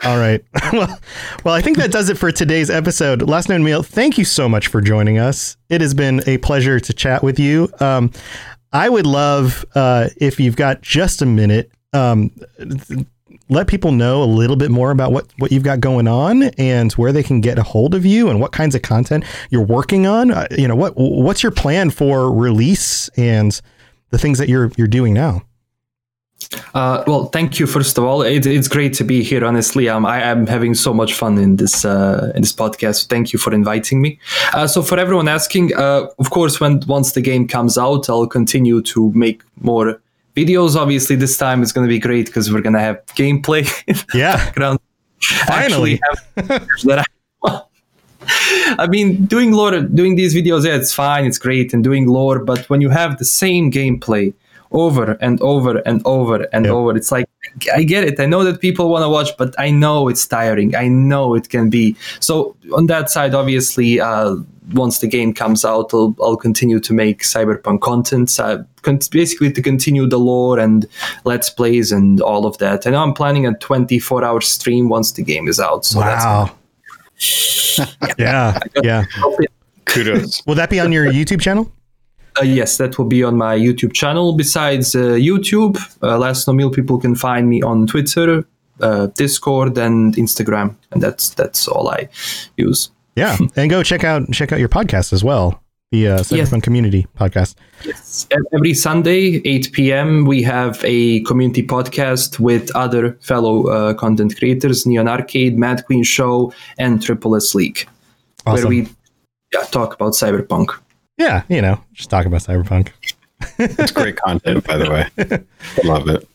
all 0.03 0.17
right. 0.17 0.43
well, 0.73 0.99
well, 1.43 1.53
I 1.53 1.61
think 1.61 1.77
that 1.77 1.91
does 1.91 2.09
it 2.09 2.17
for 2.17 2.31
today's 2.31 2.71
episode. 2.71 3.21
Last 3.21 3.47
known 3.47 3.63
meal. 3.63 3.83
Thank 3.83 4.17
you 4.17 4.25
so 4.25 4.49
much 4.49 4.67
for 4.67 4.81
joining 4.81 5.19
us. 5.19 5.55
It 5.69 5.81
has 5.81 5.93
been 5.93 6.21
a 6.25 6.39
pleasure 6.39 6.79
to 6.79 6.93
chat 6.93 7.21
with 7.21 7.37
you. 7.37 7.69
Um, 7.79 8.11
I 8.71 8.89
would 8.89 9.05
love 9.05 9.63
uh, 9.75 10.09
if 10.17 10.39
you've 10.39 10.55
got 10.55 10.81
just 10.81 11.21
a 11.21 11.27
minute. 11.27 11.71
Um, 11.93 12.31
let 13.49 13.67
people 13.67 13.91
know 13.91 14.23
a 14.23 14.25
little 14.25 14.55
bit 14.55 14.71
more 14.71 14.91
about 14.91 15.11
what, 15.11 15.27
what 15.37 15.51
you've 15.51 15.63
got 15.63 15.79
going 15.79 16.07
on 16.07 16.43
and 16.57 16.91
where 16.93 17.11
they 17.11 17.23
can 17.23 17.41
get 17.41 17.59
a 17.59 17.63
hold 17.63 17.93
of 17.93 18.05
you 18.05 18.29
and 18.29 18.39
what 18.39 18.51
kinds 18.51 18.75
of 18.75 18.81
content 18.81 19.25
you're 19.49 19.65
working 19.65 20.07
on. 20.07 20.31
Uh, 20.31 20.47
you 20.51 20.67
know, 20.67 20.75
what 20.75 20.93
what's 20.95 21.43
your 21.43 21.51
plan 21.51 21.89
for 21.89 22.31
release 22.31 23.09
and 23.09 23.61
the 24.09 24.17
things 24.17 24.37
that 24.37 24.49
you're 24.49 24.71
you're 24.77 24.87
doing 24.87 25.13
now? 25.13 25.41
Uh, 26.73 27.03
well, 27.07 27.25
thank 27.25 27.59
you. 27.59 27.67
First 27.67 27.97
of 27.97 28.03
all, 28.03 28.21
it, 28.21 28.45
it's 28.45 28.67
great 28.67 28.93
to 28.95 29.03
be 29.03 29.23
here. 29.23 29.45
Honestly, 29.45 29.87
um, 29.89 30.05
I 30.05 30.21
am 30.21 30.45
having 30.47 30.73
so 30.73 30.93
much 30.93 31.13
fun 31.13 31.37
in 31.37 31.55
this 31.57 31.85
uh, 31.85 32.31
in 32.35 32.41
this 32.41 32.53
podcast. 32.53 33.07
Thank 33.07 33.33
you 33.33 33.39
for 33.39 33.53
inviting 33.53 34.01
me. 34.01 34.19
Uh, 34.53 34.67
so, 34.67 34.81
for 34.81 34.99
everyone 34.99 35.27
asking, 35.27 35.73
uh, 35.75 36.07
of 36.19 36.29
course, 36.31 36.59
when 36.59 36.81
once 36.87 37.13
the 37.13 37.21
game 37.21 37.47
comes 37.47 37.77
out, 37.77 38.09
I'll 38.09 38.27
continue 38.27 38.81
to 38.83 39.11
make 39.13 39.41
more 39.61 40.01
videos 40.35 40.75
obviously 40.75 41.15
this 41.15 41.37
time 41.37 41.61
is 41.61 41.71
going 41.71 41.85
to 41.85 41.89
be 41.89 41.99
great 41.99 42.25
because 42.27 42.51
we're 42.51 42.61
going 42.61 42.73
to 42.73 42.79
have 42.79 43.03
gameplay 43.07 43.63
yeah 44.13 44.35
background. 44.37 44.79
finally 45.47 45.99
I, 46.37 47.03
I 48.79 48.87
mean 48.87 49.25
doing 49.25 49.51
lore 49.51 49.81
doing 49.81 50.15
these 50.15 50.33
videos 50.33 50.65
yeah 50.65 50.75
it's 50.75 50.93
fine 50.93 51.25
it's 51.25 51.37
great 51.37 51.73
and 51.73 51.83
doing 51.83 52.07
lore 52.07 52.39
but 52.39 52.69
when 52.69 52.81
you 52.81 52.89
have 52.89 53.17
the 53.19 53.25
same 53.25 53.71
gameplay 53.71 54.33
over 54.71 55.17
and 55.21 55.39
over 55.41 55.77
and 55.79 56.01
over 56.05 56.47
and 56.51 56.65
yep. 56.65 56.73
over 56.73 56.95
it's 56.97 57.11
like 57.11 57.29
i 57.75 57.83
get 57.83 58.03
it 58.03 58.19
i 58.19 58.25
know 58.25 58.43
that 58.43 58.59
people 58.59 58.89
want 58.89 59.03
to 59.03 59.09
watch 59.09 59.29
but 59.37 59.53
i 59.59 59.69
know 59.69 60.07
it's 60.07 60.25
tiring 60.25 60.75
i 60.75 60.87
know 60.87 61.35
it 61.35 61.49
can 61.49 61.69
be 61.69 61.95
so 62.19 62.55
on 62.75 62.87
that 62.87 63.11
side 63.11 63.35
obviously 63.35 63.99
uh, 63.99 64.35
once 64.71 64.99
the 64.99 65.07
game 65.07 65.33
comes 65.33 65.65
out, 65.65 65.93
I'll, 65.93 66.15
I'll 66.21 66.37
continue 66.37 66.79
to 66.79 66.93
make 66.93 67.21
cyberpunk 67.23 67.81
content, 67.81 68.39
uh, 68.39 68.63
con- 68.81 68.99
basically 69.11 69.51
to 69.51 69.61
continue 69.61 70.07
the 70.07 70.19
lore 70.19 70.59
and 70.59 70.85
let's 71.25 71.49
plays 71.49 71.91
and 71.91 72.21
all 72.21 72.45
of 72.45 72.57
that. 72.59 72.85
And 72.85 72.95
I'm 72.95 73.13
planning 73.13 73.45
a 73.45 73.53
24 73.57 74.23
hour 74.23 74.41
stream 74.41 74.89
once 74.89 75.11
the 75.11 75.23
game 75.23 75.47
is 75.47 75.59
out. 75.59 75.85
So 75.85 75.99
wow. 75.99 76.51
yeah, 78.17 78.59
yeah. 78.83 79.05
Kudos. 79.85 80.41
Will 80.45 80.55
that 80.55 80.69
be 80.69 80.79
on 80.79 80.91
your 80.91 81.05
YouTube 81.05 81.41
channel? 81.41 81.71
Uh, 82.39 82.43
yes, 82.43 82.77
that 82.77 82.97
will 82.97 83.05
be 83.05 83.23
on 83.23 83.37
my 83.37 83.55
YouTube 83.55 83.93
channel. 83.93 84.33
Besides 84.33 84.95
uh, 84.95 85.17
YouTube, 85.19 85.77
uh, 86.01 86.17
Last 86.17 86.47
Known 86.47 86.57
Meal 86.57 86.71
people 86.71 86.97
can 86.99 87.15
find 87.15 87.47
me 87.47 87.61
on 87.61 87.85
Twitter, 87.85 88.43
uh, 88.81 89.07
Discord, 89.07 89.77
and 89.77 90.15
Instagram, 90.15 90.75
and 90.91 91.01
that's 91.01 91.29
that's 91.29 91.67
all 91.67 91.89
I 91.89 92.09
use. 92.57 92.89
Yeah, 93.15 93.37
and 93.55 93.69
go 93.69 93.83
check 93.83 94.03
out 94.03 94.31
check 94.31 94.51
out 94.51 94.59
your 94.59 94.69
podcast 94.69 95.13
as 95.13 95.23
well. 95.23 95.61
the 95.91 96.07
uh, 96.07 96.19
Cyberpunk 96.19 96.51
Yes. 96.53 96.63
Community 96.63 97.07
podcast. 97.17 97.55
Yes. 97.85 98.27
Every 98.53 98.73
Sunday, 98.73 99.41
8 99.45 99.71
p.m., 99.73 100.25
we 100.25 100.41
have 100.43 100.81
a 100.83 101.21
community 101.25 101.61
podcast 101.61 102.39
with 102.39 102.75
other 102.75 103.13
fellow 103.21 103.67
uh, 103.67 103.93
content 103.93 104.35
creators, 104.37 104.85
Neon 104.87 105.07
Arcade, 105.07 105.57
Mad 105.57 105.85
Queen 105.85 106.03
Show, 106.03 106.51
and 106.79 107.01
Triple 107.01 107.35
S 107.35 107.53
League, 107.53 107.87
where 108.45 108.65
we 108.67 108.87
yeah, 109.53 109.61
talk 109.69 109.93
about 109.93 110.13
cyberpunk. 110.13 110.69
Yeah, 111.17 111.43
you 111.47 111.61
know, 111.61 111.79
just 111.93 112.09
talk 112.09 112.25
about 112.25 112.41
Cyberpunk. 112.41 112.89
It's 113.59 113.91
great 113.91 114.15
content, 114.15 114.65
by 114.65 114.77
the 114.77 114.89
way. 114.89 115.05
Love 115.83 116.07
it. 116.09 116.27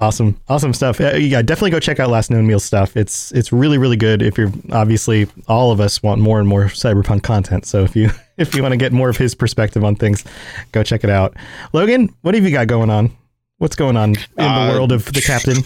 Awesome, 0.00 0.40
awesome 0.48 0.72
stuff. 0.72 0.98
Yeah, 0.98 1.42
definitely 1.42 1.72
go 1.72 1.78
check 1.78 2.00
out 2.00 2.08
Last 2.08 2.30
Known 2.30 2.46
Meal 2.46 2.58
stuff. 2.58 2.96
It's 2.96 3.32
it's 3.32 3.52
really 3.52 3.76
really 3.76 3.98
good. 3.98 4.22
If 4.22 4.38
you're 4.38 4.50
obviously 4.72 5.28
all 5.46 5.72
of 5.72 5.80
us 5.80 6.02
want 6.02 6.22
more 6.22 6.38
and 6.38 6.48
more 6.48 6.64
cyberpunk 6.64 7.22
content. 7.22 7.66
So 7.66 7.84
if 7.84 7.94
you 7.94 8.10
if 8.38 8.54
you 8.54 8.62
want 8.62 8.72
to 8.72 8.78
get 8.78 8.92
more 8.92 9.10
of 9.10 9.18
his 9.18 9.34
perspective 9.34 9.84
on 9.84 9.96
things, 9.96 10.24
go 10.72 10.82
check 10.82 11.04
it 11.04 11.10
out. 11.10 11.36
Logan, 11.74 12.08
what 12.22 12.34
have 12.34 12.44
you 12.44 12.50
got 12.50 12.66
going 12.66 12.88
on? 12.88 13.14
What's 13.58 13.76
going 13.76 13.98
on 13.98 14.10
in 14.14 14.26
the 14.36 14.42
Uh, 14.42 14.72
world 14.72 14.90
of 14.90 15.04
the 15.04 15.20
captain? 15.20 15.58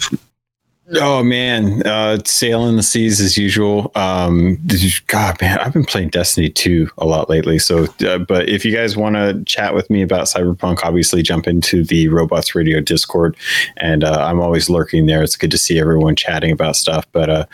Oh 0.93 1.23
man, 1.23 1.81
uh, 1.87 2.19
sailing 2.25 2.75
the 2.75 2.83
seas 2.83 3.19
as 3.19 3.39
usual. 3.39 3.91
Um, 3.95 4.59
God, 5.07 5.41
man, 5.41 5.57
I've 5.57 5.73
been 5.73 5.83
playing 5.83 6.09
Destiny 6.09 6.47
2 6.47 6.91
a 6.99 7.05
lot 7.05 7.27
lately. 7.27 7.57
So, 7.57 7.87
uh, 8.07 8.19
but 8.19 8.49
if 8.49 8.63
you 8.63 8.71
guys 8.71 8.95
want 8.95 9.15
to 9.15 9.43
chat 9.45 9.73
with 9.73 9.89
me 9.89 10.03
about 10.03 10.27
Cyberpunk, 10.27 10.83
obviously 10.83 11.23
jump 11.23 11.47
into 11.47 11.83
the 11.83 12.07
Robots 12.09 12.53
Radio 12.53 12.81
Discord, 12.81 13.35
and 13.77 14.03
uh, 14.03 14.27
I'm 14.29 14.39
always 14.39 14.69
lurking 14.69 15.07
there. 15.07 15.23
It's 15.23 15.35
good 15.35 15.49
to 15.51 15.57
see 15.57 15.79
everyone 15.79 16.15
chatting 16.15 16.51
about 16.51 16.75
stuff. 16.75 17.07
But 17.13 17.31
uh, 17.31 17.45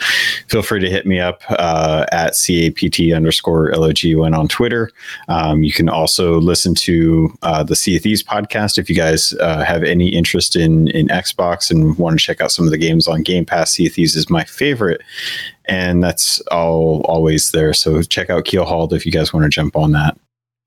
feel 0.49 0.61
free 0.61 0.81
to 0.81 0.89
hit 0.89 1.05
me 1.05 1.21
up 1.21 1.41
uh, 1.51 2.05
at 2.11 2.33
capt 2.33 3.15
underscore 3.15 3.71
logun 3.71 4.37
on 4.37 4.49
Twitter. 4.49 4.91
Um, 5.29 5.63
you 5.63 5.71
can 5.71 5.87
also 5.87 6.37
listen 6.41 6.75
to 6.75 7.33
uh, 7.43 7.63
the 7.63 7.77
Sea 7.77 7.95
of 7.95 8.03
Thieves 8.03 8.23
podcast 8.23 8.77
if 8.77 8.89
you 8.89 8.95
guys 8.95 9.33
uh, 9.35 9.63
have 9.63 9.83
any 9.83 10.09
interest 10.09 10.57
in 10.57 10.89
in 10.89 11.07
Xbox 11.07 11.71
and 11.71 11.97
want 11.97 12.19
to 12.19 12.25
check 12.25 12.41
out 12.41 12.51
some 12.51 12.65
of 12.65 12.71
the 12.71 12.77
games 12.77 13.07
on 13.07 13.20
Game 13.23 13.45
Pass. 13.45 13.71
Sea 13.71 13.89
Thieves 13.89 14.15
is 14.15 14.29
my 14.29 14.43
favorite, 14.43 15.01
and 15.65 16.03
that's 16.03 16.39
all 16.51 17.01
always 17.05 17.51
there. 17.51 17.73
So 17.73 18.01
check 18.03 18.29
out 18.29 18.45
Keelhauled 18.45 18.93
if 18.93 19.05
you 19.05 19.11
guys 19.11 19.33
want 19.33 19.43
to 19.43 19.49
jump 19.49 19.75
on 19.75 19.91
that. 19.91 20.17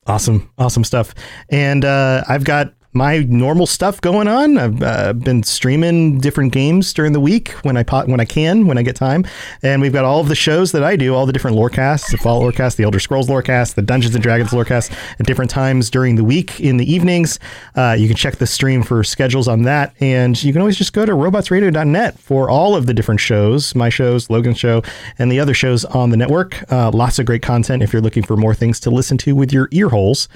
Awesome, 0.07 0.50
awesome 0.59 0.84
stuff. 0.84 1.14
And 1.48 1.84
uh, 1.84 2.24
I've 2.28 2.44
got 2.44 2.74
my 2.95 3.18
normal 3.28 3.66
stuff 3.66 4.01
going 4.01 4.28
on. 4.28 4.57
I've 4.57 4.82
uh, 4.82 5.12
been 5.12 5.42
streaming 5.42 6.20
different 6.20 6.53
games 6.53 6.92
during 6.92 7.12
the 7.12 7.20
week 7.20 7.51
when 7.62 7.76
I 7.76 7.82
pot 7.82 8.07
when 8.07 8.20
I 8.20 8.24
can, 8.24 8.66
when 8.66 8.78
I 8.78 8.82
get 8.82 8.95
time. 8.95 9.26
And 9.62 9.82
we've 9.82 9.92
got 9.92 10.05
all 10.05 10.20
of 10.20 10.28
the 10.28 10.36
shows 10.36 10.70
that 10.72 10.84
I 10.84 10.95
do, 10.95 11.12
all 11.12 11.26
the 11.26 11.32
different 11.32 11.57
lorecasts, 11.57 12.11
the 12.12 12.18
Fallout 12.18 12.55
lorecast, 12.55 12.76
the 12.76 12.84
Elder 12.84 13.01
Scrolls 13.01 13.28
lorecast, 13.28 13.74
the 13.74 13.82
Dungeons 13.82 14.14
and 14.14 14.22
Dragons 14.22 14.51
lorecast 14.51 14.92
at 15.18 15.26
different 15.26 15.51
times 15.51 15.90
during 15.90 16.14
the 16.14 16.22
week 16.22 16.61
in 16.61 16.76
the 16.76 16.90
evenings. 16.90 17.40
Uh, 17.74 17.97
you 17.99 18.07
can 18.07 18.16
check 18.16 18.36
the 18.36 18.47
stream 18.47 18.82
for 18.84 19.03
schedules 19.03 19.49
on 19.49 19.62
that, 19.62 19.92
and 20.01 20.40
you 20.42 20.53
can 20.53 20.62
always 20.62 20.76
just 20.76 20.92
go 20.92 21.05
to 21.05 21.12
robotsradio.net 21.12 22.18
for 22.20 22.49
all 22.49 22.76
of 22.76 22.86
the 22.86 22.95
different 22.95 23.20
shows, 23.20 23.74
my 23.74 23.88
shows, 23.88 24.30
Logan's 24.30 24.59
show, 24.59 24.82
and 25.18 25.32
the 25.32 25.40
other 25.40 25.55
shows 25.55 25.84
on 25.84 26.11
the 26.11 26.16
network. 26.16 26.70
Uh, 26.70 26.92
lots 26.92 27.18
of 27.18 27.26
great 27.26 27.42
content. 27.42 27.82
If 27.82 27.92
you're 27.92 28.03
looking 28.03 28.22
for 28.22 28.36
more 28.36 28.55
things 28.55 28.78
to 28.80 28.90
listen 28.90 29.18
to 29.18 29.34
with 29.34 29.53
your 29.53 29.68
ear 29.72 29.88
holes, 29.88 30.28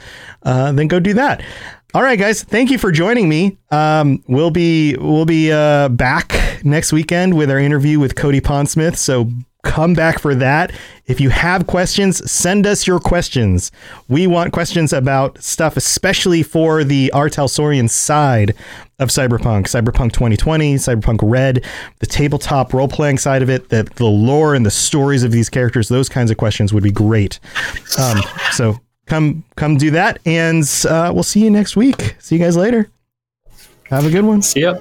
uh, 0.42 0.72
then 0.72 0.88
go 0.88 0.98
do 0.98 1.14
that. 1.14 1.42
All 1.95 2.03
right, 2.03 2.18
guys. 2.18 2.43
Thank 2.43 2.70
you 2.70 2.76
for 2.76 2.93
joining 2.93 3.30
me. 3.30 3.57
Um, 3.70 4.22
we'll 4.28 4.51
be 4.51 4.95
we'll 4.97 5.24
be 5.24 5.51
uh, 5.51 5.89
back 5.89 6.61
next 6.62 6.93
weekend 6.93 7.34
with 7.34 7.51
our 7.51 7.59
interview 7.59 7.99
with 7.99 8.14
Cody 8.14 8.43
Pondsmith. 8.43 8.97
So 8.97 9.30
come 9.64 9.95
back 9.95 10.18
for 10.18 10.34
that. 10.34 10.70
If 11.07 11.18
you 11.18 11.30
have 11.30 11.66
questions, 11.66 12.30
send 12.30 12.66
us 12.66 12.86
your 12.86 13.01
questions. 13.01 13.72
We 14.07 14.26
want 14.26 14.53
questions 14.53 14.93
about 14.93 15.43
stuff, 15.43 15.78
especially 15.78 16.43
for 16.43 16.84
the 16.84 17.11
R. 17.12 17.30
Talsorian 17.30 17.89
side 17.89 18.55
of 18.99 19.09
Cyberpunk, 19.09 19.64
Cyberpunk 19.64 20.12
2020, 20.12 20.74
Cyberpunk 20.74 21.20
Red, 21.22 21.64
the 22.01 22.07
tabletop 22.07 22.74
role 22.74 22.89
playing 22.89 23.16
side 23.16 23.43
of 23.43 23.49
it, 23.49 23.70
the, 23.70 23.84
the 23.97 24.05
lore 24.05 24.55
and 24.55 24.66
the 24.66 24.70
stories 24.70 25.22
of 25.22 25.32
these 25.32 25.49
characters. 25.49 25.89
Those 25.89 26.11
kinds 26.11 26.30
of 26.30 26.36
questions 26.36 26.74
would 26.74 26.82
be 26.82 26.93
great. 26.93 27.41
Um, 27.99 28.20
so 28.53 28.78
come 29.09 29.44
come 29.56 29.76
do 29.76 29.90
that, 29.92 30.20
and 30.24 30.64
uh, 30.88 31.11
we'll 31.12 31.22
see 31.22 31.42
you 31.42 31.50
next 31.50 31.76
week. 31.76 32.16
See 32.18 32.36
you 32.36 32.42
guys 32.42 32.56
later. 32.56 32.90
Have 33.84 34.06
a 34.06 34.11
good 34.11 34.24
one. 34.24 34.42
See 34.42 34.61
ya. 34.61 34.78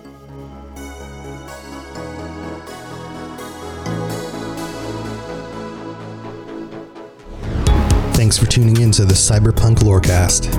Thanks 8.13 8.37
for 8.37 8.47
tuning 8.47 8.81
in 8.81 8.91
to 8.93 9.05
the 9.05 9.13
Cyberpunk 9.13 9.77
Lorecast. 9.77 10.51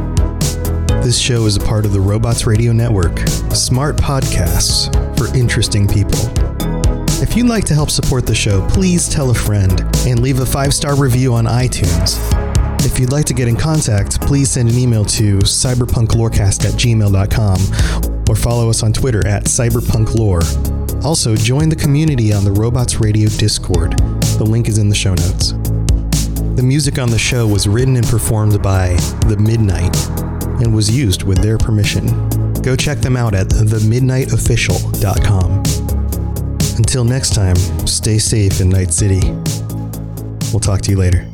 This 1.03 1.19
show 1.19 1.45
is 1.45 1.57
a 1.57 1.61
part 1.61 1.85
of 1.85 1.93
the 1.93 2.01
Robots 2.01 2.47
Radio 2.47 2.73
Network, 2.73 3.19
smart 3.53 3.97
podcasts 3.97 4.89
for 5.19 5.35
interesting 5.37 5.87
people. 5.87 6.19
If 7.21 7.37
you'd 7.37 7.49
like 7.49 7.65
to 7.65 7.75
help 7.75 7.91
support 7.91 8.27
the 8.27 8.35
show, 8.35 8.67
please 8.69 9.09
tell 9.09 9.31
a 9.31 9.35
friend 9.35 9.81
and 10.07 10.21
leave 10.21 10.39
a 10.39 10.47
five 10.47 10.73
star 10.73 10.97
review 10.97 11.35
on 11.35 11.47
iTunes. 11.47 12.38
If 12.81 12.99
you'd 12.99 13.13
like 13.13 13.27
to 13.27 13.35
get 13.35 13.49
in 13.49 13.57
contact, 13.57 14.21
please 14.21 14.51
send 14.51 14.69
an 14.69 14.79
email 14.79 15.05
to 15.05 15.39
cyberpunklorecast 15.39 16.65
at 16.65 16.75
gmail.com 16.75 18.29
or 18.29 18.37
follow 18.37 18.71
us 18.71 18.83
on 18.83 18.93
Twitter 18.93 19.27
at 19.27 19.45
cyberpunklore. 19.45 21.05
Also, 21.05 21.37
join 21.37 21.69
the 21.69 21.77
community 21.77 22.33
on 22.33 22.45
the 22.45 22.53
Robots 22.53 23.01
Radio 23.01 23.29
Discord. 23.29 23.99
The 24.39 24.45
link 24.45 24.69
is 24.69 24.79
in 24.79 24.89
the 24.89 24.95
show 24.95 25.15
notes. 25.15 25.53
The 26.57 26.63
music 26.65 26.99
on 26.99 27.11
the 27.11 27.19
show 27.19 27.47
was 27.47 27.69
written 27.69 27.97
and 27.97 28.07
performed 28.07 28.61
by 28.63 28.95
The 29.27 29.37
Midnight 29.39 29.95
and 30.61 30.75
was 30.75 30.91
used 30.91 31.23
with 31.23 31.39
their 31.39 31.57
permission. 31.57 32.07
Go 32.63 32.75
check 32.75 32.99
them 32.99 33.17
out 33.17 33.35
at 33.35 33.47
themidnightofficial.com. 33.49 35.63
Until 36.77 37.05
next 37.05 37.35
time, 37.35 37.57
stay 37.87 38.19
safe 38.19 38.61
in 38.61 38.69
Night 38.69 38.93
City. 38.93 39.21
We'll 40.53 40.61
talk 40.61 40.81
to 40.83 40.91
you 40.91 40.97
later. 40.97 41.29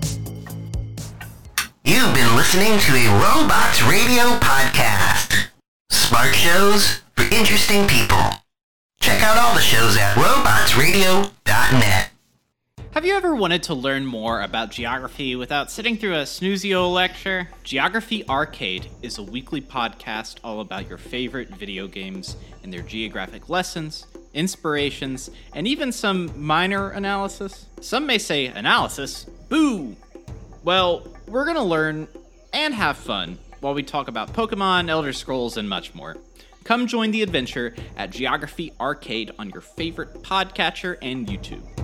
You've 1.87 2.14
been 2.14 2.35
listening 2.35 2.78
to 2.78 2.93
a 2.95 3.09
Robots 3.20 3.82
Radio 3.82 4.39
podcast. 4.39 5.49
Smart 5.91 6.35
shows 6.35 7.03
for 7.14 7.24
interesting 7.24 7.87
people. 7.87 8.16
Check 9.01 9.22
out 9.22 9.37
all 9.37 9.55
the 9.55 9.61
shows 9.61 9.99
at 9.99 10.14
robotsradio.net. 10.14 12.11
Have 12.93 13.05
you 13.05 13.12
ever 13.12 13.35
wanted 13.35 13.64
to 13.64 13.74
learn 13.74 14.07
more 14.07 14.41
about 14.41 14.70
geography 14.70 15.37
without 15.37 15.70
sitting 15.70 15.99
through 15.99 16.14
a 16.14 16.22
snoozy 16.22 16.74
old 16.74 16.95
lecture? 16.95 17.51
Geography 17.64 18.26
Arcade 18.30 18.89
is 19.03 19.18
a 19.18 19.22
weekly 19.22 19.61
podcast 19.61 20.39
all 20.43 20.61
about 20.61 20.89
your 20.89 20.97
favorite 20.97 21.51
video 21.51 21.87
games 21.87 22.39
and 22.62 22.72
their 22.72 22.80
geographic 22.80 23.51
lessons, 23.51 24.07
inspirations, 24.32 25.30
and 25.53 25.68
even 25.68 25.93
some 25.93 26.32
minor 26.43 26.89
analysis. 26.89 27.66
Some 27.82 28.07
may 28.07 28.16
say 28.16 28.47
analysis, 28.47 29.24
boo! 29.51 29.97
Well, 30.62 31.14
we're 31.27 31.45
gonna 31.45 31.64
learn 31.64 32.09
and 32.53 32.75
have 32.75 32.97
fun 32.97 33.39
while 33.61 33.75
we 33.75 33.83
talk 33.83 34.09
about 34.09 34.33
Pokemon, 34.33 34.89
Elder 34.89 35.12
Scrolls, 35.12 35.57
and 35.57 35.68
much 35.68 35.95
more. 35.95 36.16
Come 36.64 36.87
join 36.87 37.11
the 37.11 37.22
adventure 37.22 37.75
at 37.97 38.11
Geography 38.11 38.72
Arcade 38.81 39.33
on 39.39 39.51
your 39.51 39.61
favorite 39.61 40.22
podcatcher 40.22 40.97
and 41.03 41.27
YouTube. 41.27 41.84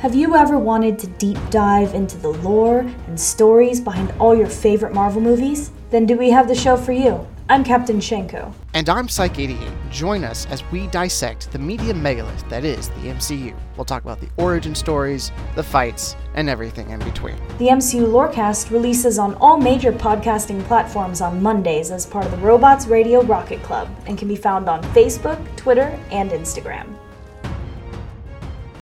Have 0.00 0.14
you 0.14 0.34
ever 0.34 0.58
wanted 0.58 0.98
to 1.00 1.08
deep 1.08 1.36
dive 1.50 1.92
into 1.92 2.16
the 2.16 2.30
lore 2.30 2.78
and 2.78 3.20
stories 3.20 3.82
behind 3.82 4.14
all 4.18 4.34
your 4.34 4.46
favorite 4.46 4.94
Marvel 4.94 5.20
movies? 5.20 5.72
Then 5.90 6.06
do 6.06 6.16
we 6.16 6.30
have 6.30 6.48
the 6.48 6.54
show 6.54 6.78
for 6.78 6.92
you? 6.92 7.26
I'm 7.50 7.62
Captain 7.62 7.98
Shenko. 8.00 8.50
And 8.72 8.88
I'm 8.88 9.08
Psych88. 9.08 9.90
Join 9.90 10.24
us 10.24 10.46
as 10.46 10.64
we 10.72 10.86
dissect 10.86 11.52
the 11.52 11.58
media 11.58 11.92
megalith 11.92 12.48
that 12.48 12.64
is 12.64 12.88
the 12.88 13.10
MCU. 13.10 13.54
We'll 13.76 13.84
talk 13.84 14.02
about 14.02 14.22
the 14.22 14.30
origin 14.38 14.74
stories, 14.74 15.32
the 15.54 15.62
fights, 15.62 16.16
and 16.32 16.48
everything 16.48 16.88
in 16.88 17.00
between. 17.00 17.36
The 17.58 17.68
MCU 17.68 18.06
Lorecast 18.06 18.70
releases 18.70 19.18
on 19.18 19.34
all 19.34 19.58
major 19.58 19.92
podcasting 19.92 20.64
platforms 20.64 21.20
on 21.20 21.42
Mondays 21.42 21.90
as 21.90 22.06
part 22.06 22.24
of 22.24 22.30
the 22.30 22.38
Robots 22.38 22.86
Radio 22.86 23.20
Rocket 23.20 23.62
Club 23.62 23.86
and 24.06 24.16
can 24.16 24.28
be 24.28 24.36
found 24.36 24.66
on 24.66 24.82
Facebook, 24.94 25.44
Twitter, 25.56 25.94
and 26.10 26.30
Instagram. 26.30 26.96